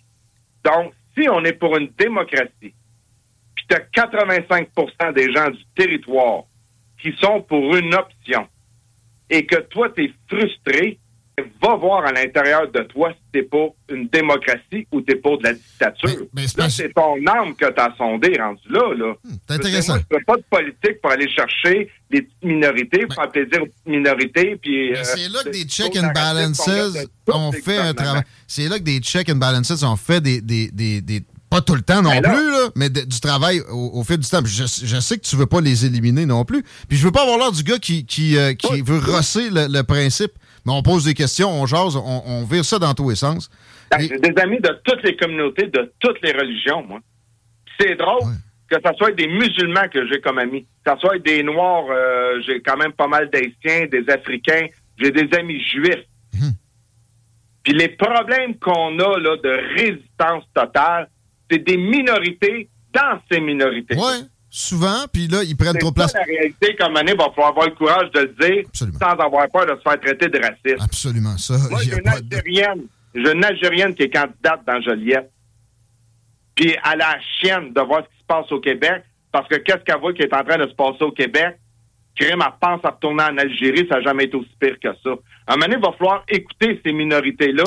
Donc, 0.63 0.93
si 1.17 1.29
on 1.29 1.43
est 1.43 1.53
pour 1.53 1.77
une 1.77 1.89
démocratie, 1.97 2.73
puis 3.55 3.65
tu 3.67 3.75
as 3.75 4.07
85% 4.07 5.13
des 5.13 5.31
gens 5.31 5.49
du 5.49 5.63
territoire 5.75 6.43
qui 7.01 7.13
sont 7.19 7.41
pour 7.41 7.75
une 7.75 7.93
option 7.93 8.47
et 9.29 9.45
que 9.45 9.61
toi, 9.61 9.89
tu 9.95 10.05
es 10.05 10.13
frustré, 10.27 10.99
va 11.61 11.75
voir 11.75 12.05
à 12.05 12.11
l'intérieur 12.11 12.69
de 12.71 12.81
toi 12.83 13.11
si 13.11 13.19
t'es 13.31 13.43
pour 13.43 13.75
une 13.89 14.07
démocratie 14.09 14.85
ou 14.91 15.01
t'es 15.01 15.15
pour 15.15 15.37
de 15.37 15.43
la 15.43 15.53
dictature. 15.53 16.27
c'est 16.69 16.93
ton 16.93 17.15
âme 17.25 17.55
que 17.55 17.71
t'as 17.71 17.95
sondé 17.97 18.35
rendu 18.37 18.61
là. 18.69 18.93
là. 18.95 19.13
Hmm, 19.23 19.35
c'est 19.47 19.55
intéressant. 19.55 19.95
Je 20.11 20.17
pas 20.23 20.35
de 20.35 20.43
politique 20.49 21.01
pour 21.01 21.11
aller 21.11 21.29
chercher 21.29 21.89
petites 22.09 22.29
minorités, 22.43 23.05
pour 23.05 23.15
faire 23.15 23.29
plaisir 23.29 23.63
aux 23.63 23.65
petites 23.65 23.87
minorités. 23.87 24.55
Puis, 24.61 24.93
euh, 24.93 25.03
c'est 25.03 25.29
là 25.29 25.39
que 25.43 25.49
des 25.49 25.63
check 25.63 25.95
and 25.95 26.11
balances 26.13 26.69
ont 27.27 27.51
fait 27.51 27.77
un 27.77 27.93
travail. 27.93 28.23
C'est 28.45 28.67
là 28.67 28.77
que 28.77 28.83
des 28.83 28.99
check 28.99 29.29
and 29.29 29.37
balances 29.37 29.83
ont 29.83 29.95
fait 29.95 30.21
des, 30.21 30.41
des, 30.41 30.69
des, 30.71 31.01
des 31.01 31.21
pas 31.51 31.61
tout 31.61 31.75
le 31.75 31.81
temps 31.81 32.01
non 32.01 32.09
ben 32.09 32.31
plus, 32.31 32.49
là, 32.49 32.69
mais 32.77 32.89
du 32.89 33.19
travail 33.19 33.59
au, 33.69 34.03
fil 34.05 34.17
du 34.17 34.27
temps. 34.27 34.39
Je, 34.43 34.65
sais 34.65 35.17
que 35.17 35.23
tu 35.23 35.35
veux 35.35 35.45
pas 35.45 35.59
les 35.59 35.85
éliminer 35.85 36.25
non 36.25 36.45
plus. 36.45 36.63
Puis 36.87 36.97
je 36.97 37.05
veux 37.05 37.11
pas 37.11 37.23
avoir 37.23 37.37
l'air 37.37 37.51
du 37.51 37.63
gars 37.63 37.77
qui, 37.77 38.05
qui, 38.05 38.37
euh, 38.37 38.53
veut 38.85 38.99
rosser 38.99 39.49
le, 39.51 39.81
principe. 39.83 40.31
Mais 40.65 40.71
on 40.71 40.81
pose 40.81 41.03
des 41.03 41.13
questions, 41.13 41.49
on 41.49 41.65
jase, 41.65 41.97
on, 41.97 42.23
on 42.25 42.45
vire 42.45 42.63
ça 42.63 42.79
dans 42.79 42.93
tous 42.93 43.09
les 43.09 43.15
sens. 43.15 43.49
Ben, 43.91 43.99
j'ai 43.99 44.17
des 44.17 44.41
amis 44.41 44.61
de 44.61 44.79
toutes 44.85 45.03
les 45.03 45.17
communautés, 45.17 45.67
de 45.67 45.91
toutes 45.99 46.21
les 46.21 46.31
religions, 46.31 46.85
moi. 46.87 46.99
C'est 47.79 47.95
drôle 47.95 48.23
que 48.71 48.77
ce 48.83 48.93
soit 48.97 49.11
des 49.11 49.27
musulmans 49.27 49.89
que 49.91 50.07
j'ai 50.07 50.21
comme 50.21 50.37
amis, 50.37 50.65
que 50.85 50.91
ce 50.93 50.97
soit 50.99 51.19
des 51.19 51.43
Noirs, 51.43 51.87
euh, 51.89 52.39
j'ai 52.45 52.61
quand 52.61 52.77
même 52.77 52.93
pas 52.93 53.07
mal 53.07 53.29
d'Haïtiens, 53.29 53.87
des 53.87 54.09
Africains, 54.09 54.67
j'ai 54.97 55.11
des 55.11 55.27
amis 55.37 55.61
juifs. 55.61 56.05
Hum. 56.35 56.53
Puis 57.63 57.73
les 57.73 57.89
problèmes 57.89 58.57
qu'on 58.57 58.97
a 58.99 59.19
là 59.19 59.35
de 59.43 59.77
résistance 59.77 60.45
totale, 60.53 61.09
c'est 61.51 61.59
des 61.59 61.77
minorités 61.77 62.69
dans 62.93 63.19
ces 63.29 63.41
minorités. 63.41 63.95
Oui, 63.95 64.25
souvent, 64.49 65.05
puis 65.11 65.27
là, 65.27 65.43
ils 65.43 65.55
prennent 65.55 65.77
trop 65.77 65.89
de 65.89 65.95
place. 65.95 66.13
la 66.13 66.23
réalité, 66.23 66.75
comme 66.75 66.95
année, 66.95 67.11
il 67.11 67.17
va 67.17 67.29
falloir 67.29 67.49
avoir 67.49 67.67
le 67.67 67.75
courage 67.75 68.11
de 68.11 68.19
le 68.21 68.35
dire 68.39 68.63
sans 68.73 69.11
avoir 69.11 69.49
peur 69.49 69.65
de 69.65 69.75
se 69.75 69.81
faire 69.81 69.99
traiter 69.99 70.29
de 70.29 70.39
raciste. 70.39 70.81
Absolument, 70.81 71.37
ça. 71.37 71.55
Moi, 71.69 71.81
j'ai 71.83 71.97
une 71.97 72.07
Algérienne, 72.07 72.83
j'ai 73.13 73.31
une 73.31 73.43
Algérienne 73.43 73.93
qui 73.93 74.03
est 74.03 74.09
candidate 74.09 74.61
dans 74.65 74.81
Joliette. 74.81 75.29
Puis 76.55 76.71
elle 76.71 76.77
a 76.83 76.95
la 76.95 77.19
chienne 77.39 77.73
de 77.73 77.81
voir 77.81 78.03
ce 78.03 78.09
qui 78.09 78.21
se 78.21 78.25
passe 78.27 78.51
au 78.51 78.59
Québec, 78.59 79.03
parce 79.31 79.47
que 79.47 79.55
qu'est-ce 79.55 79.83
qu'elle 79.83 79.99
voit 79.99 80.13
qui 80.13 80.21
est 80.21 80.33
en 80.33 80.43
train 80.43 80.57
de 80.57 80.67
se 80.67 80.75
passer 80.75 81.03
au 81.03 81.11
Québec? 81.11 81.57
Crime, 82.15 82.43
elle 82.45 82.53
pense 82.59 82.83
à 82.83 82.89
retourner 82.89 83.23
en 83.23 83.37
Algérie, 83.37 83.87
ça 83.89 83.95
n'a 83.95 84.01
jamais 84.01 84.25
été 84.25 84.35
aussi 84.35 84.51
pire 84.59 84.77
que 84.81 84.89
ça. 85.01 85.11
À 85.47 85.53
un 85.53 85.55
moment 85.55 85.67
donné, 85.67 85.75
il 85.77 85.81
va 85.81 85.91
falloir 85.93 86.23
écouter 86.27 86.79
ces 86.85 86.91
minorités-là, 86.91 87.63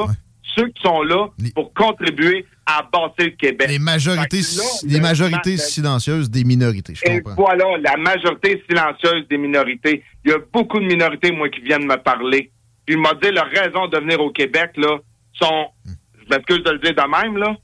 ceux 0.56 0.68
qui 0.68 0.82
sont 0.82 1.02
là 1.02 1.28
pour 1.54 1.72
contribuer 1.74 2.46
à 2.66 2.82
bâtir 2.82 3.26
le 3.26 3.30
Québec. 3.30 3.68
Les 3.68 3.78
majorités, 3.78 4.40
les 4.84 5.00
majorités 5.00 5.56
silencieuses 5.56 6.30
des 6.30 6.44
minorités, 6.44 6.94
je 6.94 7.10
Et 7.10 7.22
voilà, 7.36 7.64
la 7.78 7.96
majorité 7.96 8.62
silencieuse 8.68 9.28
des 9.28 9.38
minorités. 9.38 10.02
Il 10.24 10.30
y 10.30 10.34
a 10.34 10.38
beaucoup 10.52 10.80
de 10.80 10.86
minorités, 10.86 11.30
moi, 11.30 11.48
qui 11.48 11.60
viennent 11.60 11.86
me 11.86 11.96
parler. 11.96 12.50
Puis 12.86 12.96
ils 12.96 13.00
m'ont 13.00 13.18
dit 13.22 13.30
leur 13.30 13.46
raison 13.46 13.88
de 13.88 13.98
venir 13.98 14.20
au 14.20 14.30
Québec, 14.30 14.72
là, 14.76 14.98
sont, 15.34 15.66
je 15.86 16.34
m'excuse 16.34 16.62
de 16.62 16.70
le 16.70 16.78
dire 16.78 16.94
de 16.94 17.10
même, 17.10 17.36
là, 17.36 17.56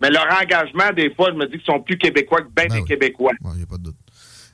mais 0.00 0.10
leur 0.10 0.26
engagement, 0.40 0.92
des 0.94 1.12
fois, 1.14 1.30
je 1.30 1.36
me 1.36 1.46
dis 1.46 1.58
qu'ils 1.58 1.72
sont 1.72 1.80
plus 1.80 1.98
québécois 1.98 2.42
que 2.42 2.48
bien 2.54 2.66
ben 2.68 2.80
des 2.80 2.84
Québécois. 2.84 3.32
Il 3.44 3.56
n'y 3.56 3.62
a 3.62 3.66
pas 3.66 3.78
de 3.78 3.82
doute. 3.82 3.96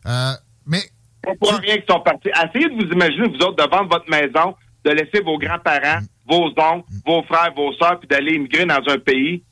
Euh, 0.07 0.33
mais. 0.67 0.81
Pas 1.23 1.57
rien 1.57 1.77
qu'ils 1.77 1.91
sont 1.91 2.01
partis. 2.01 2.29
Essayez 2.29 2.69
de 2.69 2.75
vous 2.75 2.93
imaginer, 2.93 3.29
vous 3.29 3.45
autres, 3.47 3.57
de 3.57 3.71
vendre 3.71 3.89
votre 3.91 4.11
maison, 4.11 4.55
de 4.85 4.91
laisser 4.91 5.23
vos 5.25 5.39
grands-parents, 5.39 6.01
mm. 6.01 6.07
Vos 6.29 6.53
oncles, 6.57 6.89
vos 7.07 7.23
frères, 7.25 7.53
vos 7.55 7.73
sœurs, 7.75 7.99
puis 8.01 8.09
d'aller 8.09 8.35
immigrer 8.35 8.67
dans 8.67 8.83
un 8.87 8.99
pays 8.99 9.43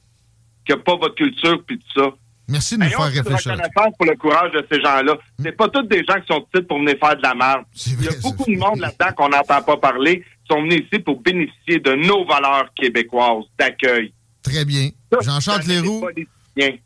qui 0.65 0.73
n'a 0.73 0.79
pas 0.79 0.97
votre 0.97 1.15
culture, 1.15 1.63
puis 1.67 1.79
tout 1.79 2.01
ça. 2.01 2.11
Merci 2.49 2.77
de 2.77 2.85
nous 2.85 2.91
faire 2.91 3.01
réfléchir. 3.07 3.53
reconnaissance 3.53 3.95
pour 3.97 4.07
le 4.07 4.17
courage 4.17 4.53
de 4.53 4.67
ces 4.71 4.81
gens-là. 4.81 5.15
Hmm. 5.15 5.43
C'est 5.43 5.53
pas 5.53 5.69
tous 5.69 5.83
des 5.83 6.05
gens 6.05 6.21
qui 6.21 6.27
sont 6.27 6.45
ici 6.53 6.63
pour 6.65 6.79
venir 6.79 6.97
faire 6.99 7.17
de 7.17 7.23
la 7.23 7.35
merde. 7.35 7.65
Il 7.87 8.05
y 8.05 8.09
a 8.09 8.13
beaucoup 8.23 8.51
de 8.51 8.59
monde 8.59 8.81
là-dedans 8.81 9.13
qu'on 9.17 9.29
n'entend 9.29 9.63
pas 9.63 9.77
parler, 9.77 10.21
qui 10.21 10.55
sont 10.55 10.63
venus 10.63 10.83
ici 10.91 11.01
pour 11.01 11.21
bénéficier 11.21 11.79
de 11.79 11.95
nos 11.95 12.25
valeurs 12.27 12.69
québécoises 12.75 13.45
d'accueil. 13.59 14.13
Très 14.43 14.65
bien. 14.65 14.91
Jean-Charles 15.21 15.63
Leroux 15.69 16.09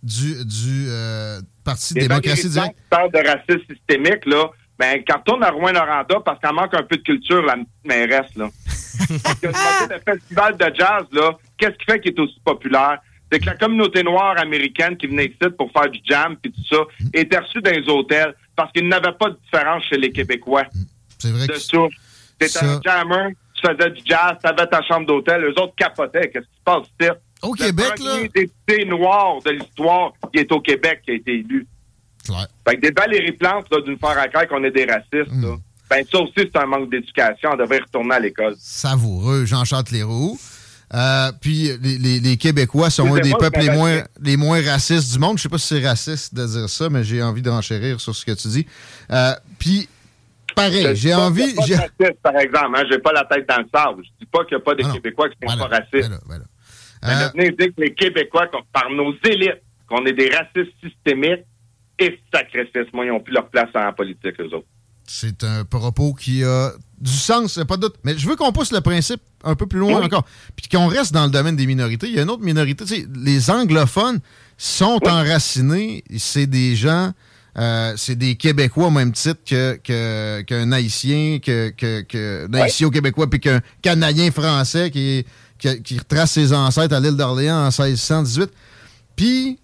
du, 0.03 0.45
du 0.45 0.87
euh, 0.89 1.41
Parti 1.65 1.95
démocratie 1.95 2.49
directe. 2.49 2.77
parle 2.89 3.11
de 3.11 3.19
racisme 3.19 3.75
systémique, 3.75 4.25
là, 4.27 4.51
ben, 4.79 5.03
quand 5.09 5.21
on 5.33 5.43
à 5.43 5.51
Rouen-Noranda, 5.51 6.21
parce 6.25 6.39
qu'elle 6.41 6.55
manque 6.55 6.75
un 6.75 6.83
peu 6.83 6.97
de 6.97 7.03
culture, 7.03 7.43
la 7.43 7.57
mairesse, 7.85 8.35
là. 8.37 8.49
Le 9.43 9.99
festival 10.05 10.57
de 10.57 10.75
jazz, 10.75 11.05
là, 11.13 11.33
qu'est-ce 11.59 11.77
qui 11.77 11.85
fait 11.85 12.01
qu'il 12.01 12.13
est 12.13 12.21
aussi 12.21 12.41
populaire? 12.45 12.99
C'est 13.31 13.41
que 13.41 13.47
la 13.47 13.57
communauté 13.57 14.03
noire 14.03 14.39
américaine 14.39 14.97
qui 14.97 15.09
venait 15.09 15.27
ici 15.27 15.51
pour 15.59 15.71
faire 15.73 15.91
du 15.91 16.01
jam 16.05 16.37
puis 16.41 16.53
tout 16.53 16.63
ça 16.71 16.83
était 17.13 17.39
reçue 17.39 17.61
dans 17.61 17.73
les 17.73 17.89
hôtels 17.89 18.35
parce 18.55 18.71
qu'il 18.73 18.87
n'avait 18.89 19.13
pas 19.13 19.31
de 19.31 19.39
différence 19.45 19.83
chez 19.85 19.97
les 19.97 20.13
Québécois. 20.13 20.65
C'est 21.19 21.33
vrai 21.33 21.47
de 21.47 21.53
que 21.53 21.89
T'étais 22.39 22.65
un 22.65 22.81
jammer, 22.85 23.35
tu 23.55 23.67
faisais 23.67 23.91
du 23.91 24.03
jazz, 24.05 24.35
t'avais 24.43 24.67
ta 24.67 24.83
chambre 24.83 25.07
d'hôtel, 25.07 25.43
eux 25.45 25.61
autres 25.61 25.75
capotaient. 25.75 26.29
Qu'est-ce 26.29 26.45
qui 26.45 26.57
se 26.57 26.65
passe 26.65 26.87
ici? 27.01 27.11
Au 27.43 27.53
Québec, 27.53 27.99
là. 27.99 28.21
député 28.23 28.85
noir 28.85 29.41
de 29.45 29.51
l'histoire 29.51 30.13
qui 30.33 30.41
est 30.41 30.53
au 30.53 30.61
Québec 30.61 31.01
qui 31.05 31.13
a 31.13 31.15
été 31.15 31.35
élu. 31.35 31.67
Claire. 32.25 32.47
Fait 32.67 32.77
que 32.77 32.81
des 32.81 32.91
Valérie 32.91 33.33
Plante, 33.33 33.67
là, 33.71 33.81
d'une 33.81 33.99
faire 33.99 34.19
à 34.19 34.47
qu'on 34.47 34.65
est 34.65 34.71
des 34.71 34.85
racistes, 34.85 35.33
hmm. 35.33 35.57
Ben, 35.89 36.05
ça 36.11 36.19
aussi, 36.19 36.33
c'est 36.37 36.57
un 36.57 36.67
manque 36.67 36.91
d'éducation. 36.91 37.51
On 37.53 37.57
devrait 37.57 37.79
retourner 37.79 38.15
à 38.15 38.21
l'école. 38.21 38.55
Savoureux, 38.59 39.45
Jean-Charles 39.45 39.85
Leroux. 39.93 40.39
Euh, 40.95 41.33
puis 41.41 41.71
les, 41.83 42.21
les, 42.21 42.37
Québécois 42.37 42.91
sont 42.91 43.13
un 43.13 43.19
des 43.19 43.33
peuples 43.33 43.59
les 43.59 43.71
moins, 43.71 44.03
les 44.23 44.37
moins 44.37 44.63
racistes 44.63 45.13
du 45.13 45.19
monde. 45.19 45.37
Je 45.37 45.43
sais 45.43 45.49
pas 45.49 45.59
si 45.59 45.67
c'est 45.67 45.87
raciste 45.87 46.35
de 46.35 46.47
dire 46.47 46.69
ça, 46.69 46.89
mais 46.89 47.03
j'ai 47.03 47.23
envie 47.23 47.43
de 47.43 47.51
renchérir 47.51 48.01
sur 48.01 48.15
ce 48.15 48.25
que 48.25 48.33
tu 48.33 48.49
dis. 48.49 48.67
Euh, 49.11 49.33
puis, 49.59 49.89
pareil, 50.55 50.95
j'ai 50.95 51.13
envie... 51.13 51.55
Pas 51.55 51.63
raciste, 51.63 52.21
par 52.23 52.37
exemple, 52.39 52.77
hein, 52.77 52.85
j'ai 52.91 52.99
pas 52.99 53.13
la 53.13 53.25
tête 53.25 53.49
dans 53.49 53.59
le 53.59 53.67
sable. 53.75 54.03
Je 54.05 54.11
dis 54.21 54.31
pas 54.31 54.45
qu'il 54.45 54.57
n'y 54.57 54.63
a 54.63 54.65
pas 54.65 54.75
de 54.77 54.85
ah 54.85 54.93
Québécois 54.93 55.29
qui 55.29 55.37
sont 55.49 55.59
pas 55.59 55.67
racistes. 55.67 56.11
Mais 56.29 57.13
euh, 57.13 57.29
venez 57.35 57.51
dire 57.51 57.69
que 57.77 57.83
les 57.83 57.95
Québécois, 57.95 58.49
par 58.73 58.89
nos 58.91 59.13
élites, 59.25 59.63
qu'on 59.89 60.05
est 60.07 60.13
des 60.13 60.31
racistes 60.31 60.75
systémiques, 60.83 61.45
et 61.99 62.21
sacrifices, 62.33 62.93
moi, 62.93 63.07
ils 63.07 63.09
n'ont 63.09 63.21
plus 63.21 63.33
leur 63.33 63.49
place 63.49 63.71
en 63.75 63.93
politique, 63.93 64.39
eux 64.41 64.55
autres. 64.55 64.67
C'est 65.07 65.45
un 65.45 65.65
propos 65.65 66.15
qui 66.15 66.43
a 66.45 66.73
du 67.01 67.13
sens, 67.13 67.59
pas 67.69 67.77
de 67.77 67.83
doute. 67.83 67.97
Mais 68.05 68.17
je 68.17 68.29
veux 68.29 68.37
qu'on 68.37 68.53
pousse 68.53 68.73
le 68.73 68.81
principe 68.81 69.21
un 69.45 69.55
peu 69.55 69.67
plus 69.67 69.79
loin 69.79 70.03
encore. 70.03 70.25
Puis 70.57 70.69
qu'on 70.69 70.87
reste 70.87 71.13
dans 71.13 71.25
le 71.25 71.31
domaine 71.31 71.57
des 71.57 71.67
minorités. 71.67 72.09
Il 72.09 72.15
y 72.15 72.19
a 72.19 72.23
une 72.23 72.31
autre 72.31 72.43
minorité. 72.43 72.85
les 73.15 73.51
anglophones 73.51 74.21
sont 74.57 75.01
enracinés. 75.07 76.03
C'est 76.17 76.47
des 76.47 76.75
gens, 76.75 77.13
euh, 77.59 77.95
c'est 77.97 78.17
des 78.17 78.37
Québécois 78.37 78.87
au 78.87 78.91
même 78.91 79.13
titre 79.13 79.41
qu'un 79.45 79.77
que, 79.77 80.73
Haïtien, 80.73 81.39
que, 81.39 81.71
que, 81.71 82.57
Haïtien 82.57 82.91
Québécois, 82.91 83.29
puis 83.29 83.41
qu'un 83.41 83.61
Canadien 83.83 84.31
français 84.31 84.91
qui, 84.91 85.25
qui, 85.59 85.99
retrace 85.99 86.33
ses 86.33 86.53
ancêtres 86.53 86.95
à 86.95 87.01
l'île 87.01 87.17
d'Orléans 87.17 87.69
en 87.69 87.85
1618. 87.85 88.51
Puis, 89.15 89.59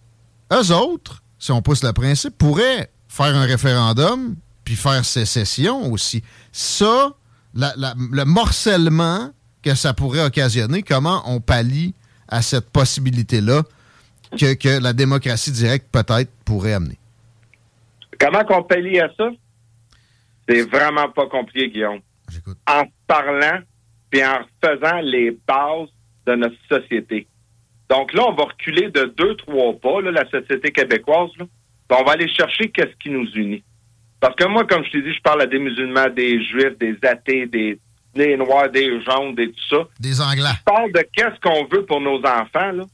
eux 0.52 0.72
autres, 0.72 1.22
si 1.38 1.50
on 1.50 1.62
pousse 1.62 1.82
le 1.82 1.92
principe, 1.92 2.36
pourraient 2.38 2.90
faire 3.08 3.34
un 3.36 3.44
référendum 3.44 4.36
puis 4.64 4.76
faire 4.76 5.04
sécession 5.04 5.90
aussi. 5.90 6.22
Ça, 6.52 7.12
le 7.54 8.24
morcellement 8.24 9.30
que 9.62 9.74
ça 9.74 9.94
pourrait 9.94 10.24
occasionner, 10.24 10.82
comment 10.82 11.22
on 11.26 11.40
pallie 11.40 11.94
à 12.28 12.42
cette 12.42 12.70
possibilité-là 12.70 13.62
que, 14.38 14.54
que, 14.54 14.82
la 14.82 14.92
démocratie 14.92 15.52
directe 15.52 15.86
peut-être 15.92 16.30
pourrait 16.44 16.72
amener? 16.72 16.98
Comment 18.18 18.44
qu'on 18.44 18.62
pallie 18.62 18.98
à 19.00 19.10
ça? 19.16 19.30
C'est 20.48 20.62
vraiment 20.62 21.08
pas 21.10 21.26
compliqué, 21.26 21.70
Guillaume. 21.70 22.00
En 22.66 22.84
parlant 23.06 23.60
puis 24.10 24.24
en 24.24 24.40
faisant 24.62 25.00
les 25.00 25.30
bases 25.46 25.88
de 26.26 26.34
notre 26.34 26.56
société. 26.68 27.26
Donc 27.88 28.12
là, 28.12 28.24
on 28.28 28.34
va 28.34 28.44
reculer 28.44 28.90
de 28.90 29.04
deux, 29.16 29.36
trois 29.36 29.72
pas, 29.80 30.00
la 30.02 30.28
société 30.30 30.70
québécoise. 30.70 31.30
On 31.90 32.04
va 32.04 32.12
aller 32.12 32.28
chercher 32.28 32.70
qu'est-ce 32.70 32.94
qui 33.02 33.10
nous 33.10 33.26
unit. 33.34 33.64
Parce 34.22 34.36
que 34.36 34.44
moi, 34.44 34.64
comme 34.64 34.84
je 34.84 34.92
t'ai 34.92 35.02
dit, 35.02 35.12
je 35.12 35.20
parle 35.20 35.42
à 35.42 35.46
des 35.46 35.58
musulmans, 35.58 36.08
des 36.08 36.40
juifs, 36.44 36.78
des 36.78 36.96
athées, 37.02 37.46
des, 37.46 38.36
noirs, 38.36 38.70
des 38.70 39.02
jaunes, 39.02 39.34
des 39.34 39.48
tout 39.48 39.68
ça. 39.68 39.88
Des 39.98 40.20
anglais. 40.20 40.52
Je 40.58 40.64
parle 40.64 40.92
de 40.92 41.04
qu'est-ce 41.12 41.40
qu'on 41.40 41.66
veut 41.66 41.84
pour 41.84 42.00
nos 42.00 42.18
enfants. 42.20 42.70
Là. 42.72 42.84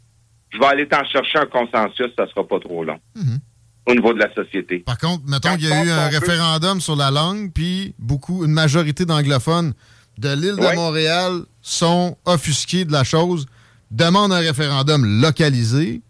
Je 0.48 0.58
vais 0.58 0.64
aller 0.64 0.88
t'en 0.88 1.04
chercher 1.04 1.40
un 1.40 1.44
consensus, 1.44 2.06
ça 2.16 2.26
sera 2.28 2.48
pas 2.48 2.58
trop 2.60 2.82
long. 2.82 2.98
Mhm. 3.14 3.40
Au 3.88 3.94
niveau 3.94 4.14
de 4.14 4.20
la 4.20 4.32
société. 4.32 4.78
Par 4.78 4.96
contre, 4.96 5.22
mettons 5.26 5.54
qu'il 5.56 5.68
y 5.68 5.72
a 5.72 5.84
eu 5.84 5.90
un 5.90 6.08
référendum 6.08 6.80
sur 6.80 6.96
la 6.96 7.10
langue, 7.10 7.52
puis 7.52 7.94
beaucoup, 7.98 8.46
une 8.46 8.52
majorité 8.52 9.04
d'anglophones 9.04 9.74
de 10.16 10.30
l'île 10.30 10.56
de 10.56 10.74
Montréal 10.76 11.42
sont 11.60 12.16
offusqués 12.24 12.86
de 12.86 12.92
la 12.92 13.04
chose, 13.04 13.46
demandent 13.90 14.32
un 14.32 14.40
référendum 14.40 15.04
localisé, 15.20 16.00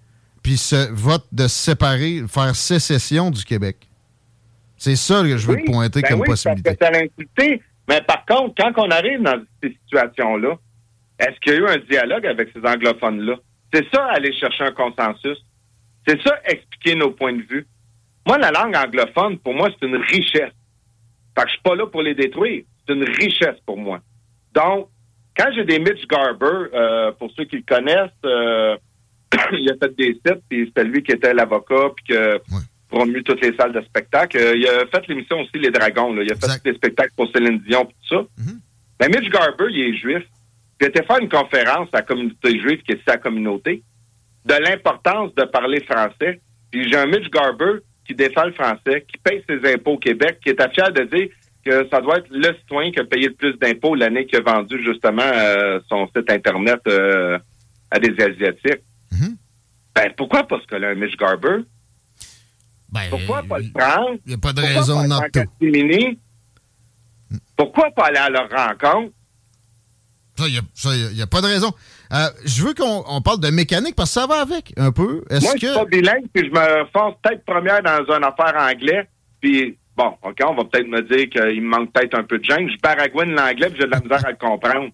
puis 0.44 0.57
se 0.57 0.92
votent 0.92 1.26
de 1.33 1.48
séparer, 1.48 2.22
faire 2.28 2.54
sécession 2.54 3.33
du 3.33 3.44
Québec. 3.44 3.88
C'est 4.79 4.97
ça 4.97 5.23
que 5.23 5.37
je 5.37 5.47
veux 5.47 5.59
pointer 5.67 6.03
ben 6.03 6.09
comme 6.09 6.25
possibilité. 6.25 6.75
Parce 6.79 6.91
que 7.37 7.61
Mais 7.88 8.01
par 8.03 8.25
contre, 8.25 8.55
quand 8.57 8.73
on 8.85 8.91
arrive 8.91 9.23
dans 9.23 9.41
ces 9.62 9.77
situations-là, 9.85 10.57
est-ce 11.19 11.38
qu'il 11.41 11.55
y 11.55 11.57
a 11.57 11.59
eu 11.59 11.67
un 11.67 11.79
dialogue 11.91 12.27
avec 12.27 12.51
ces 12.55 12.61
anglophones-là? 12.61 13.37
C'est 13.73 13.87
ça, 13.93 14.07
aller 14.07 14.33
chercher 14.33 14.64
un 14.64 14.73
consensus. 14.73 15.38
C'est 16.07 16.21
ça, 16.23 16.38
expliquer 16.45 16.95
nos 16.95 17.11
points 17.11 17.35
de 17.35 17.43
vue. 17.43 17.67
Moi, 18.27 18.38
la 18.38 18.51
langue 18.51 18.77
anglophone, 18.77 19.38
pour 19.38 19.55
moi, 19.55 19.69
c'est 19.71 19.87
une 19.87 19.97
richesse. 19.97 20.53
Fait 21.37 21.43
que 21.43 21.49
je 21.49 21.53
suis 21.53 21.62
pas 21.62 21.75
là 21.75 21.87
pour 21.87 22.03
les 22.03 22.14
détruire. 22.14 22.64
C'est 22.87 22.95
une 22.95 23.05
richesse 23.05 23.59
pour 23.67 23.77
moi. 23.77 24.01
Donc, 24.55 24.88
quand 25.37 25.51
j'ai 25.55 25.64
des 25.64 25.79
Mitch 25.79 26.07
Garber, 26.09 26.69
euh, 26.73 27.12
pour 27.12 27.31
ceux 27.37 27.45
qui 27.45 27.57
le 27.57 27.62
connaissent, 27.62 28.11
euh, 28.25 28.77
il 29.53 29.71
a 29.71 29.75
fait 29.77 29.95
des 29.97 30.14
sites, 30.14 30.43
puis 30.49 30.67
c'était 30.67 30.85
lui 30.85 31.03
qui 31.03 31.12
était 31.12 31.35
l'avocat, 31.35 31.91
puis 31.97 32.14
que 32.14 32.41
promu 32.88 33.22
toutes 33.22 33.40
les 33.42 33.55
salles 33.57 33.72
de 33.72 33.81
spectacle. 33.83 34.37
Euh, 34.38 34.57
il 34.57 34.66
a 34.66 34.87
fait 34.87 35.07
l'émission 35.09 35.40
aussi 35.40 35.59
Les 35.59 35.70
Dragons. 35.70 36.12
Là. 36.12 36.22
Il 36.22 36.33
a 36.33 36.35
fait 36.35 36.62
des 36.64 36.74
spectacles 36.74 37.12
pour 37.16 37.31
Céline 37.33 37.59
Dion 37.61 37.83
et 37.83 37.87
tout 37.87 38.16
ça. 38.16 38.24
Mais 39.01 39.09
Mitch 39.09 39.31
Garber, 39.31 39.66
il 39.70 39.81
est 39.81 39.96
juif. 39.96 40.24
Il 40.81 40.87
a 40.87 40.88
été 40.88 41.03
faire 41.03 41.18
une 41.18 41.29
conférence 41.29 41.88
à 41.92 41.98
la 41.98 42.03
communauté 42.03 42.59
juive, 42.61 42.83
qui 42.83 42.92
est 42.92 43.01
sa 43.07 43.16
communauté, 43.16 43.83
de 44.44 44.55
l'importance 44.55 45.35
de 45.35 45.44
parler 45.44 45.81
français. 45.81 46.40
Puis 46.70 46.88
j'ai 46.88 46.96
un 46.96 47.07
Mitch 47.07 47.31
Garber 47.31 47.81
qui 48.07 48.14
défend 48.14 48.44
le 48.44 48.53
français, 48.53 49.05
qui 49.07 49.18
paye 49.22 49.42
ses 49.48 49.74
impôts 49.74 49.92
au 49.92 49.98
Québec, 49.98 50.38
qui 50.42 50.51
est 50.51 50.72
fier 50.72 50.92
de 50.92 51.03
dire 51.05 51.29
que 51.64 51.88
ça 51.90 52.01
doit 52.01 52.18
être 52.18 52.31
le 52.31 52.55
citoyen 52.61 52.90
qui 52.90 53.01
a 53.01 53.05
payé 53.05 53.29
le 53.29 53.35
plus 53.35 53.55
d'impôts 53.59 53.94
l'année 53.94 54.27
qu'il 54.27 54.38
a 54.38 54.42
vendu 54.42 54.83
justement 54.83 55.22
euh, 55.22 55.81
son 55.88 56.07
site 56.07 56.31
Internet 56.31 56.81
euh, 56.87 57.38
à 57.90 57.98
des 57.98 58.14
Asiatiques. 58.22 58.83
Mm-hmm. 59.12 59.37
Ben, 59.94 60.12
pourquoi 60.16 60.44
pas 60.44 60.59
ce 60.61 60.66
que 60.66 60.77
là, 60.77 60.90
un 60.90 60.94
Mitch 60.94 61.16
Garber? 61.16 61.64
Ben, 62.90 63.03
Pourquoi 63.11 63.42
pas 63.42 63.59
le 63.59 63.70
prendre? 63.72 64.18
Il 64.24 64.29
n'y 64.29 64.35
a 64.35 64.38
pas 64.38 64.53
de 64.53 64.61
raison 64.62 65.03
de 65.03 66.27
Pourquoi 67.57 67.90
pas 67.90 68.07
aller 68.07 68.18
à 68.18 68.31
leur 68.31 68.48
rencontre? 68.48 69.12
Ça, 70.38 70.46
il 70.46 71.14
n'y 71.14 71.22
a, 71.22 71.27
pas 71.27 71.40
de 71.40 71.46
raison. 71.46 71.72
Euh, 72.12 72.29
je 72.44 72.62
veux 72.62 72.72
qu'on 72.72 73.20
parle 73.22 73.40
de 73.40 73.51
mécanique 73.51 73.96
parce 73.96 74.14
que 74.14 74.20
ça 74.20 74.27
va 74.27 74.40
avec 74.40 74.72
un 74.77 74.92
peu. 74.92 75.24
Moi, 75.31 75.40
je 75.61 75.66
suis 75.66 75.74
pas 75.74 75.85
bilingue, 75.85 76.27
puis 76.33 76.44
je 76.46 76.51
me 76.51 76.87
force 76.92 77.16
peut-être 77.22 77.44
première 77.44 77.83
dans 77.83 78.05
une 78.14 78.24
affaire 78.24 78.55
anglais, 78.57 79.09
puis 79.40 79.77
bon, 79.96 80.14
OK, 80.22 80.37
on 80.46 80.55
va 80.55 80.64
peut-être 80.64 80.87
me 80.87 81.03
dire 81.03 81.29
qu'il 81.29 81.61
me 81.61 81.68
manque 81.68 81.92
peut-être 81.92 82.16
un 82.16 82.22
peu 82.22 82.38
de 82.38 82.44
gêne. 82.44 82.70
Je 82.70 82.79
baragouine 82.81 83.35
l'anglais, 83.35 83.68
puis 83.68 83.81
j'ai 83.81 83.87
de 83.87 83.90
la 83.90 84.01
misère 84.01 84.24
à 84.24 84.31
le 84.31 84.37
comprendre. 84.37 84.90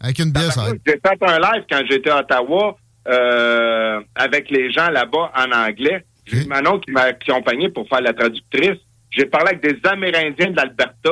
Avec 0.00 0.18
une 0.18 0.32
bière, 0.32 0.52
ça 0.52 0.66
J'ai 0.86 1.00
fait 1.00 1.22
un 1.22 1.38
live 1.38 1.64
quand 1.70 1.80
j'étais 1.88 2.10
à 2.10 2.18
Ottawa 2.18 2.76
euh, 3.08 4.02
avec 4.14 4.50
les 4.50 4.70
gens 4.70 4.90
là-bas 4.90 5.32
en 5.34 5.50
anglais. 5.50 6.04
J'ai 6.24 6.44
Manon 6.46 6.80
qui 6.80 6.90
m'a 6.90 7.02
accompagné 7.02 7.68
pour 7.68 7.88
faire 7.88 8.00
la 8.00 8.12
traductrice. 8.12 8.78
J'ai 9.10 9.26
parlé 9.26 9.50
avec 9.50 9.62
des 9.62 9.88
Amérindiens 9.88 10.50
de 10.50 10.56
l'Alberta, 10.56 11.10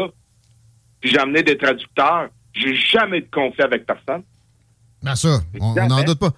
puis 1.01 1.11
j'ai 1.11 1.19
amené 1.19 1.43
des 1.43 1.57
traducteurs. 1.57 2.29
J'ai 2.53 2.75
jamais 2.75 3.21
de 3.21 3.29
conflit 3.31 3.63
avec 3.63 3.87
personne. 3.87 4.23
Ben 5.03 5.15
ça, 5.15 5.41
on 5.61 5.75
n'en 5.75 6.03
doute 6.03 6.19
pas. 6.19 6.33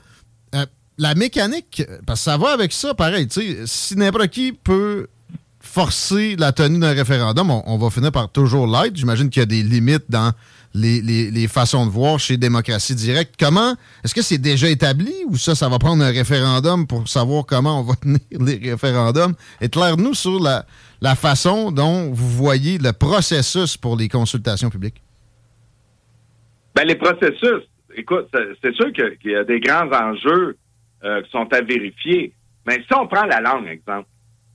Euh, 0.55 0.67
la 0.99 1.15
mécanique, 1.15 1.83
parce 2.07 2.21
que 2.21 2.25
ça 2.25 2.37
va 2.37 2.53
avec 2.53 2.73
ça, 2.73 2.95
pareil. 2.95 3.29
Si 3.67 3.97
n'importe 3.97 4.29
qui 4.29 4.53
peut 4.53 5.09
forcer 5.61 6.37
la 6.37 6.53
tenue 6.53 6.79
d'un 6.79 6.93
référendum, 6.93 7.51
on, 7.51 7.79
va 7.79 7.91
finir 7.91 8.13
par 8.13 8.31
toujours 8.31 8.67
l'être. 8.67 8.97
J'imagine 8.97 9.31
qu'il 9.31 9.41
y 9.41 9.43
a 9.43 9.47
des 9.47 9.63
limites 9.63 10.05
dans 10.09 10.33
les, 10.75 11.49
façons 11.49 11.87
de 11.87 11.91
voir 11.91 12.19
chez 12.19 12.37
Démocratie 12.37 12.95
Directe. 12.95 13.35
Comment? 13.39 13.75
Est-ce 14.05 14.15
que 14.15 14.23
c'est 14.23 14.39
déjà 14.39 14.69
établi 14.69 15.13
ou 15.27 15.37
ça, 15.37 15.55
ça 15.55 15.69
va 15.69 15.79
prendre 15.79 16.03
un 16.03 16.11
référendum 16.11 16.87
pour 16.87 17.09
savoir 17.09 17.47
comment 17.47 17.81
on 17.81 17.83
va 17.83 17.95
tenir 18.03 18.19
les 18.41 18.71
référendums? 18.71 19.35
Éclaire-nous 19.61 20.15
sur 20.15 20.41
la, 20.41 20.65
façon 21.15 21.71
dont 21.71 22.11
vous 22.13 22.29
voyez 22.29 22.79
le 22.79 22.93
processus 22.93 23.77
pour 23.77 23.97
les 23.97 24.09
consultations 24.09 24.71
publiques. 24.71 25.03
Ben, 26.75 26.85
les 26.85 26.97
processus, 26.97 27.63
écoute, 27.95 28.29
c'est 28.63 28.75
sûr 28.75 28.93
qu'il 28.93 29.31
y 29.31 29.37
a 29.37 29.45
des 29.45 29.61
grands 29.61 29.91
enjeux 29.93 30.57
euh, 31.05 31.23
qui 31.23 31.31
sont 31.31 31.47
à 31.53 31.61
vérifier. 31.61 32.33
Mais 32.67 32.77
si 32.77 32.95
on 32.99 33.07
prend 33.07 33.27
la 33.27 33.41
langue, 33.41 33.69
exemple, 33.69 34.09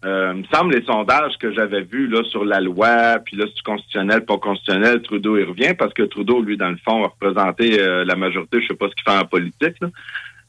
euh, 0.05 0.31
il 0.33 0.41
me 0.41 0.47
semble 0.47 0.75
les 0.75 0.85
sondages 0.85 1.37
que 1.39 1.53
j'avais 1.53 1.81
vus 1.81 2.07
là 2.07 2.23
sur 2.29 2.45
la 2.45 2.61
loi, 2.61 3.19
puis 3.25 3.35
là 3.35 3.45
c'est 3.53 3.63
constitutionnel, 3.63 4.25
pas 4.25 4.37
constitutionnel, 4.37 5.01
Trudeau 5.01 5.37
il 5.37 5.43
revient 5.43 5.73
parce 5.77 5.93
que 5.93 6.03
Trudeau 6.03 6.41
lui 6.41 6.55
dans 6.55 6.69
le 6.69 6.77
fond 6.77 7.03
a 7.03 7.07
représenté 7.07 7.79
euh, 7.79 8.05
la 8.05 8.15
majorité, 8.15 8.61
je 8.61 8.67
sais 8.67 8.75
pas 8.75 8.87
ce 8.87 8.95
qu'il 8.95 9.03
fait 9.03 9.19
en 9.19 9.25
politique. 9.25 9.75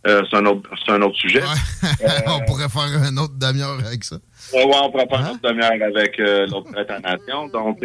Euh, 0.07 0.23
c'est 0.31 0.37
un 0.37 0.47
autre 0.47 0.71
c'est 0.85 0.93
un 0.93 1.03
autre 1.03 1.17
sujet. 1.17 1.43
on 2.27 2.45
pourrait 2.47 2.69
faire 2.69 3.03
un 3.03 3.17
autre 3.17 3.35
demi-heure 3.39 3.79
avec 3.85 4.05
ça. 4.05 4.17
Ouais, 4.55 4.65
ouais, 4.65 4.77
on 4.83 4.91
pourrait 4.91 5.09
faire 5.09 5.21
un 5.21 5.25
hein? 5.25 5.33
autre 5.33 5.49
demi-heure 5.49 5.73
avec 5.83 6.19
l'autre 6.19 6.71
nation. 7.03 7.49
Donc 7.49 7.79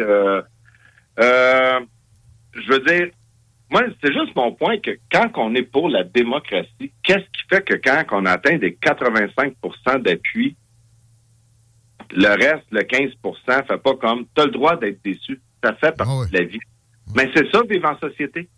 je 2.56 2.72
veux 2.72 2.80
dire, 2.80 3.08
moi, 3.70 3.82
c'est 4.02 4.12
juste 4.12 4.34
mon 4.36 4.52
point 4.52 4.78
que 4.78 4.92
quand 5.10 5.30
on 5.36 5.54
est 5.54 5.62
pour 5.62 5.88
la 5.88 6.04
démocratie, 6.04 6.92
qu'est-ce 7.02 7.18
qui 7.18 7.42
fait 7.50 7.62
que 7.62 7.74
quand 7.74 8.04
on 8.12 8.26
atteint 8.26 8.56
des 8.58 8.78
85% 8.80 10.02
d'appui, 10.02 10.56
le 12.12 12.28
reste, 12.28 12.66
le 12.70 12.82
15% 12.82 13.66
fait 13.66 13.78
pas 13.78 13.94
comme 13.96 14.24
tu 14.34 14.42
as 14.42 14.46
le 14.46 14.50
droit 14.52 14.76
d'être 14.76 15.02
déçu. 15.04 15.40
Ça 15.62 15.74
fait 15.74 15.96
partie 15.96 16.12
ah 16.24 16.26
de 16.30 16.38
la 16.38 16.44
vie. 16.44 16.58
Mais 17.14 17.30
c'est 17.34 17.50
ça, 17.50 17.60
vivre 17.68 17.88
en 17.88 17.98
société. 17.98 18.48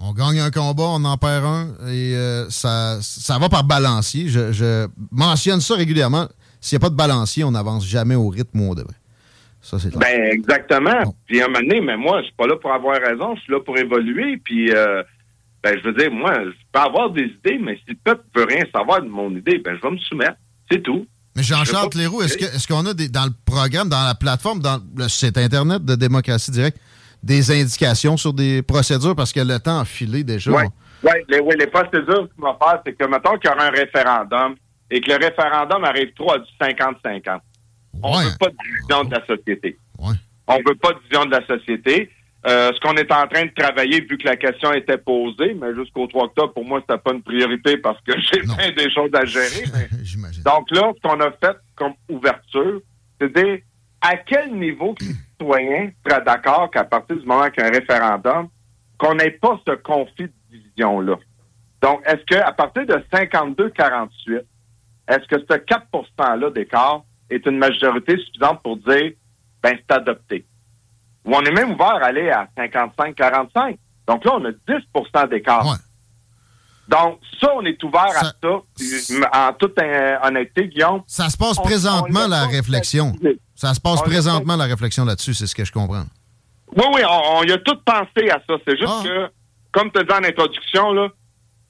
On 0.00 0.12
gagne 0.12 0.38
un 0.38 0.50
combat, 0.50 0.84
on 0.84 1.04
en 1.04 1.16
perd 1.16 1.44
un, 1.44 1.74
et 1.88 2.14
euh, 2.14 2.48
ça, 2.50 2.98
ça 3.02 3.38
va 3.38 3.48
par 3.48 3.64
balancier. 3.64 4.28
Je, 4.28 4.86
mentionne 5.10 5.60
ça 5.60 5.74
régulièrement. 5.74 6.28
S'il 6.60 6.78
n'y 6.78 6.84
a 6.84 6.86
pas 6.86 6.90
de 6.90 6.96
balancier, 6.96 7.44
on 7.44 7.50
n'avance 7.50 7.86
jamais 7.86 8.14
au 8.14 8.28
rythme 8.28 8.60
où 8.60 8.70
on 8.70 8.74
devrait. 8.74 8.94
Ça, 9.60 9.78
c'est 9.78 9.96
Ben, 9.96 10.30
exactement. 10.32 11.14
Puis 11.26 11.40
à 11.40 11.44
un 11.44 11.48
moment 11.48 11.60
donné, 11.60 11.80
mais 11.80 11.96
moi, 11.96 12.20
je 12.20 12.26
suis 12.26 12.34
pas 12.34 12.46
là 12.46 12.56
pour 12.56 12.72
avoir 12.72 12.96
raison, 13.00 13.34
je 13.36 13.42
suis 13.42 13.52
là 13.52 13.60
pour 13.60 13.76
évoluer. 13.76 14.36
Puis, 14.38 14.72
euh, 14.72 15.02
ben, 15.62 15.76
je 15.78 15.88
veux 15.88 15.94
dire, 15.94 16.12
moi, 16.12 16.32
je 16.44 16.50
peux 16.72 16.80
avoir 16.80 17.10
des 17.10 17.24
idées, 17.24 17.58
mais 17.60 17.74
si 17.76 17.90
le 17.90 17.96
peuple 18.02 18.24
veut 18.34 18.44
rien 18.44 18.64
savoir 18.72 19.02
de 19.02 19.08
mon 19.08 19.34
idée, 19.34 19.58
ben, 19.58 19.76
je 19.76 19.82
vais 19.82 19.90
me 19.90 19.98
soumettre. 19.98 20.36
C'est 20.70 20.82
tout. 20.82 21.06
Mais 21.38 21.44
Jean-Charles 21.44 21.90
Leroux, 21.94 22.20
est-ce 22.20 22.66
qu'on 22.66 22.84
a 22.84 22.92
dans 22.92 23.26
le 23.26 23.30
programme, 23.46 23.88
dans 23.88 24.04
la 24.04 24.16
plateforme, 24.16 24.58
dans 24.58 24.82
le 24.96 25.06
site 25.06 25.38
Internet 25.38 25.84
de 25.84 25.94
Démocratie 25.94 26.50
Directe, 26.50 26.78
des 27.22 27.52
indications 27.52 28.16
sur 28.16 28.32
des 28.32 28.60
procédures? 28.60 29.14
Parce 29.14 29.32
que 29.32 29.38
le 29.38 29.60
temps 29.60 29.78
a 29.78 29.84
filé 29.84 30.24
déjà? 30.24 30.50
Oui, 30.50 30.64
ouais, 31.04 31.24
les, 31.28 31.40
les 31.56 31.66
procédures 31.68 32.28
qu'on 32.36 32.42
va 32.42 32.58
faire, 32.60 32.82
c'est 32.84 32.92
que, 32.94 33.04
mettons 33.04 33.38
qu'il 33.38 33.48
y 33.48 33.54
aura 33.54 33.66
un 33.66 33.70
référendum 33.70 34.56
et 34.90 35.00
que 35.00 35.12
le 35.12 35.24
référendum 35.24 35.84
arrive 35.84 36.12
trop 36.14 36.32
à 36.32 36.38
du 36.38 36.50
50-50. 36.60 37.38
On 38.02 38.18
ne 38.18 38.24
veut 38.24 38.36
pas 38.36 38.48
de 38.48 38.56
division 38.64 39.04
de 39.04 39.14
la 39.14 39.24
société. 39.24 39.78
On 40.00 40.58
ne 40.58 40.68
veut 40.68 40.74
pas 40.74 40.92
de 40.92 40.98
division 41.04 41.24
de 41.24 41.30
la 41.30 41.46
société. 41.46 42.10
Euh, 42.46 42.70
ce 42.72 42.80
qu'on 42.80 42.94
est 42.94 43.10
en 43.10 43.26
train 43.26 43.46
de 43.46 43.52
travailler, 43.56 44.00
vu 44.00 44.16
que 44.16 44.26
la 44.26 44.36
question 44.36 44.72
était 44.72 44.96
posée, 44.96 45.54
mais 45.54 45.74
jusqu'au 45.74 46.06
3 46.06 46.26
octobre, 46.26 46.52
pour 46.52 46.64
moi, 46.64 46.80
c'était 46.80 47.00
pas 47.00 47.12
une 47.12 47.22
priorité 47.22 47.78
parce 47.78 48.00
que 48.02 48.12
j'ai 48.20 48.40
plein 48.42 48.70
des 48.76 48.90
choses 48.92 49.10
à 49.12 49.24
gérer. 49.24 49.64
Donc 50.44 50.70
là, 50.70 50.92
ce 50.94 51.00
qu'on 51.02 51.20
a 51.20 51.32
fait 51.32 51.56
comme 51.74 51.94
ouverture, 52.08 52.80
c'est 53.20 53.32
dire 53.34 53.58
à 54.00 54.16
quel 54.16 54.54
niveau 54.54 54.94
les 55.00 55.06
citoyens 55.40 55.90
seraient 56.06 56.24
d'accord 56.24 56.70
qu'à 56.70 56.84
partir 56.84 57.16
du 57.16 57.26
moment 57.26 57.50
qu'il 57.50 57.64
y 57.64 57.66
a 57.66 57.70
un 57.70 57.72
référendum, 57.72 58.48
qu'on 58.98 59.14
n'ait 59.16 59.32
pas 59.32 59.60
ce 59.66 59.74
conflit 59.74 60.26
de 60.26 60.32
division-là? 60.50 61.16
Donc, 61.82 62.02
est-ce 62.06 62.24
qu'à 62.24 62.52
partir 62.52 62.86
de 62.86 62.94
52-48, 63.12 64.42
est-ce 65.08 65.26
que 65.28 65.40
ce 65.50 65.56
4 65.56 65.86
%-là 65.92 66.50
d'écart 66.50 67.02
est 67.30 67.44
une 67.46 67.58
majorité 67.58 68.16
suffisante 68.16 68.62
pour 68.62 68.76
dire, 68.76 69.12
ben, 69.62 69.76
c'est 69.76 69.92
adopté? 69.92 70.44
Ou 71.24 71.34
on 71.34 71.42
est 71.42 71.52
même 71.52 71.72
ouvert 71.72 71.96
à 72.02 72.06
aller 72.06 72.30
à 72.30 72.48
55-45. 72.56 73.76
Donc 74.06 74.24
là, 74.24 74.32
on 74.34 74.44
a 74.44 74.50
10% 74.50 75.28
d'écart. 75.28 75.78
Donc, 76.88 77.20
ça, 77.38 77.52
on 77.54 77.64
est 77.66 77.82
ouvert 77.84 78.08
à 78.16 78.24
ça. 78.24 78.32
En 78.42 79.52
toute 79.52 79.78
honnêteté, 80.22 80.68
Guillaume. 80.68 81.02
Ça 81.06 81.28
se 81.28 81.36
passe 81.36 81.58
présentement, 81.58 82.26
la 82.26 82.46
réflexion. 82.46 83.12
Ça 83.54 83.74
se 83.74 83.80
passe 83.80 84.00
présentement, 84.02 84.56
la 84.56 84.64
réflexion 84.64 85.04
là-dessus, 85.04 85.34
c'est 85.34 85.46
ce 85.46 85.54
que 85.54 85.64
je 85.64 85.72
comprends. 85.72 86.04
Oui, 86.76 86.84
oui, 86.94 87.02
on, 87.06 87.42
y 87.44 87.52
a 87.52 87.58
tout 87.58 87.78
pensé 87.84 88.30
à 88.30 88.40
ça. 88.46 88.54
C'est 88.66 88.78
juste 88.78 88.92
ah. 89.00 89.02
que, 89.04 89.30
comme 89.72 89.90
tu 89.90 90.00
as 90.00 90.04
dit 90.04 90.12
en 90.12 90.24
introduction, 90.24 90.92
là, 90.92 91.08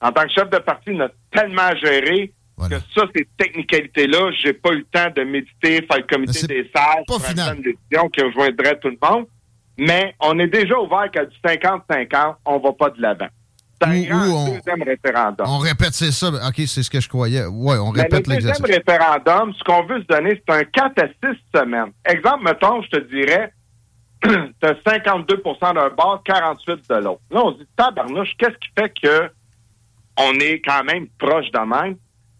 en 0.01 0.11
tant 0.11 0.23
que 0.23 0.29
chef 0.29 0.49
de 0.49 0.57
parti, 0.59 0.91
on 0.91 1.01
a 1.01 1.09
tellement 1.31 1.75
géré 1.81 2.33
que 2.69 2.75
ça, 2.93 3.03
ces 3.15 3.27
technicalités-là, 3.37 4.31
j'ai 4.41 4.53
pas 4.53 4.71
eu 4.71 4.79
le 4.79 4.85
temps 4.85 5.09
de 5.15 5.23
méditer, 5.23 5.85
faire 5.85 5.97
le 5.97 6.07
comité 6.07 6.45
des 6.47 6.69
sages, 6.75 7.21
faire 7.21 7.53
une 7.53 7.61
décision 7.61 8.09
qui 8.09 8.21
rejoindrait 8.21 8.77
tout 8.79 8.89
le 8.89 8.97
monde 9.01 9.25
mais 9.79 10.15
on 10.19 10.37
est 10.39 10.47
déjà 10.47 10.77
ouvert 10.77 11.09
qu'à 11.11 11.25
du 11.25 11.35
50-50, 11.43 12.35
on 12.45 12.59
va 12.59 12.73
pas 12.73 12.89
de 12.89 13.01
l'avant. 13.01 13.27
On, 13.81 14.51
deuxième 14.51 14.83
référendum. 14.83 15.47
On 15.47 15.59
répète, 15.59 15.93
c'est 15.93 16.11
ça. 16.11 16.27
OK, 16.27 16.55
c'est 16.67 16.83
ce 16.83 16.89
que 16.89 16.99
je 16.99 17.07
croyais. 17.07 17.45
Oui, 17.45 17.77
on 17.77 17.91
répète 17.91 18.27
l'exercice. 18.27 18.61
Le 18.61 18.67
deuxième 18.67 18.85
référendum, 18.85 19.53
ce 19.53 19.63
qu'on 19.63 19.85
veut 19.85 20.01
se 20.01 20.05
donner, 20.07 20.41
c'est 20.45 20.53
un 20.53 20.63
4 20.65 21.03
à 21.03 21.07
6 21.07 21.37
semaines. 21.55 21.91
Exemple, 22.05 22.43
mettons, 22.43 22.81
je 22.81 22.89
te 22.89 23.15
dirais, 23.15 23.53
tu 24.21 24.29
as 24.63 24.73
52% 24.73 25.73
d'un 25.75 25.89
bord, 25.95 26.21
48 26.25 26.89
de 26.89 26.95
l'autre. 26.95 27.21
Là, 27.31 27.41
on 27.45 27.53
se 27.53 27.59
dit, 27.59 27.67
tabarnouche, 27.77 28.35
qu'est-ce 28.37 28.57
qui 28.57 28.69
fait 28.77 28.93
que 29.01 29.31
on 30.17 30.33
est 30.33 30.61
quand 30.61 30.83
même 30.83 31.07
proche 31.17 31.49
de 31.51 31.59
même? 31.59 31.95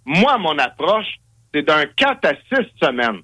Moi, 0.06 0.38
mon 0.40 0.58
approche, 0.58 1.08
c'est 1.54 1.62
d'un 1.62 1.86
4 1.86 2.26
à 2.26 2.34
6 2.54 2.66
semaines. 2.84 3.22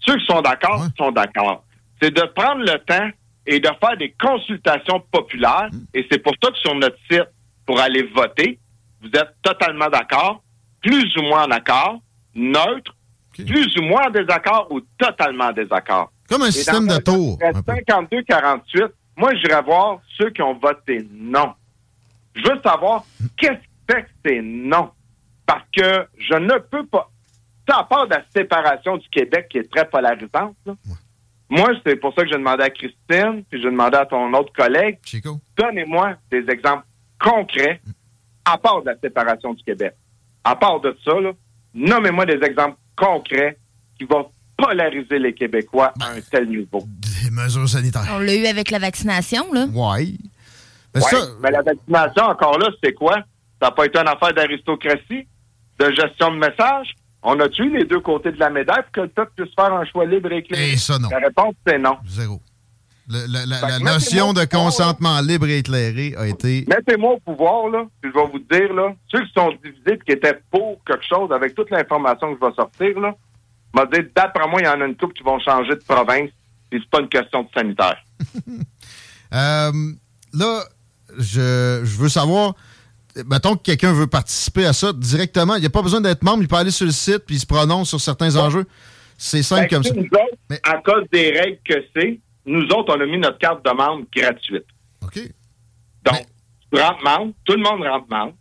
Ceux 0.00 0.16
qui 0.18 0.26
sont 0.26 0.42
d'accord, 0.42 0.84
sont 0.98 1.10
d'accord. 1.10 1.64
C'est 2.02 2.14
de 2.14 2.22
prendre 2.34 2.60
le 2.60 2.78
temps 2.84 3.08
et 3.46 3.60
de 3.60 3.68
faire 3.80 3.96
des 3.96 4.14
consultations 4.20 5.00
populaires. 5.10 5.70
Et 5.94 6.06
c'est 6.10 6.18
pour 6.18 6.32
ça 6.42 6.50
que 6.50 6.58
sur 6.58 6.74
notre 6.74 6.98
site, 7.10 7.28
pour 7.64 7.80
aller 7.80 8.02
voter, 8.14 8.58
vous 9.02 9.08
êtes 9.08 9.34
totalement 9.42 9.88
d'accord, 9.88 10.42
plus 10.82 11.16
ou 11.16 11.22
moins 11.22 11.46
d'accord, 11.46 12.00
neutre, 12.34 12.94
plus 13.32 13.76
ou 13.78 13.82
moins 13.82 14.06
en 14.06 14.10
désaccord 14.10 14.68
ou 14.70 14.80
totalement 14.98 15.46
en 15.46 15.52
désaccord. 15.52 16.10
Comme 16.28 16.42
un 16.42 16.50
système 16.50 16.86
de 16.86 16.98
tour. 16.98 17.38
52-48, 17.38 18.88
moi, 19.16 19.34
j'irai 19.36 19.62
voir 19.62 20.00
ceux 20.18 20.30
qui 20.30 20.42
ont 20.42 20.58
voté 20.58 21.06
non. 21.12 21.54
Je 22.34 22.42
veux 22.42 22.60
savoir 22.62 23.04
qu'est-ce 23.36 23.54
qui 23.54 23.68
fait 23.90 24.02
que 24.02 24.08
c'est 24.24 24.40
non. 24.42 24.90
Parce 25.46 25.64
que 25.74 26.06
je 26.18 26.34
ne 26.34 26.58
peux 26.58 26.84
pas. 26.86 27.10
Ça, 27.68 27.78
à 27.78 27.84
part 27.84 28.06
de 28.06 28.14
la 28.14 28.24
séparation 28.34 28.96
du 28.96 29.08
Québec 29.08 29.48
qui 29.50 29.58
est 29.58 29.72
très 29.72 29.88
polarisante, 29.88 30.56
là, 30.66 30.74
moi, 31.48 31.70
c'est 31.84 31.96
pour 31.96 32.12
ça 32.14 32.22
que 32.22 32.28
j'ai 32.28 32.38
demandé 32.38 32.64
à 32.64 32.70
Christine, 32.70 33.44
puis 33.48 33.62
j'ai 33.62 33.70
demandé 33.70 33.96
à 33.96 34.06
ton 34.06 34.32
autre 34.34 34.52
collègue. 34.52 34.98
Chico. 35.04 35.40
Donnez-moi 35.56 36.14
des 36.30 36.44
exemples 36.48 36.84
concrets, 37.20 37.80
à 38.44 38.58
part 38.58 38.82
de 38.82 38.90
la 38.90 38.98
séparation 38.98 39.54
du 39.54 39.62
Québec. 39.62 39.94
À 40.44 40.56
part 40.56 40.80
de 40.80 40.96
ça, 41.04 41.12
nommez-moi 41.74 42.26
des 42.26 42.44
exemples 42.44 42.76
concrets 42.96 43.58
qui 43.98 44.04
vont 44.04 44.30
polariser 44.56 45.18
les 45.18 45.34
Québécois 45.34 45.92
à 46.00 46.10
un 46.10 46.20
tel 46.20 46.48
niveau. 46.48 46.82
Des 47.22 47.30
mesures 47.30 47.68
sanitaires. 47.68 48.08
On 48.12 48.18
l'a 48.18 48.34
eu 48.34 48.46
avec 48.46 48.70
la 48.70 48.78
vaccination, 48.78 49.52
là. 49.52 49.66
Oui. 49.72 50.18
Mais, 50.94 51.02
mais 51.40 51.50
la 51.50 51.62
vaccination, 51.62 52.24
encore 52.24 52.58
là, 52.58 52.70
c'est 52.82 52.92
quoi? 52.92 53.16
Ça 53.60 53.68
n'a 53.68 53.70
pas 53.70 53.86
été 53.86 53.98
une 53.98 54.08
affaire 54.08 54.32
d'aristocratie, 54.32 55.26
de 55.78 55.90
gestion 55.92 56.32
de 56.32 56.38
message? 56.38 56.94
On 57.28 57.40
a 57.40 57.48
tué 57.48 57.68
les 57.70 57.84
deux 57.84 57.98
côtés 57.98 58.30
de 58.30 58.38
la 58.38 58.50
médaille 58.50 58.82
pour 58.84 58.92
que 58.92 59.00
le 59.00 59.08
peuple 59.08 59.32
puisse 59.34 59.52
faire 59.56 59.74
un 59.74 59.84
choix 59.84 60.06
libre 60.06 60.30
et 60.30 60.38
éclairé? 60.38 60.70
Et 60.70 60.76
ça, 60.76 60.96
non. 60.96 61.08
La 61.08 61.18
réponse, 61.18 61.56
c'est 61.66 61.76
non. 61.76 61.96
Zéro. 62.06 62.40
la, 63.08 63.80
notion 63.80 64.32
de 64.32 64.44
consentement 64.44 65.20
libre 65.20 65.48
et 65.48 65.58
éclairé 65.58 66.14
a 66.16 66.28
été. 66.28 66.64
Mettez-moi 66.68 67.14
au 67.14 67.18
pouvoir, 67.18 67.68
là, 67.68 67.84
puis 68.00 68.12
je 68.14 68.20
vais 68.20 68.26
vous 68.28 68.38
dire, 68.38 68.72
là, 68.72 68.94
ceux 69.10 69.24
qui 69.24 69.32
sont 69.32 69.52
divisés 69.60 69.94
et 69.94 69.98
qui 69.98 70.12
étaient 70.12 70.40
pour 70.52 70.78
quelque 70.86 71.04
chose, 71.04 71.32
avec 71.32 71.56
toute 71.56 71.68
l'information 71.70 72.32
que 72.32 72.38
je 72.40 72.46
vais 72.46 72.54
sortir, 72.54 73.00
là, 73.00 73.12
m'a 73.74 73.86
dit, 73.86 74.08
d'après 74.14 74.46
moi, 74.48 74.60
il 74.60 74.66
y 74.66 74.68
en 74.68 74.80
a 74.80 74.84
une 74.84 74.96
couple 74.96 75.14
qui 75.14 75.24
vont 75.24 75.40
changer 75.40 75.74
de 75.74 75.82
province, 75.84 76.30
et 76.70 76.78
c'est 76.78 76.90
pas 76.90 77.00
une 77.00 77.08
question 77.08 77.42
de 77.42 77.48
sanitaire. 77.52 77.98
Euh, 79.34 79.72
là, 80.32 80.62
je, 81.18 81.80
je 81.82 81.98
veux 81.98 82.08
savoir, 82.08 82.54
mettons 83.24 83.56
que 83.56 83.62
quelqu'un 83.62 83.92
veut 83.92 84.06
participer 84.06 84.66
à 84.66 84.72
ça 84.72 84.92
directement, 84.92 85.54
il 85.54 85.60
n'y 85.60 85.66
a 85.66 85.70
pas 85.70 85.82
besoin 85.82 86.00
d'être 86.00 86.22
membre, 86.22 86.42
il 86.42 86.48
peut 86.48 86.56
aller 86.56 86.70
sur 86.70 86.86
le 86.86 86.92
site 86.92 87.24
puis 87.26 87.36
il 87.36 87.40
se 87.40 87.46
prononce 87.46 87.88
sur 87.88 88.00
certains 88.00 88.36
enjeux. 88.36 88.66
C'est 89.16 89.42
simple 89.42 89.62
ben, 89.62 89.68
comme 89.68 89.82
ça. 89.82 89.94
mais... 90.50 90.60
À 90.62 90.78
cause 90.78 91.04
des 91.10 91.30
règles 91.30 91.58
que 91.64 91.84
c'est, 91.94 92.20
nous 92.44 92.64
autres, 92.68 92.94
on 92.96 93.00
a 93.00 93.06
mis 93.06 93.18
notre 93.18 93.38
carte 93.38 93.64
de 93.64 93.70
membre 93.70 94.04
gratuite. 94.14 94.66
OK. 95.02 95.18
Donc, 96.04 96.26
tu 96.72 96.80
rentres 96.80 97.02
membre, 97.02 97.32
tout 97.44 97.54
le 97.54 97.62
monde 97.62 97.82
rentre 97.82 98.06
membre. 98.10 98.34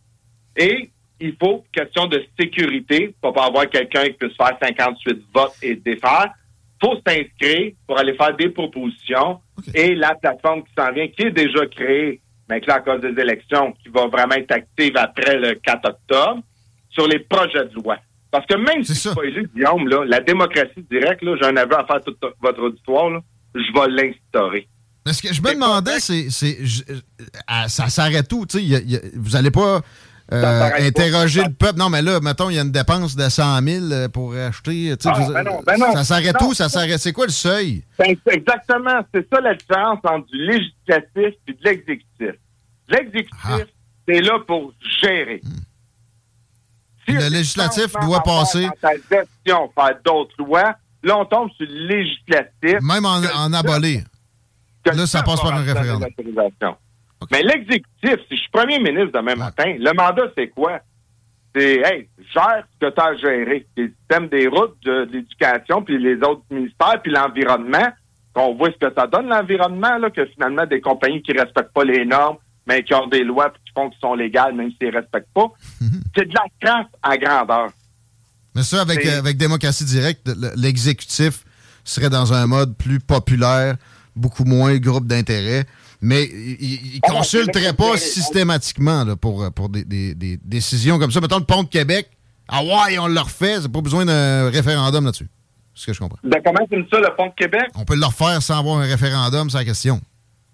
Et 0.57 0.89
il 1.19 1.35
faut, 1.41 1.63
question 1.71 2.07
de 2.07 2.23
sécurité, 2.39 3.15
pour 3.21 3.33
pas 3.33 3.45
avoir 3.45 3.69
quelqu'un 3.69 4.03
qui 4.05 4.13
puisse 4.13 4.35
faire 4.35 4.57
58 4.61 5.23
votes 5.33 5.53
et 5.61 5.75
défaire, 5.75 6.33
il 6.81 6.88
faut 6.88 6.95
s'inscrire 7.07 7.71
pour 7.88 7.97
aller 7.97 8.13
faire 8.15 8.35
des 8.35 8.49
propositions. 8.49 9.39
Et 9.73 9.95
la 9.95 10.15
plateforme 10.15 10.63
qui 10.63 10.71
s'en 10.77 10.91
vient, 10.91 11.07
qui 11.07 11.23
est 11.23 11.31
déjà 11.31 11.65
créée, 11.67 12.19
mais 12.49 12.62
là, 12.67 12.75
à 12.75 12.79
cause 12.81 13.01
des 13.01 13.19
élections, 13.19 13.73
qui 13.84 13.89
va 13.89 14.08
vraiment 14.08 14.36
être 14.36 14.51
active 14.51 14.93
après 14.95 15.38
le 15.38 15.55
4 15.55 15.89
octobre, 15.89 16.41
sur 16.89 17.08
les 17.08 17.19
projets 17.19 17.65
de 17.65 17.75
loi. 17.75 17.97
Parce 18.31 18.45
que 18.47 18.55
même 18.55 18.84
si 18.84 18.95
c'est 18.95 19.13
pas 19.15 19.23
élu, 19.23 19.50
Guillaume, 19.54 19.87
là, 19.87 20.04
la 20.06 20.19
démocratie 20.19 20.85
directe, 20.89 21.23
j'ai 21.23 21.46
un 21.46 21.58
aveu 21.58 21.77
à 21.77 21.85
faire 21.85 22.02
tout 22.04 22.15
votre 22.41 22.62
auditoire, 22.62 23.10
là, 23.10 23.19
je 23.54 23.73
vais 23.73 23.87
l'instaurer. 23.89 24.67
Ce 25.08 25.21
que 25.21 25.33
je 25.33 25.41
me 25.41 25.54
demandais, 25.54 26.00
c'est, 26.00 26.27
euh, 26.27 27.67
ça 27.67 27.89
s'arrête 27.89 28.31
où? 28.33 28.46
vous 29.15 29.29
n'allez 29.31 29.52
pas 29.52 29.81
euh, 30.34 30.69
interroger 30.80 31.44
le 31.44 31.54
peuple. 31.54 31.78
Non, 31.78 31.90
mais 31.90 32.02
là, 32.02 32.19
mettons, 32.19 32.50
il 32.50 32.56
y 32.56 32.60
a 32.60 32.63
une 32.63 32.71
dépense 32.71 33.15
de 33.15 33.30
100 33.30 33.62
000 33.62 33.86
euh, 33.92 34.08
pour 34.08 34.34
acheter. 34.34 34.96
Ah, 35.06 35.19
ben 35.32 35.44
non, 35.44 35.62
ben 35.65 35.78
non, 35.78 35.94
ça 35.94 36.04
s'arrête 36.04 36.36
où? 36.42 36.54
Ça 36.54 36.67
s'arrête. 36.67 37.00
C'est 37.00 37.13
quoi 37.13 37.28
le 37.28 37.32
seuil? 37.32 37.84
Ben, 38.00 38.15
exactement. 38.32 39.02
C'est 39.13 39.28
ça 39.32 39.40
la 39.40 39.54
différence 39.54 40.00
entre 40.04 40.26
du 40.28 40.38
législatif 40.38 41.36
et 41.48 41.54
de 41.54 41.63
l'exécutif. 41.63 42.32
L'exécutif, 42.88 43.40
ah. 43.44 43.58
c'est 44.08 44.21
là 44.21 44.40
pour 44.48 44.73
gérer. 45.02 45.42
Hmm. 45.44 47.13
le 47.13 47.30
législatif 47.30 47.94
doit 48.02 48.23
passer. 48.23 48.65
Dans 48.65 48.71
ta 48.82 48.94
gestion, 48.94 49.71
faire 49.76 50.00
d'autres 50.04 50.36
lois. 50.40 50.76
Là, 51.04 51.19
on 51.19 51.26
tombe 51.26 51.52
sur 51.52 51.67
le 51.69 51.88
législatif. 51.88 52.82
Même 52.82 53.06
en, 53.06 53.21
en 53.21 53.54
abolir. 53.54 54.04
Là, 54.86 55.06
ça 55.06 55.21
passe 55.21 55.42
par 55.42 55.54
un 55.54 55.63
référendum. 55.63 56.10
Mais 57.32 57.42
l'exécutif, 57.42 58.17
si 58.28 58.36
je 58.36 58.42
suis 58.42 58.50
premier 58.52 58.80
ministre 58.80 59.12
demain 59.13 59.36
matin, 59.36 59.76
le 59.78 59.94
mandat, 59.94 60.32
c'est 60.38 60.50
quoi? 60.50 60.80
C'est, 61.56 61.82
hey, 61.86 62.10
gère 62.34 62.63
ce 62.73 62.86
que 62.86 62.94
tu 62.94 63.02
as 63.02 63.15
géré. 63.15 63.65
Le 63.78 63.88
système 63.88 64.28
des 64.28 64.48
routes, 64.48 64.76
de, 64.84 65.08
l'éducation, 65.12 65.82
puis 65.84 65.98
les 65.98 66.17
autres 66.17 66.44
ministères, 66.50 67.02
puis 67.02 67.12
l'environnement. 67.12 67.88
Qu'on 68.34 68.54
voit 68.54 68.69
ce 68.69 68.86
que 68.86 68.94
ça 68.94 69.08
donne, 69.08 69.30
l'environnement, 69.30 69.98
là, 69.98 70.10
que 70.10 70.26
finalement, 70.26 70.65
des 70.65 70.82
compagnies 70.82 71.21
qui 71.21 71.32
respectent 71.32 71.71
pas 71.73 71.86
les 71.86 72.04
normes, 72.04 72.36
mais 72.67 72.84
qui 72.84 72.94
ont 72.94 73.08
des 73.08 73.23
lois 73.23 73.50
qui 73.50 73.71
font 73.73 73.90
qu'ils 73.90 74.00
sont 74.02 74.13
légales, 74.13 74.54
même 74.54 74.71
s'ils 74.71 74.90
ne 74.90 74.98
respectent 75.00 75.34
pas. 75.34 75.48
c'est 76.15 76.28
de 76.28 76.34
la 76.34 76.44
crasse 76.60 76.88
à 77.02 77.15
grandeur. 77.15 77.69
Mais 78.54 78.63
ça, 78.63 78.82
avec, 78.82 79.06
avec 79.06 79.38
démocratie 79.38 79.86
directe, 79.86 80.30
l'exécutif 80.58 81.46
serait 81.86 82.10
dans 82.10 82.34
un 82.34 82.46
mode 82.46 82.76
plus 82.76 83.00
populaire, 83.00 83.78
beaucoup 84.17 84.44
moins 84.44 84.76
groupe 84.78 85.08
d'intérêt 85.08 85.65
mais 86.06 86.23
il 86.23 86.95
ne 86.95 86.99
ah 87.01 87.12
consulterait 87.12 87.73
pas 87.73 87.97
systématiquement 87.97 89.15
pour, 89.15 89.51
pour 89.51 89.69
des, 89.69 89.83
décisions 90.43 90.99
comme 90.99 91.12
ça. 91.12 91.19
Mettons 91.19 91.39
le 91.39 91.45
pont 91.45 91.63
de 91.63 91.67
Québec. 91.67 92.10
Ah 92.47 92.62
ouais, 92.62 92.99
on 92.99 93.08
le 93.08 93.19
refait. 93.19 93.60
C'est 93.60 93.71
pas 93.71 93.81
besoin 93.81 94.06
d'un 94.06 94.51
référendum 94.51 95.03
là-dessus. 95.03 95.27
C'est 95.73 95.81
ce 95.81 95.85
que 95.87 95.93
je 95.93 95.99
comprends. 95.99 96.19
Ben, 96.23 96.39
comment 96.45 96.60
c'est 96.69 96.85
ça, 96.91 96.99
le 96.99 97.15
pont 97.15 97.25
de 97.25 97.33
Québec? 97.35 97.65
On 97.75 97.85
peut 97.85 97.95
le 97.95 98.06
refaire 98.06 98.39
sans 98.41 98.60
avoir 98.60 98.77
un 98.77 98.85
référendum, 98.85 99.49
c'est 99.49 99.58
la 99.58 99.65
question. 99.65 99.99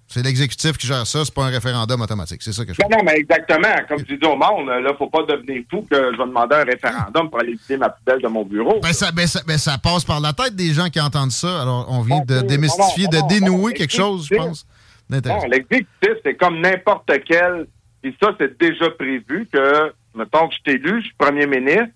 C'est 0.07 0.23
l'exécutif 0.23 0.77
qui 0.77 0.87
gère 0.87 1.05
ça, 1.05 1.23
c'est 1.23 1.33
pas 1.33 1.43
un 1.43 1.49
référendum 1.49 2.01
automatique. 2.01 2.41
C'est 2.41 2.53
ça 2.53 2.65
que 2.65 2.73
je 2.73 2.77
comprends. 2.77 2.97
Non, 2.97 3.03
mais 3.05 3.17
exactement. 3.17 3.75
Comme 3.87 4.03
tu 4.03 4.17
dis 4.17 4.25
au 4.25 4.35
monde, 4.35 4.67
là, 4.67 4.93
faut 4.97 5.09
pas 5.09 5.23
devenir 5.23 5.63
fou 5.69 5.85
que 5.89 5.95
je 5.95 6.17
vais 6.17 6.25
demander 6.25 6.55
un 6.55 6.63
référendum 6.63 7.29
pour 7.29 7.39
aller 7.39 7.53
visiter 7.53 7.77
ma 7.77 7.89
poubelle 7.89 8.21
de 8.21 8.27
mon 8.27 8.43
bureau. 8.43 8.79
Ben, 8.81 8.91
ben, 9.13 9.25
ben 9.47 9.57
ça, 9.57 9.77
passe 9.77 10.03
par 10.03 10.19
la 10.19 10.33
tête 10.33 10.55
des 10.55 10.73
gens 10.73 10.89
qui 10.89 10.99
entendent 10.99 11.31
ça. 11.31 11.61
Alors, 11.61 11.87
on 11.89 12.01
vient 12.01 12.21
de 12.25 12.41
démystifier, 12.41 13.07
de 13.07 13.27
dénouer 13.27 13.73
quelque 13.73 13.93
chose, 13.93 14.27
je 14.29 14.35
pense. 14.35 14.65
Non, 15.11 15.43
l'exécutif, 15.49 16.15
c'est 16.23 16.35
comme 16.35 16.61
n'importe 16.61 17.11
quel. 17.25 17.67
Et 18.03 18.13
ça, 18.21 18.33
c'est 18.39 18.57
déjà 18.57 18.89
prévu 18.91 19.47
que, 19.51 19.93
mettons 20.15 20.47
que 20.47 20.55
je 20.55 20.61
t'ai 20.63 20.77
lu, 20.77 21.01
je 21.01 21.07
suis 21.07 21.15
premier 21.17 21.45
ministre. 21.45 21.93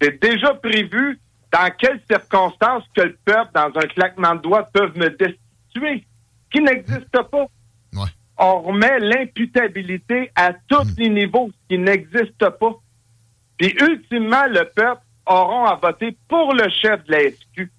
C'est 0.00 0.20
déjà 0.20 0.54
prévu 0.54 1.18
dans 1.52 1.70
quelles 1.78 2.00
circonstances 2.10 2.84
que 2.94 3.02
le 3.02 3.16
peuple, 3.24 3.50
dans 3.54 3.70
un 3.74 3.86
claquement 3.86 4.34
de 4.34 4.42
doigts, 4.42 4.68
peuvent 4.72 4.96
me 4.96 5.08
destituer, 5.08 6.04
qui 6.52 6.60
n'existe 6.60 7.10
pas. 7.10 7.46
On 8.40 8.60
remet 8.60 9.00
l'imputabilité 9.00 10.30
à 10.36 10.52
tous 10.68 10.84
hmm. 10.84 10.94
les 10.98 11.08
niveaux, 11.08 11.50
qui 11.68 11.76
n'existe 11.76 12.38
pas. 12.38 12.78
Puis, 13.56 13.74
ultimement, 13.80 14.46
le 14.46 14.64
peuple 14.64 15.02
aura 15.26 15.72
à 15.72 15.74
voter 15.74 16.16
pour 16.28 16.54
le 16.54 16.68
chef 16.68 17.04
de 17.06 17.12
la 17.12 17.30
SQ. 17.30 17.70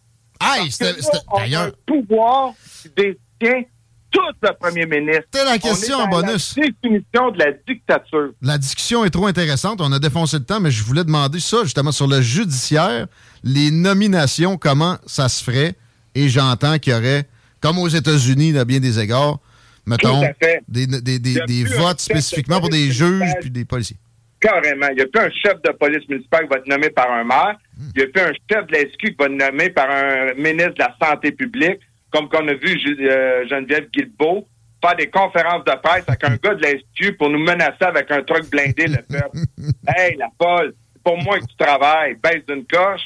Ah, 0.41 0.55
c'était 0.69 0.99
d'ailleurs. 1.34 1.67
un 1.67 1.71
pouvoir 1.86 2.53
qui 2.82 2.89
détient 2.89 3.63
tout 4.12 4.20
le 4.41 4.49
premier 4.60 4.86
ministre. 4.86 5.24
C'était 5.32 5.45
la 5.45 5.57
question 5.57 5.97
en 5.97 6.07
bonus. 6.07 6.55
La 6.57 6.68
définition 6.68 7.32
de 7.32 7.39
la 7.39 7.51
dictature. 7.68 8.32
La 8.41 8.57
discussion 8.57 9.05
est 9.05 9.10
trop 9.10 9.28
intéressante. 9.28 9.82
On 9.82 9.91
a 9.91 9.99
défoncé 9.99 10.38
le 10.38 10.45
temps, 10.45 10.60
mais 10.60 10.72
je 10.72 10.84
voulais 10.84 11.03
demander 11.03 11.39
ça 11.39 11.64
justement 11.64 11.91
sur 11.91 12.07
le 12.07 12.22
judiciaire, 12.22 13.07
les 13.43 13.72
nominations, 13.72 14.57
comment 14.57 14.97
ça 15.05 15.30
se 15.30 15.43
ferait? 15.43 15.76
Et 16.16 16.30
j'entends 16.30 16.80
qu'il 16.80 16.93
y 16.93 16.95
aurait, 16.95 17.26
comme 17.62 17.78
aux 17.78 17.88
États-Unis, 17.88 18.57
à 18.57 18.66
bien 18.66 18.80
des 18.80 18.99
égards, 18.99 19.39
mettons, 19.86 20.22
des, 20.68 20.88
des, 20.88 21.20
des, 21.20 21.64
votes 21.64 21.99
spécifiquement 21.99 22.60
pour 22.60 22.70
des 22.70 22.91
juges 22.91 23.32
puis 23.41 23.51
des 23.51 23.66
policiers. 23.66 23.97
Carrément. 24.39 24.88
Il 24.91 24.95
n'y 24.95 25.01
a 25.01 25.05
plus 25.05 25.22
un 25.22 25.30
chef 25.32 25.62
de 25.62 25.72
police 25.72 26.07
municipale 26.07 26.43
qui 26.43 26.49
va 26.49 26.57
être 26.57 26.68
nommé 26.68 26.89
par 26.89 27.12
un 27.12 27.26
maire. 27.26 27.57
Hmm. 27.78 27.89
Il 27.95 28.01
n'y 28.01 28.07
a 28.07 28.12
plus 28.12 28.22
un 28.22 28.34
chef 28.49 28.68
de 28.68 28.72
la 28.72 28.80
SQ 28.80 28.97
qui 28.97 29.16
va 29.20 29.26
être 29.26 29.32
nommé 29.34 29.70
par 29.70 29.89
un 29.89 30.34
ministre 30.36 30.76
de 30.76 30.80
la 30.80 30.95
Santé 31.01 31.32
publique 31.34 31.82
comme 32.12 32.30
qu'on 32.30 32.47
a 32.47 32.53
vu 32.53 32.80
euh, 33.01 33.47
Geneviève 33.47 33.89
Guilbeault 33.91 34.47
faire 34.82 34.95
des 34.95 35.10
conférences 35.10 35.64
de 35.66 35.76
presse 35.82 36.03
avec 36.07 36.24
un 36.24 36.36
gars 36.36 36.55
de 36.55 36.64
l'Institut 36.64 37.14
pour 37.18 37.30
nous 37.30 37.39
menacer 37.39 37.84
avec 37.84 38.10
un 38.12 38.22
truc 38.24 38.49
blindé, 38.49 38.88
le 38.88 39.01
peuple. 39.01 39.39
hey, 39.88 40.16
la 40.18 40.30
Paul, 40.38 40.74
c'est 40.93 41.03
pour 41.03 41.18
moi 41.22 41.39
que 41.39 41.45
tu 41.45 41.55
travailles, 41.57 42.16
baisse 42.16 42.45
d'une 42.47 42.66
coche. 42.66 43.01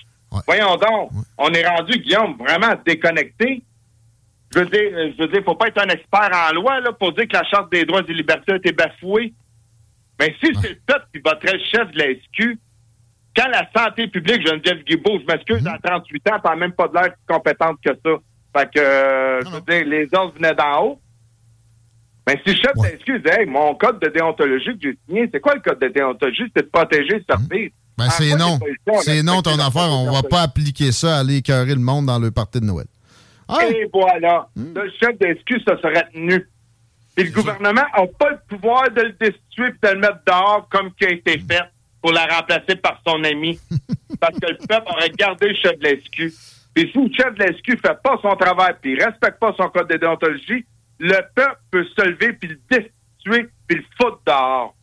Voyons 0.47 0.75
donc, 0.77 1.11
on 1.37 1.49
est 1.49 1.67
rendu, 1.67 1.99
Guillaume, 1.99 2.37
vraiment 2.37 2.73
déconnecté. 2.85 3.63
Je 4.53 4.59
veux 4.59 4.65
dire, 4.65 5.13
je 5.17 5.21
veux 5.21 5.27
dire, 5.29 5.43
faut 5.43 5.55
pas 5.55 5.67
être 5.67 5.81
un 5.81 5.89
expert 5.89 6.29
en 6.31 6.53
loi 6.53 6.79
là, 6.79 6.91
pour 6.93 7.13
dire 7.13 7.27
que 7.27 7.33
la 7.33 7.43
Charte 7.43 7.71
des 7.71 7.85
droits 7.85 8.01
et 8.01 8.03
des 8.03 8.13
libertés 8.13 8.53
a 8.53 8.55
été 8.55 8.71
bafouée. 8.71 9.33
Mais 10.19 10.35
si 10.43 10.51
c'est 10.61 10.69
le 10.69 10.79
peuple 10.85 11.05
qui 11.13 11.21
voterait 11.21 11.57
le 11.57 11.63
chef 11.71 11.91
de 11.91 11.99
la 11.99 12.05
SQ, 12.13 12.57
quand 13.35 13.49
la 13.49 13.67
santé 13.75 14.07
publique, 14.07 14.45
Geneviève 14.47 14.83
Guilbeault, 14.83 15.19
je 15.21 15.25
m'excuse, 15.25 15.67
à 15.67 15.79
38 15.83 16.29
ans, 16.31 16.39
pas 16.39 16.55
même 16.55 16.73
pas 16.73 16.87
de 16.87 16.93
l'air 16.93 17.13
compétente 17.27 17.77
que 17.83 17.91
ça. 17.93 18.11
Fait 18.55 18.69
que, 18.73 19.39
je 19.45 19.49
veux 19.49 19.61
dire, 19.61 19.85
les 19.85 20.07
ordres 20.13 20.33
venaient 20.35 20.53
d'en 20.53 20.83
haut. 20.83 20.99
Mais 22.27 22.39
si 22.45 22.53
le 22.53 22.61
chef 22.61 22.73
d'excuse, 22.81 23.21
hey, 23.25 23.45
mon 23.45 23.75
code 23.75 23.99
de 23.99 24.07
déontologie 24.07 24.77
que 24.77 24.89
j'ai 24.89 24.97
signé, 25.07 25.29
c'est 25.33 25.41
quoi 25.41 25.55
le 25.55 25.61
code 25.61 25.79
de 25.79 25.87
déontologie? 25.87 26.43
C'est 26.55 26.63
de 26.63 26.69
protéger 26.69 27.15
le 27.15 27.23
service. 27.27 27.71
Ben, 27.97 28.09
c'est 28.09 28.35
non. 28.35 28.59
C'est 29.01 29.23
non 29.23 29.41
ton 29.41 29.59
affaire. 29.59 29.89
On 29.91 30.11
va 30.11 30.23
pas 30.23 30.41
appliquer 30.41 30.91
ça 30.91 31.17
à 31.17 31.19
aller 31.19 31.37
écœurer 31.37 31.73
le 31.73 31.81
monde 31.81 32.05
dans 32.05 32.19
le 32.19 32.31
party 32.31 32.61
de 32.61 32.65
Noël. 32.65 32.87
Ah. 33.47 33.65
Et 33.67 33.87
voilà. 33.91 34.47
Hmm. 34.55 34.73
Le 34.73 34.89
chef 34.99 35.17
d'excuse, 35.19 35.61
ça 35.67 35.77
serait 35.81 36.07
tenu. 36.13 36.47
Et 37.17 37.23
le 37.23 37.31
gouvernement 37.31 37.73
n'a 37.73 38.07
pas 38.17 38.29
le 38.31 38.39
pouvoir 38.47 38.89
de 38.89 39.01
le 39.01 39.11
destituer 39.11 39.67
et 39.67 39.87
de 39.87 39.93
le 39.93 39.99
mettre 39.99 40.19
dehors 40.25 40.67
comme 40.71 40.91
qui 40.93 41.05
a 41.05 41.11
été 41.11 41.37
hmm. 41.37 41.47
fait 41.47 41.63
pour 42.01 42.13
la 42.13 42.25
remplacer 42.25 42.75
par 42.77 43.01
son 43.05 43.23
ami. 43.23 43.59
Parce 44.19 44.39
que 44.39 44.47
le 44.49 44.57
peuple 44.67 44.87
aurait 44.89 45.09
gardé 45.09 45.49
le 45.49 45.55
chef 45.55 45.77
de 45.77 45.83
l'excuse. 45.83 46.52
Puis 46.73 46.89
si 46.91 46.97
le 46.97 47.13
chef 47.13 47.35
de 47.35 47.43
l'SQ 47.43 47.77
fait 47.77 48.01
pas 48.03 48.17
son 48.21 48.35
travail 48.35 48.75
puis 48.81 48.95
respecte 48.95 49.39
pas 49.39 49.53
son 49.57 49.69
code 49.69 49.89
de 49.89 49.97
déontologie, 49.97 50.65
le 50.99 51.19
peuple 51.35 51.59
peut 51.71 51.85
se 51.85 52.05
lever 52.07 52.33
puis 52.33 52.49
le 52.49 52.59
destituer 52.69 53.49
puis 53.67 53.77
le 53.77 53.83
foutre 53.99 54.19
dehors. 54.25 54.75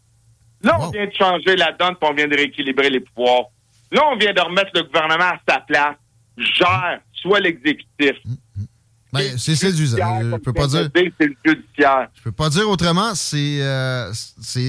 Là, 0.63 0.79
on 0.81 0.91
vient 0.91 1.07
de 1.07 1.13
changer 1.13 1.57
la 1.57 1.73
donne 1.73 1.97
puis 1.97 2.09
on 2.11 2.15
vient 2.15 2.29
de 2.29 2.37
rééquilibrer 2.37 2.91
les 2.91 3.01
pouvoirs. 3.01 3.47
Là, 3.91 4.03
on 4.13 4.17
vient 4.17 4.33
de 4.33 4.41
remettre 4.41 4.71
le 4.75 4.83
gouvernement 4.85 5.33
à 5.33 5.41
sa 5.49 5.61
place. 5.61 5.97
Gère, 6.37 7.01
soit 7.13 7.41
l'exécutif. 7.41 8.17
Mm, 8.25 8.33
mm. 8.57 8.67
Ben, 9.13 9.39
c'est 9.39 9.57
séduisant. 9.57 10.21
Je 10.21 10.37
peux 10.37 10.53
pas 10.53 10.69
dire. 10.69 10.89
Je 10.95 12.23
peux 12.23 12.33
pas 12.33 12.49
dire 12.49 12.69
autrement. 12.69 13.15
C'est 13.15 13.59
euh, 13.61 14.13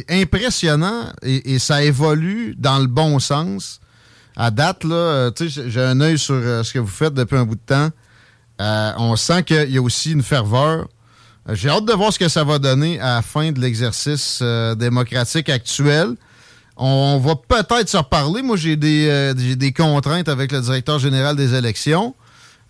impressionnant 0.09 1.11
et, 1.22 1.59
ça 1.59 1.84
évolue 1.84 2.55
dans 2.57 2.80
le 2.80 2.88
bon 2.88 3.19
sens 3.19 3.80
à 4.36 4.52
date, 4.52 4.84
là, 4.84 4.96
euh, 4.96 5.32
j'ai 5.40 5.82
un 5.82 6.00
œil 6.02 6.18
sur 6.18 6.36
euh, 6.36 6.64
ce 6.64 6.74
que 6.74 6.80
vous 6.80 6.88
faites 6.88 7.14
depuis 7.14 7.36
un 7.38 7.46
bout 7.46 7.56
de 7.56 7.62
temps. 7.66 7.90
Euh, 8.62 8.92
on 8.98 9.16
sent 9.16 9.44
qu'il 9.44 9.72
y 9.72 9.78
a 9.78 9.82
aussi 9.82 10.12
une 10.12 10.24
ferveur. 10.24 10.88
J'ai 11.50 11.70
hâte 11.70 11.86
de 11.86 11.94
voir 11.94 12.14
ce 12.14 12.20
que 12.20 12.30
ça 12.30 12.44
va 12.44 12.60
donner 12.60 13.00
à 13.00 13.16
la 13.16 13.22
fin 13.22 13.52
de 13.52 13.60
l'exercice 13.60 14.44
démocratique 14.78 15.50
actuel. 15.50 16.16
On 16.78 17.18
va 17.18 17.36
peut-être 17.36 17.90
se 17.90 17.98
reparler. 17.98 18.44
Moi, 18.44 18.58
j'ai 18.58 18.76
des, 18.76 19.34
des, 19.34 19.74
contraintes 19.74 20.30
avec 20.30 20.52
le 20.52 20.62
directeur 20.62 21.00
général 21.00 21.36
des 21.36 21.56
élections. 21.56 22.14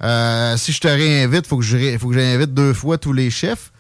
si 0.02 0.72
je 0.72 0.80
te 0.80 0.88
réinvite, 0.88 1.46
il 1.46 1.50
faut 1.50 1.58
que 2.08 2.14
j'invite 2.14 2.54
deux 2.54 2.74
fois 2.74 2.98
tous 2.98 3.12
les 3.12 3.30
chefs. 3.30 3.74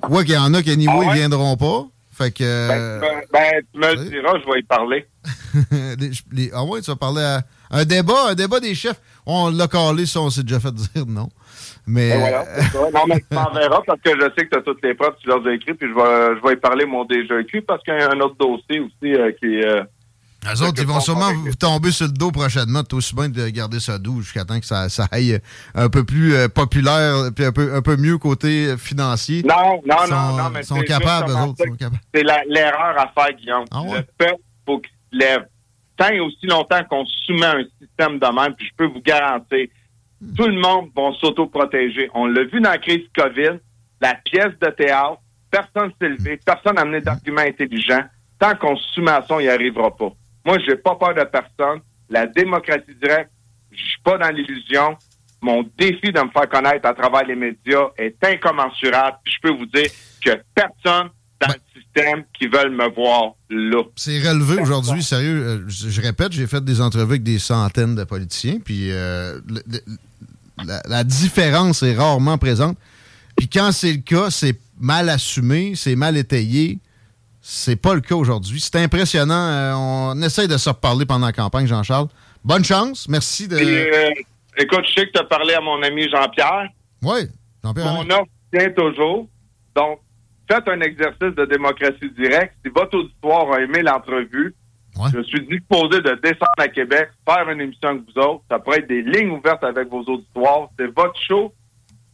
Quoi 0.00 0.22
qu'il 0.22 0.34
y 0.34 0.38
en 0.38 0.54
a 0.54 0.62
qui, 0.62 0.76
niveau, 0.76 1.02
ah 1.02 1.10
ils 1.10 1.18
viendront 1.18 1.56
pas. 1.56 1.88
Fait 2.20 2.30
que. 2.32 2.68
Ben, 2.68 3.00
ben, 3.00 3.22
ben 3.32 3.62
tu 3.72 3.80
me 3.80 3.94
le 3.94 4.10
diras, 4.10 4.38
je 4.44 4.52
vais 4.52 4.60
y 4.60 4.62
parler. 4.62 5.06
ah 6.52 6.64
ouais, 6.64 6.82
tu 6.82 6.90
vas 6.90 6.96
parler 6.96 7.22
à. 7.22 7.40
Un 7.70 7.84
débat, 7.84 8.28
un 8.28 8.34
débat 8.34 8.60
des 8.60 8.74
chefs. 8.74 9.00
On 9.24 9.48
l'a 9.48 9.68
calé, 9.68 10.04
ça, 10.04 10.20
on 10.20 10.28
s'est 10.28 10.42
déjà 10.42 10.60
fait 10.60 10.74
dire 10.74 11.06
non. 11.06 11.30
Mais. 11.86 12.10
Ben 12.10 12.18
voilà, 12.18 12.44
Non, 12.92 13.04
mais 13.08 13.20
tu 13.20 13.26
m'enverras 13.34 13.80
parce 13.86 14.00
que 14.02 14.10
je 14.10 14.24
sais 14.36 14.44
que 14.44 14.50
tu 14.50 14.58
as 14.58 14.62
toutes 14.62 14.84
les 14.84 14.92
preuves, 14.92 15.14
tu 15.22 15.28
leur 15.28 15.46
as 15.46 15.54
écrit, 15.54 15.72
puis 15.72 15.88
je 15.88 15.94
vais, 15.94 16.36
je 16.36 16.46
vais 16.46 16.54
y 16.54 16.56
parler 16.56 16.84
mon 16.84 17.06
déjà 17.06 17.40
écrit 17.40 17.62
parce 17.62 17.82
qu'il 17.84 17.94
y 17.94 18.02
a 18.02 18.10
un 18.10 18.20
autre 18.20 18.36
dossier 18.38 18.80
aussi 18.80 19.14
euh, 19.14 19.32
qui 19.40 19.56
est. 19.56 19.64
Euh, 19.64 19.84
les 20.44 20.62
autres, 20.62 20.80
ils 20.80 20.86
vont 20.86 21.00
sûrement 21.00 21.32
vous 21.32 21.54
tomber 21.54 21.90
sur 21.90 22.06
le 22.06 22.12
dos 22.12 22.30
prochainement. 22.30 22.80
C'est 22.80 22.94
aussi 22.94 23.14
bien 23.14 23.28
de 23.28 23.48
garder 23.48 23.78
ça 23.78 23.98
doux 23.98 24.22
jusqu'à 24.22 24.44
temps 24.44 24.58
que 24.58 24.66
ça, 24.66 24.88
ça 24.88 25.06
aille 25.12 25.38
un 25.74 25.88
peu 25.88 26.04
plus 26.04 26.34
euh, 26.34 26.48
populaire 26.48 27.30
puis 27.34 27.44
un 27.44 27.52
peu, 27.52 27.74
un 27.74 27.82
peu 27.82 27.96
mieux 27.96 28.18
côté 28.18 28.76
financier. 28.78 29.42
Non, 29.42 29.82
non, 29.84 29.96
non, 30.08 30.36
non, 30.36 30.50
mais 30.50 30.62
sont 30.62 30.80
capables, 30.80 31.30
autres. 31.32 31.64
C'est 32.14 32.22
l'erreur 32.22 32.98
à 32.98 33.12
faire, 33.14 33.36
Guillaume. 33.36 33.64
Ah 33.70 33.82
le 33.84 34.02
peuple, 34.16 34.40
faut 34.66 34.78
qu'il 34.78 34.92
se 35.12 35.18
lève. 35.18 35.46
Tant 35.96 36.08
et 36.08 36.20
aussi 36.20 36.46
longtemps 36.46 36.82
qu'on 36.88 37.04
soumet 37.04 37.46
un 37.46 37.64
système 37.78 38.18
de 38.18 38.26
même, 38.26 38.54
puis 38.54 38.66
je 38.66 38.74
peux 38.76 38.86
vous 38.86 39.02
garantir, 39.02 39.66
hmm. 40.20 40.34
tout 40.34 40.46
le 40.46 40.58
monde 40.58 40.88
va 40.96 41.10
s'auto-protéger. 41.20 42.10
On 42.14 42.26
l'a 42.26 42.44
vu 42.44 42.60
dans 42.60 42.70
la 42.70 42.78
crise 42.78 43.06
COVID, 43.14 43.58
la 44.00 44.14
pièce 44.14 44.58
de 44.60 44.70
théâtre, 44.70 45.18
personne 45.50 45.92
s'est 46.00 46.08
levé, 46.08 46.40
personne 46.44 46.76
n'a 46.76 46.82
amené 46.82 47.02
d'arguments 47.02 47.42
intelligents. 47.42 48.04
Tant 48.38 48.54
qu'on 48.54 48.74
se 48.76 48.88
soumet 48.94 49.10
à 49.10 49.24
ça, 49.28 49.34
on 49.34 49.40
n'y 49.40 49.48
arrivera 49.48 49.94
pas. 49.94 50.12
Moi, 50.50 50.58
j'ai 50.66 50.74
pas 50.74 50.96
peur 50.96 51.14
de 51.14 51.22
personne. 51.22 51.80
La 52.08 52.26
démocratie 52.26 52.92
directe, 53.00 53.30
je 53.70 53.76
suis 53.76 54.00
pas 54.02 54.18
dans 54.18 54.30
l'illusion. 54.30 54.96
Mon 55.40 55.62
défi 55.78 56.10
de 56.10 56.20
me 56.20 56.28
faire 56.32 56.48
connaître 56.48 56.88
à 56.88 56.92
travers 56.92 57.24
les 57.24 57.36
médias 57.36 57.86
est 57.96 58.16
incommensurable. 58.24 59.18
Je 59.26 59.36
peux 59.40 59.56
vous 59.56 59.66
dire 59.66 59.86
que 60.20 60.30
personne 60.52 61.10
dans 61.40 61.46
le 61.46 61.80
système 61.80 62.24
qui 62.36 62.48
veulent 62.48 62.72
me 62.74 62.92
voir 62.92 63.34
là. 63.48 63.84
C'est 63.94 64.18
relevé 64.28 64.60
aujourd'hui, 64.60 65.04
sérieux. 65.04 65.40
euh, 65.40 65.64
je, 65.68 66.00
répète, 66.00 66.32
j'ai 66.32 66.48
fait 66.48 66.64
des 66.64 66.80
entrevues 66.80 67.04
avec 67.04 67.22
des 67.22 67.38
centaines 67.38 67.94
de 67.94 68.02
politiciens, 68.02 68.58
puis 68.58 68.90
euh, 68.90 69.38
la, 70.64 70.82
la 70.88 71.04
différence 71.04 71.84
est 71.84 71.94
rarement 71.94 72.38
présente. 72.38 72.76
Puis 73.36 73.48
quand 73.48 73.70
c'est 73.70 73.92
le 73.92 74.00
cas, 74.00 74.30
c'est 74.30 74.58
mal 74.80 75.10
assumé, 75.10 75.74
c'est 75.76 75.94
mal 75.94 76.16
étayé. 76.16 76.80
C'est 77.52 77.74
pas 77.74 77.94
le 77.94 78.00
cas 78.00 78.14
aujourd'hui. 78.14 78.60
C'est 78.60 78.76
impressionnant. 78.76 79.34
euh, 79.34 79.72
on 79.74 80.22
essaye 80.22 80.46
de 80.46 80.56
se 80.56 80.68
reparler 80.68 81.04
pendant 81.04 81.26
la 81.26 81.32
campagne, 81.32 81.66
Jean-Charles. 81.66 82.06
Bonne 82.44 82.64
chance. 82.64 83.08
Merci 83.08 83.48
de. 83.48 83.56
Euh, 83.56 84.10
écoute, 84.56 84.84
je 84.86 85.00
sais 85.00 85.06
que 85.08 85.12
tu 85.12 85.18
as 85.18 85.24
parlé 85.24 85.54
à 85.54 85.60
mon 85.60 85.82
ami 85.82 86.08
Jean-Pierre. 86.08 86.68
Oui, 87.02 87.22
Jean-Pierre. 87.64 87.92
Mon 87.92 88.02
Alain. 88.02 88.14
offre 88.20 88.30
tient 88.56 88.70
toujours. 88.70 89.26
Donc, 89.74 89.98
faites 90.48 90.68
un 90.68 90.80
exercice 90.80 91.34
de 91.36 91.44
démocratie 91.46 92.10
directe. 92.16 92.54
Si 92.64 92.70
votre 92.72 92.96
auditoire 92.96 93.50
a 93.52 93.60
aimé 93.60 93.82
l'entrevue, 93.82 94.54
Ouais. 94.96 95.08
je 95.14 95.22
suis 95.22 95.46
disposé 95.46 96.00
de 96.02 96.20
descendre 96.22 96.58
à 96.58 96.68
Québec, 96.68 97.10
faire 97.28 97.48
une 97.48 97.60
émission 97.60 97.88
avec 97.90 98.02
vous 98.02 98.20
autres. 98.22 98.42
Ça 98.50 98.58
pourrait 98.60 98.78
être 98.78 98.88
des 98.88 99.02
lignes 99.02 99.30
ouvertes 99.30 99.62
avec 99.64 99.88
vos 99.88 100.02
auditoires. 100.02 100.68
C'est 100.78 100.86
votre 100.94 101.18
show. 101.20 101.52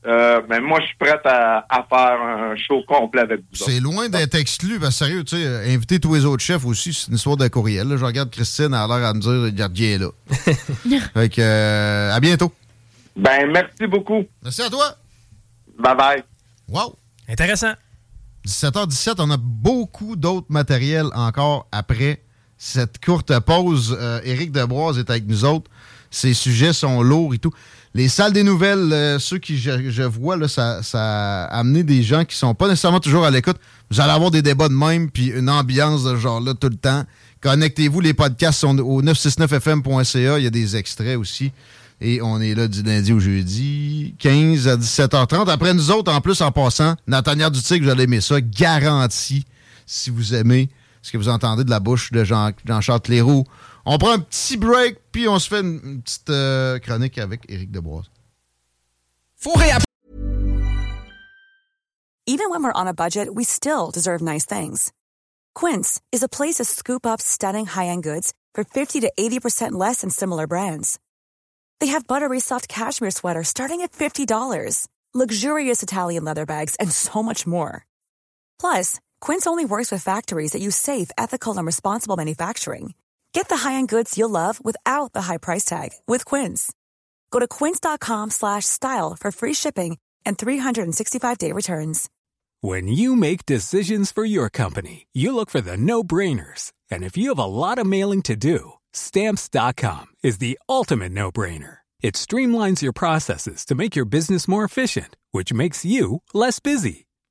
Euh, 0.06 0.40
mais 0.48 0.60
moi, 0.60 0.78
je 0.80 0.86
suis 0.86 0.96
prêt 0.96 1.18
à, 1.24 1.66
à 1.68 1.86
faire 1.88 2.20
un 2.22 2.56
show 2.56 2.82
complet 2.86 3.22
avec 3.22 3.40
vous. 3.40 3.46
C'est 3.52 3.80
loin 3.80 4.08
d'être 4.08 4.36
exclu, 4.36 4.78
que 4.78 4.90
sérieux, 4.90 5.24
tu 5.24 5.36
sais, 5.36 5.44
euh, 5.44 5.74
inviter 5.74 5.98
tous 5.98 6.14
les 6.14 6.24
autres 6.24 6.42
chefs 6.44 6.64
aussi, 6.64 6.94
c'est 6.94 7.08
une 7.08 7.16
histoire 7.16 7.36
de 7.36 7.48
courriel. 7.48 7.88
là. 7.88 7.96
Je 7.96 8.04
regarde 8.04 8.30
Christine, 8.30 8.66
elle 8.66 8.74
a 8.74 8.86
l'air 8.86 9.08
à 9.08 9.14
me 9.14 9.20
dire, 9.20 9.32
le 9.32 9.50
gardien 9.50 9.94
est 9.94 9.98
là. 9.98 10.08
fait 11.14 11.28
que, 11.28 11.40
euh, 11.40 12.12
à 12.14 12.20
bientôt. 12.20 12.52
Ben, 13.16 13.50
merci 13.50 13.86
beaucoup. 13.88 14.24
Merci 14.42 14.62
à 14.62 14.70
toi. 14.70 14.96
Bye 15.78 15.96
bye. 15.96 16.22
Wow. 16.68 16.96
Intéressant. 17.28 17.72
17h17, 18.46 19.14
on 19.18 19.30
a 19.30 19.36
beaucoup 19.36 20.14
d'autres 20.14 20.46
matériels 20.50 21.08
encore 21.14 21.66
après 21.72 22.22
cette 22.58 23.04
courte 23.04 23.38
pause. 23.40 23.96
Euh, 24.00 24.20
Éric 24.24 24.52
Debroise 24.52 24.98
est 24.98 25.10
avec 25.10 25.26
nous 25.26 25.44
autres. 25.44 25.70
Ces 26.10 26.34
sujets 26.34 26.72
sont 26.72 27.02
lourds 27.02 27.34
et 27.34 27.38
tout. 27.38 27.52
Les 27.96 28.10
salles 28.10 28.34
des 28.34 28.42
nouvelles, 28.42 28.92
euh, 28.92 29.18
ceux 29.18 29.38
qui 29.38 29.56
je, 29.56 30.02
vois, 30.02 30.36
ça, 30.48 30.80
a 30.92 31.44
amené 31.46 31.82
des 31.82 32.02
gens 32.02 32.26
qui 32.26 32.36
sont 32.36 32.54
pas 32.54 32.68
nécessairement 32.68 33.00
toujours 33.00 33.24
à 33.24 33.30
l'écoute. 33.30 33.56
Vous 33.90 34.02
allez 34.02 34.12
avoir 34.12 34.30
des 34.30 34.42
débats 34.42 34.68
de 34.68 34.74
même, 34.74 35.10
puis 35.10 35.28
une 35.28 35.48
ambiance 35.48 36.04
de 36.04 36.14
genre-là 36.14 36.52
tout 36.52 36.68
le 36.68 36.76
temps. 36.76 37.04
Connectez-vous, 37.40 38.00
les 38.02 38.12
podcasts 38.12 38.60
sont 38.60 38.78
au 38.80 39.00
969fm.ca. 39.00 40.38
Il 40.38 40.44
y 40.44 40.46
a 40.46 40.50
des 40.50 40.76
extraits 40.76 41.16
aussi. 41.16 41.52
Et 42.02 42.20
on 42.20 42.38
est 42.38 42.54
là 42.54 42.68
du 42.68 42.82
lundi 42.82 43.14
au 43.14 43.18
jeudi, 43.18 44.14
15 44.18 44.68
à 44.68 44.76
17h30. 44.76 45.48
Après 45.48 45.72
nous 45.72 45.90
autres, 45.90 46.12
en 46.12 46.20
plus, 46.20 46.42
en 46.42 46.52
passant, 46.52 46.96
Nathaniel 47.06 47.48
Dutic, 47.50 47.82
vous 47.82 47.88
allez 47.88 48.04
aimer 48.04 48.20
ça, 48.20 48.42
garanti, 48.42 49.46
si 49.86 50.10
vous 50.10 50.34
aimez 50.34 50.68
ce 51.00 51.12
que 51.12 51.16
vous 51.16 51.30
entendez 51.30 51.64
de 51.64 51.70
la 51.70 51.80
bouche 51.80 52.12
de 52.12 52.24
Jean- 52.24 52.52
Jean-Charles 52.66 53.00
Cléroux. 53.00 53.46
On 53.88 53.98
prend 53.98 54.14
un 54.14 54.18
petit 54.18 54.56
break, 54.56 54.98
puis 55.12 55.28
on 55.28 55.38
se 55.38 55.48
fait 55.48 55.60
une, 55.60 55.80
une 55.84 56.02
petite 56.02 56.28
euh, 56.30 56.80
chronique 56.80 57.18
avec 57.18 57.48
Éric 57.48 57.70
Deboise. 57.70 58.10
Even 62.26 62.50
when 62.50 62.64
we're 62.64 62.72
on 62.74 62.88
a 62.88 62.92
budget, 62.92 63.32
we 63.32 63.44
still 63.44 63.92
deserve 63.92 64.20
nice 64.20 64.44
things. 64.44 64.92
Quince 65.54 66.00
is 66.10 66.24
a 66.24 66.28
place 66.28 66.56
to 66.56 66.64
scoop 66.64 67.06
up 67.06 67.20
stunning 67.20 67.66
high-end 67.66 68.02
goods 68.02 68.32
for 68.52 68.64
50 68.64 69.00
to 69.02 69.12
80% 69.16 69.72
less 69.72 70.00
than 70.00 70.10
similar 70.10 70.48
brands. 70.48 70.98
They 71.78 71.86
have 71.88 72.08
buttery 72.08 72.40
soft 72.40 72.66
cashmere 72.66 73.12
sweaters 73.12 73.48
starting 73.48 73.82
at 73.82 73.92
$50, 73.92 74.88
luxurious 75.14 75.84
Italian 75.84 76.24
leather 76.24 76.44
bags, 76.44 76.74
and 76.80 76.90
so 76.90 77.22
much 77.22 77.46
more. 77.46 77.86
Plus, 78.58 78.98
Quince 79.20 79.46
only 79.46 79.64
works 79.64 79.92
with 79.92 80.02
factories 80.02 80.52
that 80.52 80.62
use 80.62 80.74
safe, 80.74 81.10
ethical, 81.16 81.56
and 81.56 81.66
responsible 81.66 82.16
manufacturing. 82.16 82.94
Get 83.36 83.50
the 83.50 83.68
high-end 83.68 83.88
goods 83.88 84.16
you'll 84.16 84.30
love 84.30 84.64
without 84.64 85.12
the 85.12 85.20
high 85.28 85.36
price 85.36 85.66
tag 85.66 85.90
with 86.08 86.24
Quince. 86.24 86.72
Go 87.30 87.38
to 87.38 87.46
quince.com 87.46 88.30
slash 88.30 88.64
style 88.64 89.14
for 89.14 89.30
free 89.30 89.52
shipping 89.52 89.98
and 90.24 90.38
365-day 90.38 91.52
returns. 91.52 92.08
When 92.62 92.88
you 92.88 93.14
make 93.14 93.44
decisions 93.44 94.10
for 94.10 94.24
your 94.24 94.48
company, 94.48 95.06
you 95.12 95.34
look 95.34 95.50
for 95.50 95.60
the 95.60 95.76
no-brainers. 95.76 96.72
And 96.90 97.04
if 97.04 97.18
you 97.18 97.28
have 97.28 97.38
a 97.38 97.44
lot 97.44 97.76
of 97.76 97.86
mailing 97.86 98.22
to 98.22 98.36
do, 98.36 98.72
stamps.com 98.94 100.06
is 100.22 100.38
the 100.38 100.58
ultimate 100.66 101.12
no-brainer. 101.12 101.80
It 102.00 102.14
streamlines 102.14 102.80
your 102.80 102.94
processes 102.94 103.66
to 103.66 103.74
make 103.74 103.94
your 103.94 104.06
business 104.06 104.48
more 104.48 104.64
efficient, 104.64 105.14
which 105.32 105.52
makes 105.52 105.84
you 105.84 106.22
less 106.32 106.58
busy. 106.58 107.05